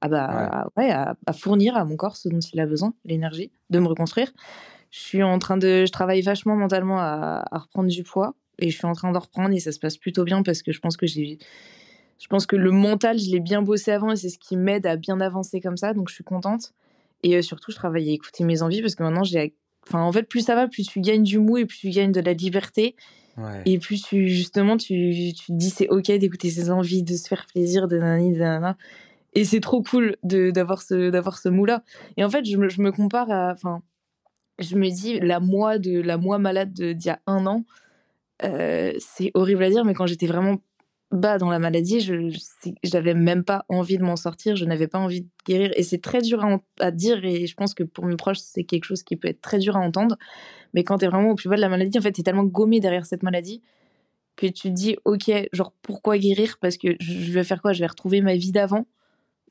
à 0.02 0.08
bah, 0.08 0.68
ouais. 0.78 0.92
À, 0.92 1.16
fournir 1.34 1.76
à 1.76 1.84
mon 1.84 1.98
corps 1.98 2.16
ce 2.16 2.30
dont 2.30 2.40
il 2.40 2.60
a 2.60 2.66
besoin, 2.66 2.94
l'énergie, 3.04 3.52
de 3.70 3.80
me 3.80 3.88
reconstruire. 3.88 4.32
Je 4.92 5.00
suis 5.00 5.24
en 5.24 5.38
train 5.40 5.58
de. 5.58 5.86
Je 5.86 5.92
travaille 5.92 6.22
vachement 6.22 6.56
mentalement 6.56 7.00
à, 7.00 7.44
à 7.52 7.58
reprendre 7.58 7.90
du 7.90 8.04
poids. 8.04 8.34
Et 8.60 8.70
je 8.70 8.78
suis 8.78 8.86
en 8.86 8.94
train 8.94 9.12
de 9.12 9.18
reprendre 9.18 9.54
et 9.54 9.60
ça 9.60 9.72
se 9.72 9.80
passe 9.80 9.98
plutôt 9.98 10.24
bien 10.24 10.42
parce 10.42 10.62
que 10.62 10.72
je 10.72 10.80
pense 10.80 10.96
que 10.96 11.06
j'ai. 11.06 11.38
Je 12.18 12.28
pense 12.28 12.46
que 12.46 12.56
le 12.56 12.72
mental, 12.72 13.20
je 13.20 13.30
l'ai 13.30 13.42
bien 13.42 13.62
bossé 13.62 13.92
avant 13.92 14.12
et 14.12 14.16
c'est 14.16 14.30
ce 14.30 14.40
qui 14.40 14.56
m'aide 14.56 14.86
à 14.86 14.96
bien 14.96 15.20
avancer 15.20 15.60
comme 15.60 15.76
ça. 15.76 15.94
Donc 15.94 16.08
je 16.08 16.16
suis 16.16 16.24
contente. 16.24 16.74
Et 17.24 17.36
euh, 17.36 17.42
surtout, 17.42 17.72
je 17.72 17.76
travaille 17.76 18.10
à 18.10 18.14
écouter 18.14 18.44
mes 18.44 18.62
envies 18.62 18.82
parce 18.82 18.96
que 18.96 19.04
maintenant, 19.04 19.24
j'ai 19.24 19.54
Enfin, 19.88 20.02
en 20.02 20.12
fait, 20.12 20.24
plus 20.24 20.42
ça 20.42 20.56
va, 20.56 20.68
plus 20.68 20.88
tu 20.88 21.00
gagnes 21.02 21.24
du 21.24 21.40
mou 21.40 21.58
et 21.58 21.66
plus 21.66 21.78
tu 21.78 21.90
gagnes 21.90 22.12
de 22.12 22.22
la 22.22 22.34
liberté. 22.34 22.96
Et 23.66 23.80
plus 23.80 24.02
tu, 24.02 24.30
justement, 24.30 24.78
tu, 24.78 25.34
tu 25.36 25.48
te 25.48 25.52
dis 25.52 25.70
c'est 25.70 25.90
ok 25.90 26.10
d'écouter 26.12 26.50
ses 26.50 26.72
envies, 26.72 27.04
de 27.04 27.16
se 27.16 27.28
faire 27.28 27.46
plaisir, 27.48 27.90
de 27.90 27.98
nani, 27.98 28.32
de 28.32 28.40
nana. 28.40 28.78
Et 29.34 29.44
c'est 29.44 29.60
trop 29.60 29.84
cool 29.84 30.16
d'avoir 30.24 30.82
ce, 30.82 31.10
d'avoir 31.10 31.38
ce 31.38 31.50
mou-là. 31.50 31.84
Et 32.16 32.24
en 32.24 32.30
fait, 32.30 32.46
je 32.46 32.56
me, 32.56 32.70
je 32.70 32.82
me 32.82 32.94
compare 32.94 33.30
à. 33.30 33.52
Enfin, 33.52 33.82
je 34.60 34.78
me 34.78 34.90
dis, 34.90 35.20
la 35.20 35.42
moi, 35.42 35.80
de, 35.80 36.00
la 36.00 36.18
moi 36.18 36.38
malade 36.38 36.72
d'il 36.72 37.06
y 37.06 37.10
a 37.10 37.20
un 37.28 37.46
an, 37.46 37.66
euh, 38.44 38.94
c'est 39.00 39.32
horrible 39.34 39.64
à 39.64 39.70
dire, 39.70 39.84
mais 39.84 39.94
quand 39.94 40.08
j'étais 40.08 40.28
vraiment 40.28 40.58
bas 41.12 41.38
dans 41.38 41.50
la 41.50 41.60
maladie, 41.60 42.02
je 42.02 42.36
j'avais 42.84 43.14
même 43.14 43.44
pas 43.44 43.66
envie 43.70 43.98
de 43.98 44.04
m'en 44.04 44.16
sortir, 44.16 44.56
je 44.56 44.66
n'avais 44.66 44.88
pas 44.88 45.00
envie 45.00 45.22
de 45.22 45.28
guérir. 45.46 45.72
Et 45.76 45.84
c'est 45.84 46.02
très 46.02 46.22
dur 46.22 46.46
à, 46.80 46.92
dire, 46.92 47.24
et 47.24 47.48
je 47.48 47.56
pense 47.56 47.74
que 47.74 47.84
pour 47.84 48.06
mes 48.06 48.16
proches, 48.16 48.40
c'est 48.40 48.64
quelque 48.64 48.86
chose 48.86 49.04
qui 49.04 49.16
peut 49.16 49.28
être 49.28 49.42
très 49.42 49.60
dur 49.60 49.78
à 49.78 49.80
entendre. 49.80 50.18
Mais 50.74 50.84
quand 50.84 50.98
tu 51.00 51.06
es 51.06 51.08
vraiment 51.08 51.32
au 51.32 51.36
plus 51.36 51.50
bas 51.50 51.56
de 51.56 51.62
la 51.62 51.70
maladie, 51.70 51.98
en 51.98 52.02
fait, 52.02 52.12
tu 52.12 52.22
es 52.22 52.24
tellement 52.24 52.44
gommé 52.44 52.80
derrière 52.80 53.06
cette 53.06 53.24
maladie 53.24 53.62
que 54.36 54.48
tu 54.48 54.64
te 54.64 54.68
dis, 54.70 54.98
ok, 55.06 55.32
genre 55.54 55.74
pourquoi 55.82 56.18
guérir? 56.18 56.58
Parce 56.60 56.78
que 56.78 56.96
je 57.00 57.32
vais 57.32 57.44
faire 57.44 57.62
quoi? 57.62 57.74
Je 57.74 57.80
vais 57.80 57.88
retrouver 57.88 58.22
ma 58.22 58.36
vie 58.36 58.52
d'avant 58.52 58.86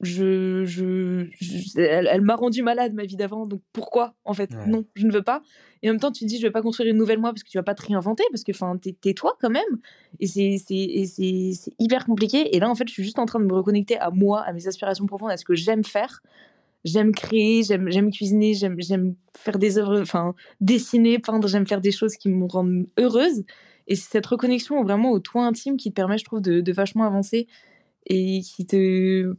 je, 0.00 0.64
je, 0.64 1.28
elle, 1.80 2.20
m'a 2.20 2.34
rendu 2.34 2.62
malade 2.62 2.94
ma 2.94 3.04
vie 3.04 3.16
d'avant, 3.16 3.46
donc 3.46 3.62
pourquoi 3.72 4.14
en 4.24 4.34
fait? 4.34 4.50
Non, 4.66 4.84
je 4.94 5.06
ne 5.06 5.12
veux 5.12 5.22
pas. 5.22 5.42
Et 5.82 5.88
en 5.88 5.92
même 5.92 6.00
temps, 6.00 6.10
tu 6.10 6.24
te 6.24 6.28
dis, 6.28 6.38
je 6.38 6.42
vais 6.42 6.50
pas 6.50 6.62
construire 6.62 6.90
une 6.90 6.96
nouvelle 6.96 7.18
moi 7.18 7.30
parce 7.30 7.42
que 7.42 7.48
tu 7.48 7.58
vas 7.58 7.62
pas 7.62 7.74
te 7.74 7.86
réinventer, 7.86 8.24
parce 8.30 8.42
que 8.42 8.52
enfin, 8.52 8.76
t'es 8.78 9.14
toi 9.14 9.36
quand 9.40 9.50
même. 9.50 9.62
Et 10.18 10.26
c'est 10.26 11.74
hyper 11.78 12.06
compliqué. 12.06 12.56
Et 12.56 12.60
là, 12.60 12.68
en 12.68 12.74
fait, 12.74 12.88
je 12.88 12.92
suis 12.92 13.04
juste 13.04 13.18
en 13.18 13.26
train 13.26 13.38
de 13.38 13.44
me 13.44 13.54
reconnecter 13.54 13.98
à 13.98 14.10
moi, 14.10 14.40
à 14.40 14.52
mes 14.52 14.66
aspirations 14.66 15.06
profondes, 15.06 15.30
à 15.30 15.36
ce 15.36 15.44
que 15.44 15.54
j'aime 15.54 15.84
faire. 15.84 16.22
J'aime 16.84 17.12
créer, 17.12 17.62
j'aime 17.62 18.10
cuisiner, 18.10 18.52
j'aime 18.52 19.14
faire 19.36 19.58
des 19.58 19.78
œuvres, 19.78 20.00
enfin, 20.00 20.34
dessiner, 20.60 21.18
peindre, 21.18 21.48
j'aime 21.48 21.66
faire 21.66 21.80
des 21.80 21.92
choses 21.92 22.16
qui 22.16 22.28
me 22.28 22.46
rendent 22.46 22.86
heureuse. 22.98 23.44
Et 23.86 23.94
c'est 23.94 24.10
cette 24.10 24.26
reconnexion 24.26 24.82
vraiment 24.82 25.10
au 25.10 25.18
toi 25.18 25.46
intime 25.46 25.76
qui 25.76 25.90
te 25.90 25.94
permet, 25.94 26.18
je 26.18 26.24
trouve, 26.24 26.40
de, 26.40 26.60
de 26.60 26.72
vachement 26.72 27.04
avancer 27.04 27.46
et 28.06 28.40
qui 28.42 28.66
te 28.66 29.34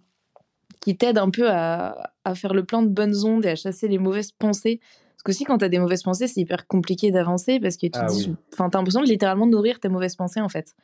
qui 0.85 0.95
t'aide 0.95 1.17
un 1.17 1.31
peu 1.31 1.49
à, 1.49 2.11
à, 2.25 2.35
faire 2.35 2.53
le 2.53 2.63
plein 2.63 2.83
de 2.83 2.89
bonnes 2.89 3.25
ondes 3.25 3.43
et 3.43 3.49
à 3.49 3.55
chasser 3.55 3.87
les 3.87 3.97
mauvaises 3.97 4.31
pensées. 4.31 4.79
Parce 5.13 5.23
que 5.23 5.31
aussi, 5.31 5.43
quand 5.43 5.57
tu 5.57 5.65
as 5.65 5.69
des 5.69 5.79
mauvaises 5.79 6.03
pensées, 6.03 6.27
c'est 6.27 6.39
hyper 6.41 6.67
compliqué 6.67 7.09
d'avancer 7.09 7.59
parce 7.59 7.75
que 7.75 7.87
tu 7.87 7.97
ah 7.99 8.05
dis, 8.05 8.31
enfin, 8.53 8.69
t'as 8.69 8.77
l'impression 8.77 9.01
de 9.01 9.07
littéralement 9.07 9.47
nourrir 9.47 9.79
tes 9.79 9.89
mauvaises 9.89 10.15
pensées 10.15 10.41
en 10.41 10.49
fait. 10.49 10.75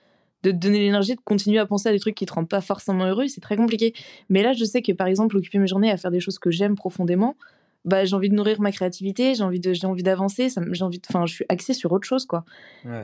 De 0.42 0.50
te 0.50 0.56
donner 0.56 0.80
l'énergie 0.80 1.14
de 1.14 1.22
continuer 1.24 1.60
à 1.60 1.68
penser 1.68 1.88
à 1.88 1.92
des 1.92 2.00
trucs 2.00 2.16
qui 2.16 2.26
te 2.26 2.34
rendent 2.34 2.50
pas 2.50 2.62
forcément 2.62 3.06
heureux, 3.06 3.28
c'est 3.28 3.42
très 3.42 3.56
compliqué. 3.56 3.94
Mais 4.30 4.42
là, 4.42 4.54
je 4.54 4.66
sais 4.66 4.82
que 4.82 4.92
par 4.92 5.06
exemple, 5.06 5.38
occuper 5.38 5.60
mes 5.60 5.68
journées 5.68 5.92
à 5.92 5.98
faire 5.98 6.10
des 6.10 6.20
choses 6.20 6.40
que 6.40 6.50
j'aime 6.50 6.74
profondément, 6.74 7.36
bah, 7.86 8.04
j'ai 8.04 8.16
envie 8.16 8.30
de 8.30 8.36
nourrir 8.36 8.60
ma 8.60 8.72
créativité, 8.72 9.36
j'ai 9.36 9.44
envie 9.44 9.60
de, 9.60 9.74
j'ai 9.74 9.86
envie 9.86 10.02
d'avancer, 10.02 10.50
j'ai 10.50 10.84
envie 10.84 11.00
enfin, 11.08 11.28
je 11.28 11.34
suis 11.36 11.46
axée 11.48 11.76
sur 11.76 11.92
autre 11.92 12.08
chose, 12.08 12.26
quoi. 12.26 12.44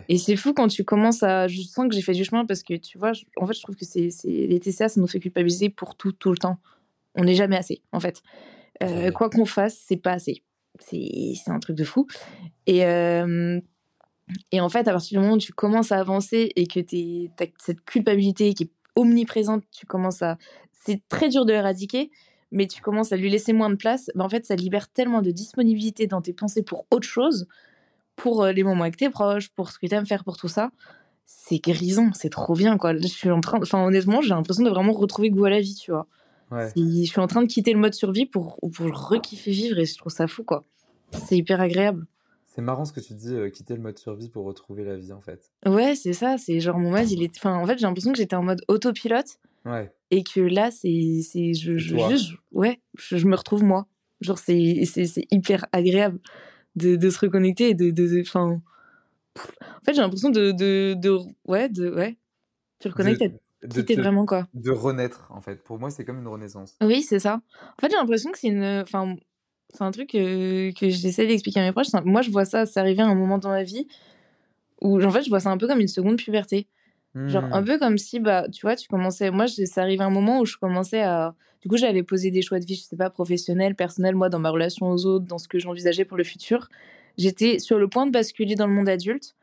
Et 0.09 0.17
c'est 0.17 0.35
fou 0.35 0.53
quand 0.53 0.67
tu 0.67 0.83
commences 0.83 1.21
à, 1.21 1.47
je 1.47 1.61
sens 1.61 1.87
que 1.87 1.93
j'ai 1.93 2.01
fait 2.01 2.13
du 2.13 2.23
chemin 2.23 2.43
parce 2.43 2.63
que 2.63 2.73
tu 2.73 2.97
vois, 2.97 3.11
en 3.37 3.45
fait, 3.45 3.53
je 3.53 3.61
trouve 3.61 3.75
que 3.75 3.85
c'est, 3.85 4.09
les 4.25 4.59
TCA, 4.59 4.89
ça 4.89 4.99
nous 4.99 5.07
fait 5.07 5.19
culpabiliser 5.19 5.69
pour 5.69 5.93
tout, 5.93 6.11
tout 6.11 6.31
le 6.31 6.37
temps 6.37 6.57
on 7.17 7.23
n'est 7.23 7.35
jamais 7.35 7.57
assez, 7.57 7.81
en 7.91 7.99
fait. 7.99 8.21
Euh, 8.83 9.11
quoi 9.11 9.29
qu'on 9.29 9.45
fasse, 9.45 9.77
c'est 9.85 9.97
pas 9.97 10.13
assez. 10.13 10.43
C'est 10.79 11.49
un 11.49 11.59
truc 11.59 11.75
de 11.75 11.83
fou. 11.83 12.05
Et, 12.67 12.85
euh, 12.85 13.59
et 14.51 14.61
en 14.61 14.69
fait, 14.69 14.87
à 14.87 14.91
partir 14.91 15.19
du 15.19 15.23
moment 15.23 15.35
où 15.35 15.39
tu 15.39 15.53
commences 15.53 15.91
à 15.91 15.99
avancer 15.99 16.51
et 16.55 16.67
que 16.67 16.79
tu 16.79 17.29
as 17.39 17.47
cette 17.57 17.81
culpabilité 17.81 18.53
qui 18.53 18.63
est 18.63 18.71
omniprésente, 18.95 19.63
tu 19.71 19.85
commences 19.85 20.21
à. 20.21 20.37
C'est 20.71 21.01
très 21.09 21.29
dur 21.29 21.45
de 21.45 21.51
l'éradiquer, 21.51 22.11
mais 22.51 22.67
tu 22.67 22.81
commences 22.81 23.11
à 23.11 23.17
lui 23.17 23.29
laisser 23.29 23.51
moins 23.51 23.69
de 23.69 23.75
place. 23.75 24.09
Ben, 24.15 24.25
en 24.25 24.29
fait, 24.29 24.45
ça 24.45 24.55
libère 24.55 24.89
tellement 24.89 25.21
de 25.21 25.31
disponibilité 25.31 26.07
dans 26.07 26.21
tes 26.21 26.33
pensées 26.33 26.63
pour 26.63 26.85
autre 26.91 27.07
chose, 27.07 27.47
pour 28.15 28.43
euh, 28.43 28.51
les 28.51 28.63
moments 28.63 28.83
avec 28.83 28.97
tes 28.97 29.09
proches, 29.09 29.49
pour 29.49 29.71
ce 29.71 29.79
que 29.79 29.87
tu 29.87 29.95
aimes 29.95 30.05
faire, 30.05 30.23
pour 30.23 30.37
tout 30.37 30.47
ça. 30.47 30.71
C'est 31.25 31.59
grisant, 31.59 32.11
c'est 32.13 32.29
trop 32.29 32.53
bien, 32.53 32.77
quoi. 32.77 32.95
Je 32.95 33.07
suis 33.07 33.31
en 33.31 33.41
train. 33.41 33.59
Enfin, 33.61 33.83
honnêtement, 33.83 34.21
j'ai 34.21 34.29
l'impression 34.29 34.63
de 34.63 34.69
vraiment 34.69 34.93
retrouver 34.93 35.29
goût 35.29 35.45
à 35.45 35.49
la 35.49 35.59
vie, 35.59 35.75
tu 35.75 35.91
vois. 35.91 36.07
Je 36.51 37.05
suis 37.05 37.19
en 37.19 37.27
train 37.27 37.41
de 37.41 37.47
quitter 37.47 37.73
le 37.73 37.79
mode 37.79 37.93
survie 37.93 38.25
pour, 38.25 38.59
pour 38.73 38.87
re-kiffer 38.87 39.51
vivre 39.51 39.79
et 39.79 39.85
je 39.85 39.97
trouve 39.97 40.11
ça 40.11 40.27
fou, 40.27 40.43
quoi. 40.43 40.65
C'est 41.11 41.37
hyper 41.37 41.61
agréable. 41.61 42.05
C'est 42.57 42.61
marrant 42.61 42.85
ce 42.85 42.93
que 42.93 42.99
tu 42.99 43.13
dis, 43.13 43.35
euh, 43.35 43.49
quitter 43.49 43.75
le 43.75 43.81
mode 43.81 43.99
survie 43.99 44.29
pour 44.29 44.45
retrouver 44.45 44.83
la 44.83 44.95
vie, 44.95 45.13
en 45.13 45.21
fait. 45.21 45.51
Ouais, 45.65 45.93
c'est 45.95 46.13
ça. 46.13 46.37
C'est 46.37 46.59
genre 46.59 46.79
mon 46.79 46.89
mode, 46.89 47.09
il 47.11 47.21
est. 47.21 47.37
Enfin, 47.37 47.55
en 47.55 47.65
fait, 47.67 47.77
j'ai 47.77 47.85
l'impression 47.85 48.11
que 48.11 48.17
j'étais 48.17 48.35
en 48.35 48.41
mode 48.41 48.61
autopilote. 48.67 49.39
Ouais. 49.65 49.93
Et 50.09 50.23
que 50.23 50.39
là, 50.39 50.71
c'est. 50.71 50.89
Je, 50.89 51.77
je, 51.77 51.95
ouais, 52.51 52.81
je, 52.97 53.27
me 53.27 53.35
retrouve 53.35 53.63
moi. 53.63 53.85
Genre, 54.21 54.39
c'est 54.39 54.81
hyper 55.29 55.67
agréable 55.71 56.19
de, 56.75 56.95
de, 56.95 57.09
se 57.11 57.19
reconnecter 57.19 57.69
et 57.69 57.73
de. 57.75 57.91
de, 57.91 58.23
en 58.35 58.61
fait, 59.85 59.93
j'ai 59.93 60.01
l'impression 60.01 60.31
de, 60.31 60.51
de, 60.51 60.95
de. 60.95 61.15
Ouais, 61.45 61.69
de. 61.69 61.91
Ouais. 61.93 62.17
Tu 62.79 62.87
reconnectes 62.87 63.23
de 63.63 64.01
vraiment 64.01 64.25
quoi 64.25 64.47
De 64.53 64.71
renaître, 64.71 65.27
en 65.31 65.41
fait. 65.41 65.63
Pour 65.63 65.79
moi, 65.79 65.89
c'est 65.89 66.05
comme 66.05 66.19
une 66.19 66.27
renaissance. 66.27 66.75
Oui, 66.81 67.01
c'est 67.01 67.19
ça. 67.19 67.41
En 67.61 67.81
fait, 67.81 67.89
j'ai 67.91 67.97
l'impression 67.97 68.31
que 68.31 68.37
c'est 68.39 68.47
une. 68.47 68.81
Enfin, 68.83 69.15
c'est 69.73 69.83
un 69.83 69.91
truc 69.91 70.11
que, 70.11 70.71
que 70.73 70.89
j'essaie 70.89 71.27
d'expliquer 71.27 71.59
à 71.59 71.63
mes 71.63 71.71
proches. 71.71 71.87
Moi, 72.05 72.21
je 72.21 72.31
vois 72.31 72.45
ça, 72.45 72.65
c'est 72.65 72.79
arrivé 72.79 73.01
à 73.01 73.07
un 73.07 73.15
moment 73.15 73.37
dans 73.37 73.49
ma 73.49 73.63
vie 73.63 73.87
où, 74.81 75.01
en 75.03 75.11
fait, 75.11 75.23
je 75.23 75.29
vois 75.29 75.39
ça 75.39 75.49
un 75.49 75.57
peu 75.57 75.67
comme 75.67 75.79
une 75.79 75.87
seconde 75.87 76.17
puberté. 76.17 76.67
Genre, 77.25 77.47
un 77.51 77.61
Mmh. 77.61 77.65
peu 77.65 77.79
comme 77.79 77.97
si, 77.97 78.19
bah, 78.19 78.47
tu 78.51 78.61
vois, 78.61 78.75
tu 78.75 78.87
commençais. 78.87 79.31
Moi, 79.31 79.47
ça 79.47 79.81
arrive 79.81 80.01
un 80.01 80.09
moment 80.09 80.39
où 80.39 80.45
je 80.45 80.57
commençais 80.57 81.01
à. 81.01 81.35
Du 81.61 81.67
coup, 81.69 81.77
j'allais 81.77 82.03
poser 82.03 82.31
des 82.31 82.41
choix 82.43 82.59
de 82.59 82.65
vie, 82.65 82.75
je 82.75 82.81
sais 82.83 82.95
pas, 82.95 83.09
professionnels, 83.09 83.75
personnels, 83.75 84.15
moi, 84.15 84.29
dans 84.29 84.39
ma 84.39 84.49
relation 84.51 84.89
aux 84.91 85.05
autres, 85.05 85.25
dans 85.25 85.39
ce 85.39 85.47
que 85.47 85.59
j'envisageais 85.59 86.05
pour 86.05 86.17
le 86.17 86.23
futur. 86.23 86.69
J'étais 87.17 87.59
sur 87.59 87.79
le 87.79 87.87
point 87.87 88.05
de 88.05 88.11
basculer 88.11 88.55
dans 88.55 88.67
le 88.67 88.73
monde 88.73 88.89
adulte. 88.89 89.35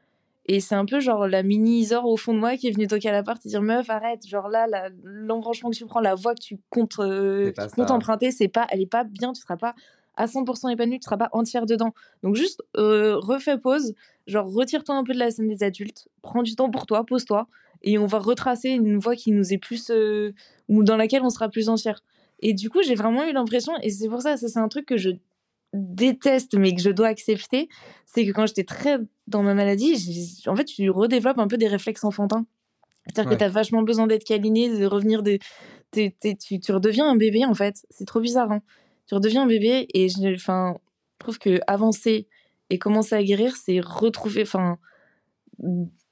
Et 0.46 0.60
c'est 0.60 0.74
un 0.74 0.84
peu 0.84 1.00
genre 1.00 1.26
la 1.26 1.42
mini 1.42 1.80
Isor 1.80 2.04
au 2.06 2.16
fond 2.16 2.34
de 2.34 2.38
moi 2.38 2.56
qui 2.56 2.68
est 2.68 2.70
venue 2.70 2.86
toquer 2.86 3.08
à 3.08 3.12
la 3.12 3.22
porte 3.22 3.44
et 3.46 3.48
dire 3.48 3.62
Meuf, 3.62 3.88
arrête, 3.88 4.26
genre 4.26 4.48
là, 4.48 4.66
la- 4.66 4.90
l'embranchement 5.02 5.70
que 5.70 5.76
tu 5.76 5.86
prends, 5.86 6.00
la 6.00 6.14
voie 6.14 6.34
que 6.34 6.40
tu 6.42 6.58
comptes, 6.70 6.98
euh, 6.98 7.52
comptes 7.74 7.88
emprunter, 7.94 8.30
c'est 8.30 8.48
pas, 8.48 8.66
elle 8.70 8.80
est 8.82 8.86
pas 8.86 9.04
bien, 9.04 9.32
tu 9.32 9.40
seras 9.40 9.56
pas 9.56 9.74
à 10.16 10.26
100% 10.26 10.68
épanoui, 10.68 11.00
tu 11.00 11.04
seras 11.04 11.16
pas 11.16 11.28
entière 11.32 11.66
dedans. 11.66 11.92
Donc 12.22 12.36
juste 12.36 12.62
euh, 12.76 13.16
refais 13.16 13.58
pause, 13.58 13.94
genre 14.26 14.46
retire-toi 14.52 14.94
un 14.94 15.02
peu 15.04 15.14
de 15.14 15.18
la 15.18 15.30
scène 15.30 15.48
des 15.48 15.62
adultes, 15.64 16.08
prends 16.22 16.42
du 16.42 16.54
temps 16.56 16.70
pour 16.70 16.86
toi, 16.86 17.04
pose-toi, 17.04 17.48
et 17.82 17.98
on 17.98 18.06
va 18.06 18.18
retracer 18.18 18.68
une 18.70 18.98
voie 18.98 19.16
qui 19.16 19.32
nous 19.32 19.52
est 19.52 19.58
plus. 19.58 19.90
euh, 19.90 20.32
ou 20.68 20.82
dans 20.84 20.96
laquelle 20.96 21.22
on 21.22 21.30
sera 21.30 21.48
plus 21.48 21.68
entière. 21.68 22.02
Et 22.40 22.52
du 22.54 22.68
coup, 22.70 22.82
j'ai 22.82 22.94
vraiment 22.94 23.24
eu 23.24 23.32
l'impression, 23.32 23.72
et 23.82 23.90
c'est 23.90 24.08
pour 24.08 24.20
ça, 24.22 24.36
ça 24.36 24.48
c'est 24.48 24.58
un 24.58 24.68
truc 24.68 24.86
que 24.86 24.96
je 24.98 25.10
déteste, 25.74 26.54
mais 26.56 26.74
que 26.74 26.80
je 26.80 26.90
dois 26.90 27.08
accepter, 27.08 27.68
c'est 28.06 28.24
que 28.24 28.30
quand 28.32 28.46
j'étais 28.46 28.64
très 28.64 28.98
dans 29.26 29.42
ma 29.42 29.54
maladie, 29.54 30.42
en 30.46 30.56
fait, 30.56 30.64
tu 30.64 30.88
redéveloppes 30.90 31.38
un 31.38 31.48
peu 31.48 31.56
des 31.58 31.66
réflexes 31.68 32.04
enfantins. 32.04 32.46
C'est-à-dire 33.06 33.30
Ouais. 33.30 33.36
que 33.36 33.38
tu 33.40 33.44
as 33.44 33.50
vachement 33.50 33.82
besoin 33.82 34.06
d'être 34.06 34.24
câliné, 34.24 34.68
de 34.78 34.86
revenir 34.86 35.22
de. 35.22 35.38
t'es- 35.90 36.16
t'es- 36.18 36.34
tu, 36.36 36.58
tu 36.58 36.72
redeviens 36.72 37.08
un 37.08 37.16
bébé, 37.16 37.44
en 37.44 37.54
fait. 37.54 37.76
C'est 37.90 38.06
trop 38.06 38.20
bizarre, 38.20 38.50
hein. 38.50 38.62
Tu 39.06 39.14
redeviens 39.14 39.42
un 39.42 39.46
bébé, 39.46 39.86
et 39.94 40.08
je, 40.08 40.34
je 40.34 40.72
trouve 41.18 41.38
que 41.38 41.60
avancer 41.66 42.26
et 42.70 42.78
commencer 42.78 43.14
à 43.14 43.22
guérir, 43.22 43.54
c'est 43.56 43.80
retrouver. 43.80 44.42
Enfin. 44.42 44.78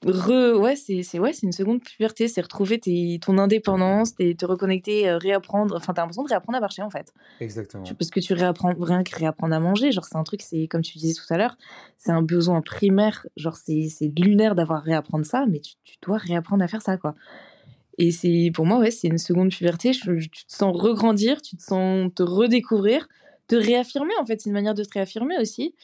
Re, 0.05 0.59
ouais, 0.61 0.75
c'est 0.75 1.03
c'est- 1.05 1.19
ouais, 1.21 1.33
c'est 1.33 1.47
une 1.47 1.53
seconde 1.53 1.81
puberté, 1.83 2.27
c'est 2.27 2.41
retrouver 2.41 2.79
tes, 2.81 3.19
ton 3.25 3.39
indépendance, 3.39 4.15
t'es- 4.17 4.35
te 4.35 4.45
reconnecter, 4.45 5.09
euh, 5.09 5.17
réapprendre. 5.19 5.77
Enfin, 5.77 5.93
t'as 5.95 6.03
l'impression 6.03 6.25
de 6.25 6.29
réapprendre 6.29 6.59
à 6.59 6.61
marcher, 6.61 6.83
en 6.83 6.91
fait. 6.91 7.13
Exactement. 7.41 7.85
Tu- 7.85 7.95
parce 7.95 8.11
que 8.11 8.19
tu 8.21 8.33
réapprends 8.35 8.73
rien 8.79 9.05
que 9.05 9.15
réapprendre 9.17 9.55
à 9.55 9.61
manger 9.61 9.93
genre 9.93 10.05
c'est 10.05 10.17
un 10.17 10.23
truc 10.25 10.43
c'est 10.43 10.67
comme 10.69 10.83
tu 10.83 10.99
disais 10.99 11.15
tout 11.15 11.33
à 11.35 11.37
l'heure 11.37 11.57
c'est 11.99 12.13
un 12.13 12.23
besoin 12.23 12.61
primaire 12.63 13.27
genre 13.37 13.57
c'est 13.57 13.89
c'est 13.89 14.13
lunaire 14.17 14.55
d'avoir 14.55 14.83
réapprendre 14.83 15.25
ça 15.27 15.47
mais 15.49 15.59
tu, 15.61 15.75
tu 15.85 15.97
dois 16.03 16.19
réapprendre 16.19 16.63
à 16.63 16.69
faire 16.69 16.83
ça 16.83 16.97
quoi 16.97 17.15
et 17.99 18.13
c'est 18.13 18.51
pour 18.55 18.67
moi 18.67 18.79
ouais 18.79 18.91
c'est 18.93 19.09
une 19.09 19.19
seconde 19.19 19.51
puberté 19.51 19.93
Je- 19.93 20.19
je- 20.19 20.29
tu 20.29 20.45
te 20.47 20.53
sens 20.53 20.73
regrandir 20.77 21.43
tu 21.43 21.57
te 21.57 21.63
sens 21.63 22.11
te 22.15 22.23
redécouvrir 22.23 23.09
te 23.49 23.57
réaffirmer 23.57 24.15
en 24.21 24.27
fait 24.27 24.41
c'est 24.41 24.51
une 24.51 24.55
manière 24.55 24.75
de 24.75 24.85
te 24.85 24.93
réaffirmer 24.95 25.37
aussi 25.41 25.75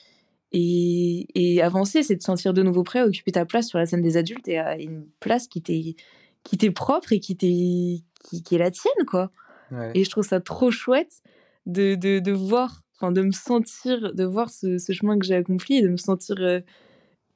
et, 0.53 1.27
et 1.35 1.63
avancer 1.63 2.03
c'est 2.03 2.17
de 2.17 2.23
se 2.23 2.27
sentir 2.27 2.55
de 2.55 2.63
nouveau 2.63 2.83
prêt 2.85 3.01
à 3.01 3.07
occuper 3.07 3.33
ta 3.33 3.45
place 3.47 3.69
sur 3.69 3.79
la 3.79 3.87
scène 3.87 4.03
des 4.03 4.17
adultes 4.17 4.49
et 4.49 4.59
à 4.59 4.79
une 4.79 5.07
place 5.21 5.49
qui 5.49 5.63
t'est 5.63 5.97
qui 6.45 6.57
t'est 6.59 6.71
propre 6.71 7.13
et 7.13 7.21
qui 7.21 7.37
t'est 7.37 8.05
qui, 8.25 8.43
qui 8.43 8.55
est 8.55 8.59
la 8.59 8.71
tienne 8.71 9.05
quoi 9.07 9.31
Ouais. 9.71 9.95
et 9.95 10.05
je 10.05 10.11
trouve 10.11 10.25
ça 10.27 10.41
trop 10.41 10.71
chouette 10.71 11.23
de, 11.67 11.95
de, 11.95 12.19
de 12.21 12.33
voir, 12.33 12.83
enfin 12.97 13.13
de 13.13 13.23
me 13.23 13.33
sentir, 13.33 14.15
de 14.15 14.25
voir 14.25 14.51
ce, 14.51 14.79
ce 14.79 14.93
chemin 14.93 15.19
que 15.19 15.27
j'ai 15.27 15.35
accompli 15.35 15.77
et 15.79 15.83
de 15.83 15.89
me 15.89 15.97
sentir 15.97 16.37
euh, 16.41 16.61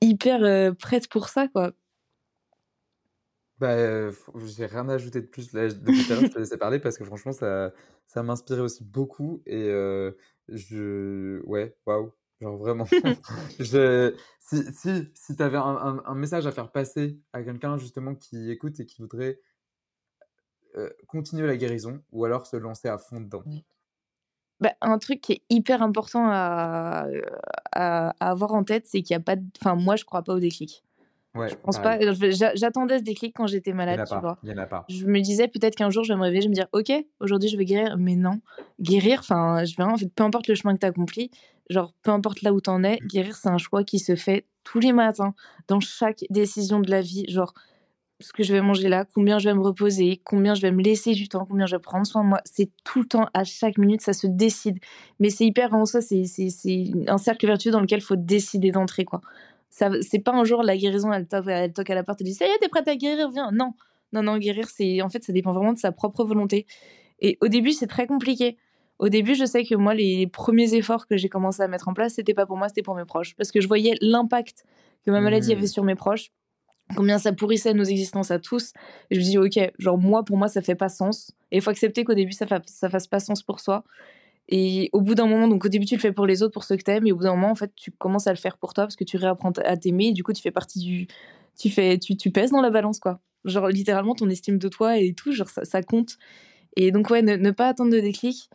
hyper 0.02 0.42
euh, 0.44 0.72
prête 0.72 1.08
pour 1.08 1.28
ça, 1.28 1.48
quoi. 1.48 1.72
Bah, 3.58 3.70
euh, 3.76 4.12
j'ai 4.46 4.66
rien 4.66 4.88
à 4.88 4.94
ajouter 4.94 5.20
de 5.20 5.26
plus. 5.26 5.52
Là, 5.52 5.68
depuis 5.68 6.04
tout 6.04 6.12
à 6.12 6.16
l'heure, 6.16 6.24
je 6.24 6.30
te 6.30 6.38
laissais 6.38 6.58
parler 6.58 6.80
parce 6.80 6.98
que 6.98 7.04
franchement, 7.04 7.32
ça, 7.32 7.72
ça 8.06 8.22
m'inspirait 8.22 8.60
aussi 8.60 8.84
beaucoup. 8.84 9.42
Et 9.46 9.68
euh, 9.68 10.12
je. 10.48 11.40
Ouais, 11.46 11.76
waouh. 11.86 12.12
Genre 12.42 12.56
vraiment. 12.58 12.86
je... 13.58 14.14
Si, 14.40 14.62
si, 14.74 15.08
si 15.14 15.36
tu 15.36 15.42
avais 15.42 15.56
un, 15.56 15.62
un- 15.62 16.02
un 16.04 16.14
message 16.14 16.46
à 16.46 16.52
faire 16.52 16.70
passer 16.72 17.18
à 17.32 17.42
quelqu'un 17.42 17.78
justement 17.78 18.14
qui 18.14 18.50
écoute 18.50 18.78
et 18.80 18.84
qui 18.86 19.00
voudrait 19.00 19.40
euh, 20.76 20.90
continuer 21.06 21.46
la 21.46 21.56
guérison 21.56 22.02
ou 22.12 22.24
alors 22.24 22.46
se 22.46 22.56
lancer 22.56 22.88
à 22.88 22.98
fond 22.98 23.20
dedans? 23.20 23.44
Bah, 24.60 24.72
un 24.80 24.98
truc 24.98 25.20
qui 25.20 25.32
est 25.32 25.42
hyper 25.50 25.82
important 25.82 26.26
à, 26.28 27.06
à, 27.72 28.14
à 28.20 28.30
avoir 28.30 28.52
en 28.54 28.62
tête, 28.64 28.86
c'est 28.86 29.02
qu'il 29.02 29.14
n'y 29.16 29.20
a 29.20 29.24
pas 29.24 29.36
de... 29.36 29.44
Enfin, 29.60 29.74
moi, 29.74 29.96
je 29.96 30.04
crois 30.04 30.22
pas 30.22 30.34
au 30.34 30.38
déclic. 30.38 30.84
Ouais, 31.34 31.48
Je 31.48 31.54
pense 31.56 31.78
pareil. 31.78 32.04
pas... 32.16 32.30
j'a- 32.30 32.54
J'attendais 32.54 32.98
ce 32.98 33.02
déclic 33.04 33.34
quand 33.36 33.46
j'étais 33.46 33.72
malade, 33.72 34.04
tu 34.08 34.18
vois. 34.18 34.38
Il 34.42 34.50
y 34.50 34.52
en 34.52 34.58
a 34.58 34.66
pas. 34.66 34.84
je 34.88 35.06
me 35.06 35.20
disais 35.20 35.48
peut-être 35.48 35.74
qu'un 35.76 35.90
jour 35.90 36.04
je 36.04 36.12
vais 36.12 36.16
me 36.18 36.22
réveiller, 36.22 36.42
je 36.42 36.46
vais 36.46 36.50
me 36.50 36.54
dire 36.54 36.68
ok, 36.72 36.92
aujourd'hui 37.20 37.48
je 37.48 37.56
vais 37.56 37.64
guérir, 37.64 37.96
mais 37.98 38.14
non, 38.16 38.40
guérir, 38.80 39.20
enfin, 39.20 39.64
je 39.64 39.74
vais 39.76 39.82
en 39.82 39.96
fait, 39.96 40.08
peu 40.14 40.22
importe 40.24 40.48
le 40.48 40.54
chemin 40.54 40.74
que 40.74 40.80
tu 40.80 40.86
as 40.86 40.90
accompli, 40.90 41.30
genre 41.70 41.94
peu 42.02 42.10
importe 42.10 42.42
là 42.42 42.52
où 42.52 42.60
tu 42.60 42.70
en 42.70 42.84
es, 42.84 42.98
guérir 43.06 43.36
c'est 43.36 43.48
un 43.48 43.58
choix 43.58 43.84
qui 43.84 43.98
se 43.98 44.16
fait 44.16 44.46
tous 44.64 44.78
les 44.80 44.92
matins, 44.92 45.34
dans 45.68 45.80
chaque 45.80 46.24
décision 46.30 46.80
de 46.80 46.90
la 46.90 47.00
vie, 47.00 47.24
genre 47.28 47.54
ce 48.20 48.32
que 48.32 48.44
je 48.44 48.52
vais 48.52 48.60
manger 48.60 48.88
là, 48.88 49.04
combien 49.14 49.38
je 49.40 49.48
vais 49.48 49.54
me 49.54 49.62
reposer, 49.62 50.20
combien 50.24 50.54
je 50.54 50.62
vais 50.62 50.70
me 50.70 50.82
laisser 50.82 51.12
du 51.12 51.28
temps, 51.28 51.44
combien 51.44 51.66
je 51.66 51.74
vais 51.74 51.80
prendre 51.82 52.06
soin 52.06 52.22
de 52.22 52.28
moi, 52.28 52.40
c'est 52.44 52.70
tout 52.84 53.00
le 53.00 53.06
temps, 53.06 53.26
à 53.34 53.42
chaque 53.44 53.78
minute, 53.78 54.00
ça 54.00 54.12
se 54.12 54.28
décide. 54.28 54.78
Mais 55.18 55.28
c'est 55.30 55.44
hyper 55.44 55.74
en 55.74 55.84
soi, 55.86 56.00
c'est 56.00 56.24
c'est- 56.24 56.50
c'est 56.50 56.84
un 57.08 57.18
cercle 57.18 57.46
vertueux 57.46 57.72
dans 57.72 57.80
lequel 57.80 57.98
il 57.98 58.02
faut 58.04 58.16
décider 58.16 58.70
d'entrer, 58.70 59.04
quoi. 59.04 59.20
Ça, 59.70 59.90
c'est 60.02 60.18
pas 60.20 60.32
un 60.32 60.44
jour 60.44 60.62
la 60.62 60.76
guérison, 60.76 61.12
elle 61.12 61.26
toque, 61.26 61.46
elle 61.48 61.72
toque 61.72 61.90
à 61.90 61.94
la 61.94 62.04
porte 62.04 62.20
et 62.20 62.24
dit 62.24 62.34
ça 62.34 62.46
y 62.46 62.50
est, 62.50 62.58
t'es 62.60 62.68
prête 62.68 62.86
à 62.88 62.94
guérir, 62.96 63.30
viens. 63.30 63.50
Non, 63.52 63.72
non, 64.12 64.22
non, 64.22 64.38
guérir, 64.38 64.68
c'est 64.68 65.02
en 65.02 65.08
fait, 65.08 65.24
ça 65.24 65.32
dépend 65.32 65.52
vraiment 65.52 65.72
de 65.72 65.78
sa 65.78 65.90
propre 65.92 66.24
volonté. 66.24 66.66
Et 67.20 67.38
au 67.40 67.48
début, 67.48 67.72
c'est 67.72 67.86
très 67.86 68.06
compliqué. 68.06 68.58
Au 69.02 69.08
début, 69.08 69.34
je 69.34 69.44
sais 69.44 69.64
que 69.64 69.74
moi, 69.74 69.94
les 69.94 70.28
premiers 70.28 70.74
efforts 70.74 71.08
que 71.08 71.16
j'ai 71.16 71.28
commencé 71.28 71.60
à 71.60 71.66
mettre 71.66 71.88
en 71.88 71.92
place, 71.92 72.14
c'était 72.14 72.34
pas 72.34 72.46
pour 72.46 72.56
moi, 72.56 72.68
c'était 72.68 72.82
pour 72.82 72.94
mes 72.94 73.04
proches, 73.04 73.34
parce 73.34 73.50
que 73.50 73.60
je 73.60 73.66
voyais 73.66 73.96
l'impact 74.00 74.64
que 75.04 75.10
ma 75.10 75.20
maladie 75.20 75.52
Mmh. 75.52 75.58
avait 75.58 75.66
sur 75.66 75.82
mes 75.82 75.96
proches, 75.96 76.30
combien 76.94 77.18
ça 77.18 77.32
pourrissait 77.32 77.74
nos 77.74 77.82
existences 77.82 78.30
à 78.30 78.38
tous. 78.38 78.72
Et 79.10 79.16
je 79.16 79.20
me 79.20 79.24
dis, 79.24 79.38
ok, 79.38 79.72
genre 79.80 79.98
moi, 79.98 80.24
pour 80.24 80.36
moi, 80.36 80.46
ça 80.46 80.62
fait 80.62 80.76
pas 80.76 80.88
sens. 80.88 81.32
Et 81.50 81.56
il 81.56 81.62
faut 81.62 81.70
accepter 81.70 82.04
qu'au 82.04 82.14
début, 82.14 82.30
ça, 82.30 82.46
fa 82.46 82.62
ça 82.64 82.88
fasse 82.88 83.08
pas 83.08 83.18
sens 83.18 83.42
pour 83.42 83.58
soi. 83.58 83.82
Et 84.48 84.88
au 84.92 85.00
bout 85.00 85.16
d'un 85.16 85.26
moment, 85.26 85.48
donc 85.48 85.64
au 85.64 85.68
début, 85.68 85.84
tu 85.84 85.96
le 85.96 86.00
fais 86.00 86.12
pour 86.12 86.26
les 86.26 86.44
autres, 86.44 86.52
pour 86.52 86.62
ceux 86.62 86.76
que 86.76 86.84
t'aimes, 86.84 87.08
et 87.08 87.10
au 87.10 87.16
bout 87.16 87.24
d'un 87.24 87.34
moment, 87.34 87.50
en 87.50 87.56
fait, 87.56 87.72
tu 87.74 87.90
commences 87.90 88.28
à 88.28 88.32
le 88.32 88.38
faire 88.38 88.56
pour 88.56 88.72
toi 88.72 88.84
parce 88.84 88.94
que 88.94 89.02
tu 89.02 89.16
réapprends 89.16 89.50
à 89.64 89.76
t'aimer, 89.76 90.10
et 90.10 90.12
du 90.12 90.22
coup, 90.22 90.32
tu 90.32 90.42
fais 90.42 90.52
partie 90.52 90.78
du. 90.78 91.08
Tu, 91.58 91.70
fais, 91.70 91.98
tu, 91.98 92.16
tu 92.16 92.30
pèses 92.30 92.52
dans 92.52 92.62
la 92.62 92.70
balance, 92.70 93.00
quoi. 93.00 93.18
Genre, 93.44 93.66
littéralement, 93.66 94.14
ton 94.14 94.30
estime 94.30 94.58
de 94.58 94.68
toi 94.68 94.96
et 94.96 95.12
tout, 95.12 95.32
genre, 95.32 95.48
ça, 95.48 95.64
ça 95.64 95.82
compte. 95.82 96.18
Et 96.76 96.92
donc, 96.92 97.10
ouais, 97.10 97.22
ne, 97.22 97.34
ne 97.34 97.50
pas 97.50 97.66
attendre 97.66 97.90
de 97.90 97.98
déclic. 97.98 98.48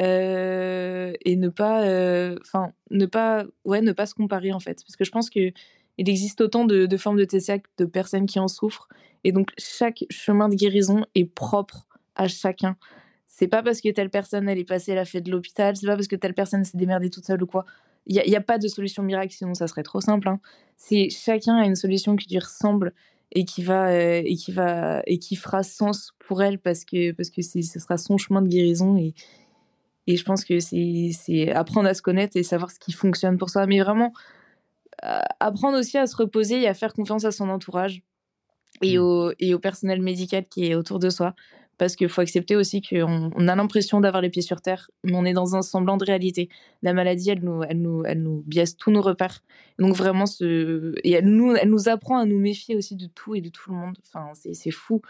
Euh, 0.00 1.12
et 1.24 1.36
ne 1.36 1.48
pas. 1.48 1.80
Enfin, 2.40 2.72
ne 2.90 3.06
pas. 3.06 3.44
Ouais, 3.64 3.80
ne 3.80 3.92
pas 3.92 4.06
se 4.06 4.14
comparer, 4.14 4.52
en 4.52 4.60
fait. 4.60 4.82
Parce 4.84 4.96
que 4.96 5.04
je 5.04 5.10
pense 5.10 5.30
que 5.30 5.52
il 5.98 6.08
existe 6.08 6.40
autant 6.40 6.64
de, 6.64 6.96
formes 6.96 7.18
de 7.18 7.26
TCA 7.26 7.58
que 7.58 7.68
de 7.76 7.84
personnes 7.84 8.24
qui 8.24 8.38
en 8.38 8.48
souffrent. 8.48 8.88
Et 9.22 9.32
donc, 9.32 9.50
chaque 9.58 10.04
chemin 10.08 10.48
de 10.48 10.54
guérison 10.54 11.04
est 11.14 11.26
propre 11.26 11.86
à 12.14 12.26
chacun. 12.26 12.76
C'est 13.26 13.48
pas 13.48 13.62
parce 13.62 13.82
que 13.82 13.90
telle 13.90 14.08
personne, 14.08 14.48
elle 14.48 14.58
est 14.58 14.64
passée, 14.64 14.92
elle 14.92 14.98
a 14.98 15.04
fait 15.04 15.20
de 15.20 15.30
l'hôpital, 15.30 15.76
c'est 15.76 15.86
pas 15.86 15.96
parce 15.96 16.08
que 16.08 16.16
telle 16.16 16.32
personne 16.32 16.64
s'est 16.64 16.78
démerdée 16.78 17.10
toute 17.10 17.26
seule 17.26 17.42
ou 17.42 17.46
quoi. 17.46 17.66
Il 18.06 18.14
n'y 18.26 18.36
a, 18.36 18.40
pas 18.40 18.58
de 18.58 18.66
solution 18.66 19.02
miracle, 19.02 19.34
sinon 19.34 19.52
ça 19.52 19.68
serait 19.68 19.82
trop 19.82 20.00
simple. 20.00 20.26
hein. 20.28 20.40
C'est 20.76 21.10
chacun 21.10 21.56
a 21.56 21.66
une 21.66 21.76
solution 21.76 22.16
qui 22.16 22.30
lui 22.30 22.38
ressemble 22.38 22.94
et 23.32 23.44
qui 23.44 23.62
va 23.62 23.88
euh, 23.88 24.22
et 24.24 24.36
qui 24.36 24.52
va 24.52 25.02
et 25.06 25.18
qui 25.18 25.36
fera 25.36 25.62
sens 25.62 26.14
pour 26.18 26.42
elle 26.42 26.58
parce 26.58 26.84
que 26.84 27.12
parce 27.12 27.28
que 27.28 27.42
ce 27.42 27.60
sera 27.60 27.98
son 27.98 28.16
chemin 28.16 28.40
de 28.40 28.48
guérison 28.48 28.96
et 28.96 29.14
et 30.10 30.16
je 30.16 30.24
pense 30.24 30.44
que 30.44 30.58
c'est 30.60 31.52
apprendre 31.52 31.88
à 31.88 31.94
se 31.94 32.02
connaître 32.02 32.36
et 32.36 32.42
savoir 32.42 32.70
ce 32.70 32.78
qui 32.78 32.92
fonctionne 32.92 33.38
pour 33.38 33.50
soi 33.50 33.66
mais 33.66 33.80
vraiment 33.80 34.12
euh, 35.04 35.20
apprendre 35.38 35.78
aussi 35.78 35.96
à 35.96 36.06
se 36.06 36.16
reposer 36.16 36.60
et 36.62 36.68
à 36.68 36.74
faire 36.74 36.92
confiance 36.92 37.24
à 37.24 37.30
son 37.30 37.48
entourage 37.48 38.02
et, 38.82 38.98
Mm. 38.98 39.00
au, 39.00 39.32
et 39.38 39.54
au 39.54 39.58
personnel 39.58 40.02
médical 40.02 40.44
qui 40.46 40.66
est 40.66 40.74
autour 40.74 40.98
de 40.98 41.10
soi. 41.10 41.34
Parce 41.78 41.96
qu'il 41.96 42.10
faut 42.10 42.20
accepter 42.20 42.56
aussi 42.56 42.82
qu'on 42.82 43.30
on 43.34 43.48
a 43.48 43.56
l'impression 43.56 44.00
d'avoir 44.00 44.20
les 44.20 44.28
pieds 44.28 44.42
sur 44.42 44.60
terre, 44.60 44.90
mais 45.02 45.14
on 45.14 45.24
est 45.24 45.32
dans 45.32 45.56
un 45.56 45.62
semblant 45.62 45.96
de 45.96 46.04
réalité. 46.04 46.50
La 46.82 46.92
maladie, 46.92 47.30
elle 47.30 47.42
nous, 47.42 47.62
elle 47.62 47.80
nous, 47.80 48.02
elle 48.04 48.22
nous 48.22 48.42
biaise 48.46 48.76
tous 48.76 48.90
nos 48.90 49.00
repères. 49.00 49.40
Donc 49.78 49.94
vraiment, 49.94 50.26
ce... 50.26 50.92
et 51.04 51.12
elle 51.12 51.24
nous, 51.30 51.54
elle 51.54 51.70
nous 51.70 51.88
apprend 51.88 52.18
à 52.18 52.26
nous 52.26 52.38
méfier 52.38 52.76
aussi 52.76 52.96
de 52.96 53.06
tout 53.06 53.34
et 53.34 53.40
de 53.40 53.48
tout 53.48 53.70
le 53.70 53.78
monde. 53.78 53.96
Enfin, 54.06 54.32
c'est 54.34 54.52
c'est 54.52 54.70
fou. 54.70 55.00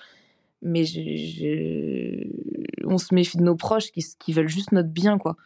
Mais 0.62 0.84
je, 0.84 1.00
je- 1.00 2.86
on 2.86 2.98
se 2.98 3.14
méfie 3.14 3.36
de 3.38 3.42
nos 3.42 3.56
proches 3.56 3.90
qui, 3.92 4.04
qui 4.18 4.32
veulent 4.32 4.48
juste 4.48 4.72
notre 4.72 4.88
bien, 4.90 5.18
quoi. 5.18 5.36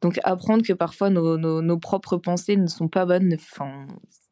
Donc 0.00 0.20
apprendre 0.22 0.62
que 0.64 0.72
parfois 0.72 1.08
nos, 1.10 1.38
nos, 1.38 1.62
nos 1.62 1.78
propres 1.78 2.16
pensées 2.18 2.56
ne 2.56 2.66
sont 2.66 2.88
pas 2.88 3.06
bonnes. 3.06 3.32
Enfin, 3.34 3.86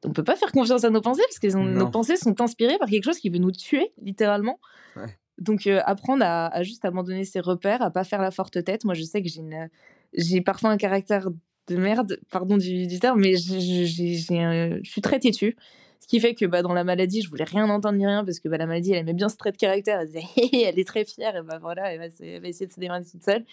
on 0.05 0.12
peut 0.12 0.25
pas 0.25 0.37
faire 0.37 0.53
confiance 0.53 0.85
à 0.85 0.91
nos 0.91 1.01
pensées 1.01 1.23
parce 1.27 1.39
que 1.39 1.49
nos 1.57 1.91
pensées 1.91 2.16
sont 2.16 2.41
inspirées 2.41 2.79
par 2.79 2.89
quelque 2.89 3.05
chose 3.05 3.18
qui 3.18 3.31
veut 3.31 3.39
nous 3.39 3.53
tuer, 3.53 3.93
littéralement. 4.03 4.61
Ouais. 4.97 5.16
Donc 5.39 5.66
euh, 5.66 5.81
apprendre 5.87 6.25
à, 6.25 6.49
à 6.49 6.62
juste 6.62 6.85
abandonner 6.85 7.25
ses 7.25 7.41
repères, 7.41 7.81
à 7.83 7.91
pas 7.91 8.05
faire 8.05 8.20
la 8.20 8.31
forte 8.31 8.62
tête. 8.62 8.85
Moi, 8.85 8.95
je 8.95 9.03
sais 9.03 9.23
que 9.23 9.29
j'ai 9.29 9.41
une, 9.41 9.68
j'ai 10.12 10.41
parfois 10.43 10.70
un 10.70 10.77
caractère 10.77 11.31
de 11.68 11.77
merde, 11.77 12.18
pardon 12.31 12.59
du, 12.59 12.87
du 12.87 12.99
terme, 12.99 13.20
mais 13.20 13.37
je 13.37 14.81
suis 14.85 15.01
très 15.01 15.20
têtue. 15.20 15.57
Ce 16.03 16.09
qui 16.09 16.18
fait 16.18 16.34
que 16.34 16.44
bah, 16.46 16.62
dans 16.62 16.72
la 16.72 16.82
maladie, 16.82 17.22
je 17.22 17.30
voulais 17.30 17.44
rien 17.44 17.70
entendre 17.70 17.96
ni 17.96 18.05
rien 18.05 18.24
parce 18.24 18.40
que 18.40 18.48
bah, 18.48 18.57
la 18.59 18.66
maladie, 18.66 18.90
elle 18.90 18.98
aimait 18.98 19.12
bien 19.12 19.28
ce 19.28 19.36
trait 19.36 19.53
de 19.53 19.57
caractère. 19.57 20.00
Elle 20.00 20.09
disait, 20.09 20.24
hé, 20.36 20.62
elle 20.64 20.76
est 20.76 20.84
très 20.86 21.05
fière, 21.05 21.36
et 21.36 21.42
bah 21.42 21.59
voilà, 21.62 21.92
elle 21.92 22.00
va, 22.00 22.11
se- 22.11 22.24
elle 22.24 22.42
va 22.42 22.48
essayer 22.48 22.66
de 22.66 22.72
se 22.72 22.80
démerder 22.80 23.07
toute 23.09 23.22
seule. 23.22 23.44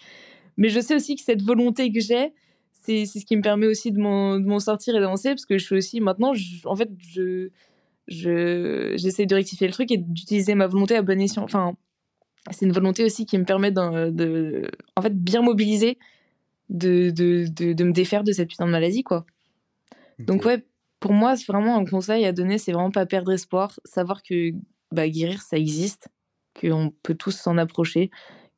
Mais 0.56 0.68
je 0.68 0.80
sais 0.80 0.96
aussi 0.96 1.14
que 1.14 1.22
cette 1.22 1.42
volonté 1.42 1.92
que 1.92 2.00
j'ai, 2.00 2.32
c'est 2.82 3.06
ce 3.06 3.24
qui 3.24 3.36
me 3.36 3.42
permet 3.42 3.68
aussi 3.68 3.92
de 3.92 3.98
m'en 4.00 4.58
sortir 4.58 4.96
et 4.96 5.00
d'avancer 5.00 5.28
parce 5.28 5.46
que 5.46 5.58
je 5.58 5.64
suis 5.64 5.76
aussi 5.76 6.00
maintenant, 6.00 6.32
en 6.64 6.74
fait, 6.74 6.90
je 6.98 7.50
j'essaie 8.08 9.26
de 9.26 9.34
rectifier 9.36 9.68
le 9.68 9.72
truc 9.72 9.92
et 9.92 9.96
d'utiliser 9.96 10.56
ma 10.56 10.66
volonté 10.66 10.96
à 10.96 11.02
bon 11.02 11.20
escient. 11.20 11.44
Enfin, 11.44 11.76
c'est 12.50 12.66
une 12.66 12.72
volonté 12.72 13.04
aussi 13.04 13.26
qui 13.26 13.38
me 13.38 13.44
permet 13.44 13.70
de, 13.70 14.10
de 14.10 14.68
en 14.96 15.02
fait, 15.02 15.14
bien 15.16 15.42
mobiliser, 15.42 15.98
de, 16.68 17.10
de, 17.10 17.46
de, 17.72 17.84
me 17.84 17.92
défaire 17.92 18.24
de 18.24 18.32
cette 18.32 18.48
putain 18.48 18.66
de 18.66 18.72
maladie, 18.72 19.04
quoi. 19.04 19.24
Donc, 20.18 20.44
ouais, 20.44 20.64
pour 21.00 21.12
moi, 21.12 21.36
c'est 21.36 21.50
vraiment 21.50 21.76
un 21.76 21.84
conseil 21.84 22.26
à 22.26 22.32
donner, 22.32 22.58
c'est 22.58 22.72
vraiment 22.72 22.90
pas 22.90 23.06
perdre 23.06 23.32
espoir, 23.32 23.80
savoir 23.84 24.22
que 24.22 24.52
bah, 24.92 25.08
guérir, 25.08 25.40
ça 25.40 25.56
existe, 25.56 26.08
qu'on 26.60 26.92
peut 27.02 27.14
tous 27.14 27.32
s'en 27.32 27.56
approcher, 27.56 28.10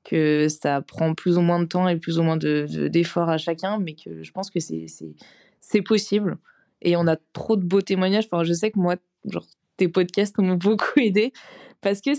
que 0.05 0.49
ça 0.49 0.83
prend 0.83 1.15
plus 1.15 1.39
ou 1.39 1.41
moins 1.41 1.61
de 1.61 1.67
temps 1.67 1.89
et 1.89 1.97
plus 1.97 2.19
ou 2.19 2.25
moins 2.25 2.37
d'efforts 2.37 3.29
de, 3.29 3.33
à 3.33 3.39
chacun, 3.39 3.79
mais 3.79 3.95
que 3.95 4.23
je 4.23 4.33
pense 4.33 4.51
que 4.51 4.59
c'est 4.61 5.83
possible. 5.83 6.39
Et 6.81 6.97
on 6.97 7.07
a 7.07 7.17
trop 7.33 7.57
de 7.57 7.65
beaux 7.65 7.81
témoignages. 7.81 8.27
Enfin, 8.27 8.43
je 8.43 8.53
sais 8.53 8.73
que 8.73 8.79
moi, 8.81 8.97
genre, 9.25 9.47
tes 9.77 9.89
podcasts 9.89 10.37
m'ont 10.39 10.55
beaucoup 10.57 10.99
aidé 10.99 11.33
parce 11.81 12.01
que 12.01 12.11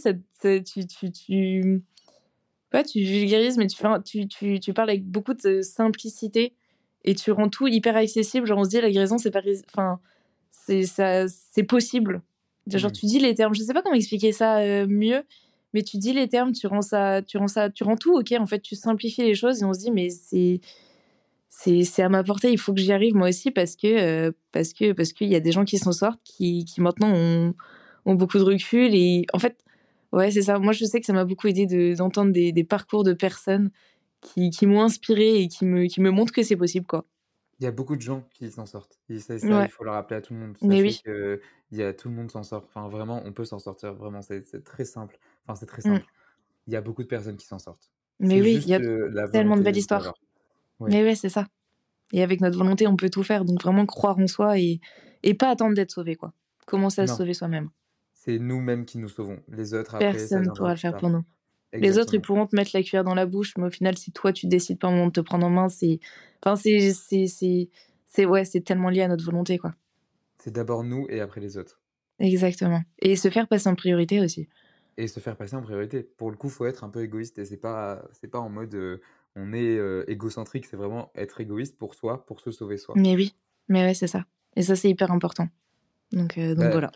tu, 0.60 0.86
tu, 1.12 1.82
vulgarises, 2.96 3.58
mais 3.58 3.68
tu 3.68 4.74
parles 4.74 4.90
avec 4.90 5.06
beaucoup 5.06 5.34
de 5.34 5.62
simplicité 5.62 6.56
et 7.04 7.16
tu 7.16 7.32
rends 7.32 7.50
tout 7.50 7.68
hyper 7.68 7.98
accessible. 7.98 8.48
Genre, 8.48 8.60
on 8.60 8.64
se 8.64 8.70
dit, 8.70 8.80
la 8.80 8.90
guérison, 8.90 9.18
c'est 9.18 9.32
pas. 9.32 9.42
Enfin, 9.70 10.00
c'est 10.66 11.64
possible. 11.68 12.22
Genre, 12.68 12.90
mmh. 12.90 12.94
tu 12.94 13.06
dis 13.06 13.20
les 13.20 13.36
termes. 13.36 13.54
Je 13.54 13.62
sais 13.62 13.74
pas 13.74 13.82
comment 13.82 13.96
expliquer 13.96 14.32
ça 14.32 14.60
euh, 14.60 14.88
mieux, 14.88 15.24
mais 15.74 15.82
tu 15.84 15.98
dis 15.98 16.14
les 16.14 16.28
termes, 16.28 16.54
tu 16.54 16.68
rends 16.68 16.82
ça, 16.82 17.22
tu 17.22 17.38
rends 17.38 17.48
ça, 17.48 17.70
tu 17.70 17.84
rends 17.84 17.98
tout 17.98 18.16
ok. 18.18 18.34
En 18.40 18.46
fait, 18.46 18.60
tu 18.60 18.76
simplifies 18.76 19.24
les 19.24 19.36
choses 19.36 19.62
et 19.62 19.66
on 19.66 19.74
se 19.74 19.80
dit 19.80 19.92
mais 19.92 20.10
c'est 20.10 20.62
c'est 21.50 22.02
à 22.02 22.10
ma 22.10 22.24
portée. 22.24 22.52
Il 22.52 22.58
faut 22.58 22.74
que 22.74 22.80
j'y 22.82 22.92
arrive 22.92 23.16
moi 23.16 23.30
aussi 23.30 23.52
parce 23.52 23.76
que 23.76 23.88
euh, 23.88 24.32
parce 24.52 24.74
que 24.74 24.94
parce 24.94 25.14
qu'il 25.14 25.28
y 25.30 25.36
a 25.36 25.40
des 25.40 25.52
gens 25.52 25.66
qui 25.66 25.78
s'en 25.78 25.92
sortent, 25.92 26.22
qui, 26.24 26.66
qui 26.66 26.82
maintenant 26.82 27.14
ont, 27.14 27.54
ont, 28.06 28.16
beaucoup 28.16 28.38
de 28.38 28.44
recul 28.44 28.94
et 28.96 29.26
en 29.34 29.40
fait 29.40 29.58
ouais 30.12 30.32
c'est 30.32 30.42
ça. 30.44 30.60
Moi 30.60 30.74
je 30.74 30.86
sais 30.86 31.00
que 31.00 31.06
ça 31.06 31.14
m'a 31.14 31.26
beaucoup 31.26 31.48
aidé 31.48 31.96
d'entendre 31.96 32.32
des, 32.32 32.52
des, 32.52 32.64
parcours 32.64 33.04
de 33.04 33.14
personnes 33.14 33.72
qui, 34.22 34.50
qui 34.50 34.66
m'ont 34.66 34.82
inspiré 34.82 35.42
et 35.42 35.48
qui 35.48 35.66
me 35.66 35.86
qui 35.88 36.02
me 36.02 36.12
montrent 36.12 36.34
que 36.34 36.44
c'est 36.44 36.58
possible 36.58 36.86
quoi. 36.86 37.06
Il 37.60 37.64
y 37.64 37.68
a 37.68 37.72
beaucoup 37.72 37.96
de 37.96 38.02
gens 38.02 38.28
qui 38.32 38.50
s'en 38.52 38.66
sortent. 38.66 39.00
il 39.10 39.20
faut 39.20 39.84
le 39.84 39.92
rappeler 39.92 40.18
à 40.18 40.22
tout 40.22 40.34
le 40.34 40.40
monde. 40.40 40.58
Mais 40.62 40.82
oui. 40.82 41.02
il 41.06 41.78
y 41.78 41.84
a, 41.84 41.94
tout 41.94 42.10
le 42.10 42.16
monde 42.16 42.32
s'en 42.32 42.44
sort. 42.44 42.64
Enfin, 42.66 42.88
vraiment, 42.90 43.22
on 43.26 43.32
peut 43.32 43.46
s'en 43.46 43.60
sortir. 43.60 43.94
Vraiment, 43.94 44.22
c'est 44.22 44.64
très 44.64 44.86
simple. 44.86 45.18
Enfin, 45.46 45.56
c'est 45.56 45.66
très 45.66 45.80
mmh. 45.80 45.96
simple. 45.96 46.06
Il 46.68 46.74
y 46.74 46.76
a 46.76 46.82
beaucoup 46.82 47.04
de 47.04 47.08
personnes 47.08 47.38
qui 47.38 47.46
s'en 47.46 47.60
sortent. 47.60 47.90
Mais 48.20 48.42
oui, 48.42 48.62
il 48.64 48.68
y 48.68 48.74
a 48.74 49.28
tellement 49.30 49.58
de 49.58 49.62
belles 49.62 49.78
histoires. 49.78 50.14
Mais 50.80 51.04
oui, 51.04 51.16
c'est 51.16 51.30
ça. 51.30 51.48
Et 52.12 52.22
avec 52.22 52.42
notre 52.42 52.58
volonté, 52.58 52.86
on 52.88 52.96
peut 52.96 53.10
tout 53.10 53.24
faire. 53.24 53.46
Donc 53.46 53.62
vraiment 53.62 53.86
croire 53.86 54.20
en 54.20 54.28
soi 54.28 54.60
et, 54.60 54.80
et 55.24 55.34
pas 55.34 55.50
attendre 55.50 55.74
d'être 55.76 55.92
sauvé, 55.92 56.16
quoi. 56.16 56.34
Commencer 56.66 57.02
à 57.02 57.08
se 57.08 57.16
sauver 57.16 57.34
soi-même. 57.34 57.70
C'est 58.14 58.40
nous-mêmes 58.40 58.86
qui 58.86 59.00
nous 59.00 59.10
sauvons. 59.10 59.40
Les 59.50 59.74
autres, 59.74 59.96
après, 59.96 60.14
Personne 60.14 60.44
ne 60.44 60.52
pourra 60.52 60.72
le 60.72 60.80
faire 60.80 60.96
pour 60.96 61.10
nous. 61.10 61.24
Les 61.74 61.98
autres, 61.98 62.14
ils 62.14 62.22
pourront 62.22 62.46
te 62.46 62.56
mettre 62.56 62.72
la 62.74 62.84
cuillère 62.84 63.04
dans 63.04 63.16
la 63.16 63.26
bouche, 63.26 63.54
mais 63.58 63.66
au 63.66 63.70
final, 63.72 63.98
si 63.98 64.12
toi, 64.12 64.32
tu 64.32 64.48
décides 64.48 64.80
pas 64.80 64.88
un 64.88 64.92
moment 64.92 65.08
de 65.08 65.12
te 65.12 65.22
prendre 65.22 65.46
en 65.46 65.50
main, 65.50 65.70
c'est. 65.70 66.00
Enfin, 66.44 66.56
c'est. 66.56 67.68
C'est 68.16 68.26
ouais, 68.26 68.46
tellement 68.46 68.90
lié 68.90 69.02
à 69.02 69.08
notre 69.08 69.26
volonté, 69.26 69.58
quoi. 69.58 69.74
C'est 70.38 70.52
d'abord 70.52 70.84
nous 70.84 71.08
et 71.10 71.20
après 71.20 71.42
les 71.42 71.58
autres. 71.58 71.82
Exactement. 72.20 72.84
Et 73.00 73.16
se 73.16 73.30
faire 73.30 73.48
passer 73.48 73.70
en 73.70 73.76
priorité 73.76 74.20
aussi. 74.20 74.48
Et 74.98 75.08
se 75.08 75.20
faire 75.20 75.36
passer 75.36 75.56
en 75.56 75.62
priorité. 75.64 76.04
Pour 76.04 76.30
le 76.30 76.38
coup, 76.38 76.50
faut 76.50 76.66
être 76.66 76.84
un 76.84 76.90
peu 76.90 77.02
égoïste 77.02 77.40
et 77.40 77.46
c'est 77.46 77.58
pas, 77.58 78.06
c'est 78.12 78.28
pas 78.28 78.40
en 78.40 78.50
mode 78.50 78.76
euh, 78.76 79.02
on 79.36 79.52
est 79.52 79.78
euh, 79.78 80.04
égocentrique, 80.08 80.66
c'est 80.66 80.78
vraiment 80.78 81.12
être 81.16 81.42
égoïste 81.42 81.78
pour 81.78 81.96
soi, 81.96 82.26
pour 82.26 82.40
se 82.40 82.52
sauver 82.52 82.78
soi. 82.78 82.94
Mais 82.96 83.16
oui, 83.16 83.34
mais 83.68 83.84
ouais, 83.84 83.94
c'est 83.96 84.08
ça. 84.08 84.26
Et 84.56 84.62
ça, 84.62 84.76
c'est 84.76 84.90
hyper 84.90 85.10
important. 85.10 85.48
Donc, 86.12 86.38
euh, 86.38 86.50
donc 86.50 86.66
bah, 86.66 86.70
voilà. 86.70 86.92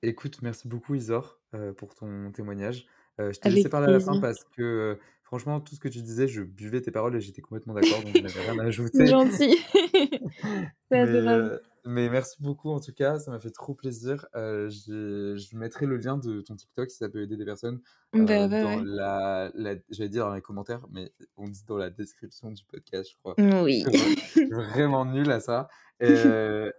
Écoute, 0.00 0.40
merci 0.40 0.68
beaucoup 0.68 0.94
Isor 0.94 1.38
pour 1.76 1.94
ton 1.94 2.32
témoignage. 2.32 2.86
Euh, 3.20 3.32
je 3.32 3.40
t'ai 3.40 3.50
laissé 3.50 3.68
parler 3.68 3.88
à 3.88 3.90
la 3.90 4.00
fin 4.00 4.18
parce 4.20 4.44
que 4.56 4.62
euh, 4.62 4.94
franchement, 5.22 5.60
tout 5.60 5.74
ce 5.74 5.80
que 5.80 5.88
tu 5.88 6.02
disais, 6.02 6.28
je 6.28 6.42
buvais 6.42 6.80
tes 6.80 6.90
paroles 6.90 7.14
et 7.16 7.20
j'étais 7.20 7.42
complètement 7.42 7.74
d'accord, 7.74 8.02
donc 8.02 8.16
je 8.16 8.22
n'avais 8.22 8.50
rien 8.50 8.58
à 8.58 8.64
ajouter. 8.64 9.06
Gentil. 9.06 9.56
C'est 10.90 10.98
adorable. 10.98 11.42
Euh, 11.42 11.58
mais 11.84 12.08
merci 12.08 12.36
beaucoup 12.40 12.70
en 12.70 12.78
tout 12.78 12.92
cas, 12.92 13.18
ça 13.18 13.32
m'a 13.32 13.40
fait 13.40 13.50
trop 13.50 13.74
plaisir. 13.74 14.26
je 14.34 15.56
mettrai 15.56 15.86
le 15.86 15.96
lien 15.96 16.16
de 16.16 16.40
ton 16.40 16.54
TikTok 16.54 16.88
si 16.88 16.98
ça 16.98 17.08
peut 17.08 17.22
aider 17.22 17.36
des 17.36 17.44
personnes 17.44 17.80
bah, 18.12 18.46
dans 18.46 18.84
la, 18.84 19.50
j'allais 19.90 20.08
dire 20.08 20.26
dans 20.26 20.34
les 20.34 20.40
commentaires, 20.40 20.86
mais 20.92 21.12
on 21.36 21.48
dit 21.48 21.64
dans 21.66 21.76
la 21.76 21.90
description 21.90 22.52
du 22.52 22.62
podcast, 22.64 23.10
je 23.10 23.16
crois. 23.18 23.34
Oui. 23.64 23.82
vraiment 24.52 25.04
nul 25.04 25.28
à 25.32 25.40
ça. 25.40 25.68
et 25.98 26.14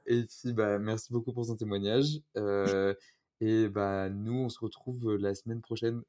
puis 0.05 0.53
bah 0.53 0.79
merci 0.79 1.11
beaucoup 1.11 1.33
pour 1.33 1.45
ton 1.45 1.57
témoignage. 1.57 2.21
Et 3.41 3.67
bah, 3.67 4.09
nous, 4.09 4.35
on 4.35 4.49
se 4.49 4.59
retrouve 4.59 5.15
la 5.15 5.35
semaine 5.35 5.61
prochaine 5.61 6.01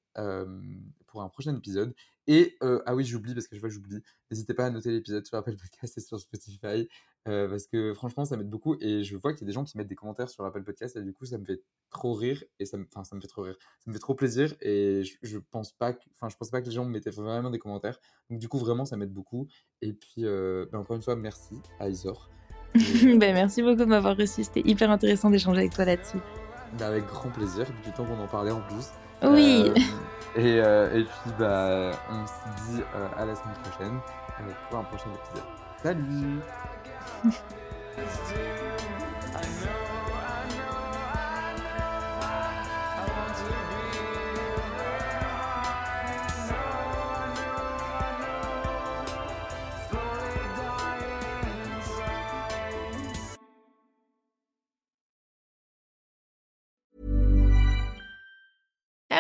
pour 1.07 1.23
un 1.23 1.29
prochain 1.29 1.57
épisode. 1.57 1.95
Et, 2.27 2.57
ah 2.61 2.95
oui, 2.95 3.05
j'oublie, 3.05 3.35
parce 3.35 3.47
que 3.49 3.57
je 3.57 3.61
vois 3.61 3.69
j'oublie, 3.69 4.01
n'hésitez 4.31 4.55
pas 4.55 4.67
à 4.67 4.71
noter 4.71 4.91
l'épisode 4.91 5.27
sur 5.27 5.37
Apple 5.37 5.57
Podcast 5.57 5.99
et 5.99 6.01
sur 6.01 6.19
Spotify, 6.19 6.89
parce 7.25 7.67
que 7.67 7.93
franchement, 7.95 8.25
ça 8.25 8.37
m'aide 8.37 8.49
beaucoup. 8.49 8.77
Et 8.81 9.05
je 9.05 9.17
vois 9.17 9.33
qu'il 9.33 9.43
y 9.43 9.45
a 9.45 9.49
des 9.49 9.53
gens 9.53 9.65
qui 9.65 9.77
mettent 9.77 9.89
des 9.89 9.95
commentaires 9.95 10.31
sur 10.31 10.45
Apple 10.45 10.63
Podcast, 10.63 10.97
et 10.97 11.03
du 11.03 11.13
coup, 11.13 11.27
ça 11.27 11.39
me 11.39 11.45
fait 11.45 11.63
trop 11.91 12.15
rire, 12.15 12.43
et 12.59 12.67
ça 12.67 12.77
me, 12.77 12.87
enfin, 12.87 13.05
ça 13.05 13.17
me 13.17 13.21
fait 13.21 13.29
trop 13.29 13.43
rire. 13.43 13.57
Ça 13.81 13.91
me 13.91 13.93
fait 13.93 14.01
trop 14.01 14.15
plaisir, 14.15 14.55
et 14.61 15.03
je, 15.23 15.39
pense 15.39 15.73
pas 15.73 15.93
que, 15.93 16.05
enfin, 16.15 16.29
je 16.29 16.37
pense 16.37 16.51
pas 16.51 16.61
que 16.61 16.67
les 16.67 16.73
gens 16.73 16.85
me 16.85 16.91
mettaient 16.91 17.11
vraiment 17.11 17.51
des 17.51 17.59
commentaires. 17.59 17.99
Donc, 18.31 18.39
du 18.39 18.49
coup, 18.49 18.59
vraiment, 18.59 18.85
ça 18.85 18.97
m'aide 18.97 19.13
beaucoup. 19.13 19.47
Et 19.83 19.93
puis, 19.93 20.25
bah, 20.25 20.79
encore 20.79 20.97
une 20.97 21.03
fois, 21.03 21.17
merci 21.17 21.57
à 21.79 21.89
Isor. 21.89 22.31
ben, 22.75 23.19
merci 23.35 23.63
beaucoup 23.63 23.77
de 23.77 23.85
m'avoir 23.85 24.17
reçu. 24.17 24.43
C'était 24.43 24.69
hyper 24.69 24.91
intéressant 24.91 25.31
d'échanger 25.31 25.61
avec 25.61 25.73
toi 25.73 25.85
là-dessus. 25.85 26.19
Bah, 26.79 26.87
avec 26.89 27.07
grand 27.07 27.31
plaisir, 27.31 27.67
du 27.85 27.93
temps 27.93 28.05
qu'on 28.05 28.21
en 28.21 28.27
parlait 28.27 28.51
en 28.51 28.61
plus. 28.61 28.91
Oui. 29.23 29.73
Euh, 29.77 30.41
et, 30.41 30.61
euh, 30.61 30.99
et, 30.99 31.05
puis, 31.05 31.31
bah, 31.39 31.93
on 32.11 32.27
se 32.27 32.73
dit 32.73 32.83
euh, 32.95 33.07
à 33.17 33.25
la 33.25 33.35
semaine 33.35 33.55
prochaine 33.63 34.01
pour 34.69 34.79
un 34.81 34.85
prochain 34.85 35.11
épisode. 35.15 35.49
Salut 35.83 36.41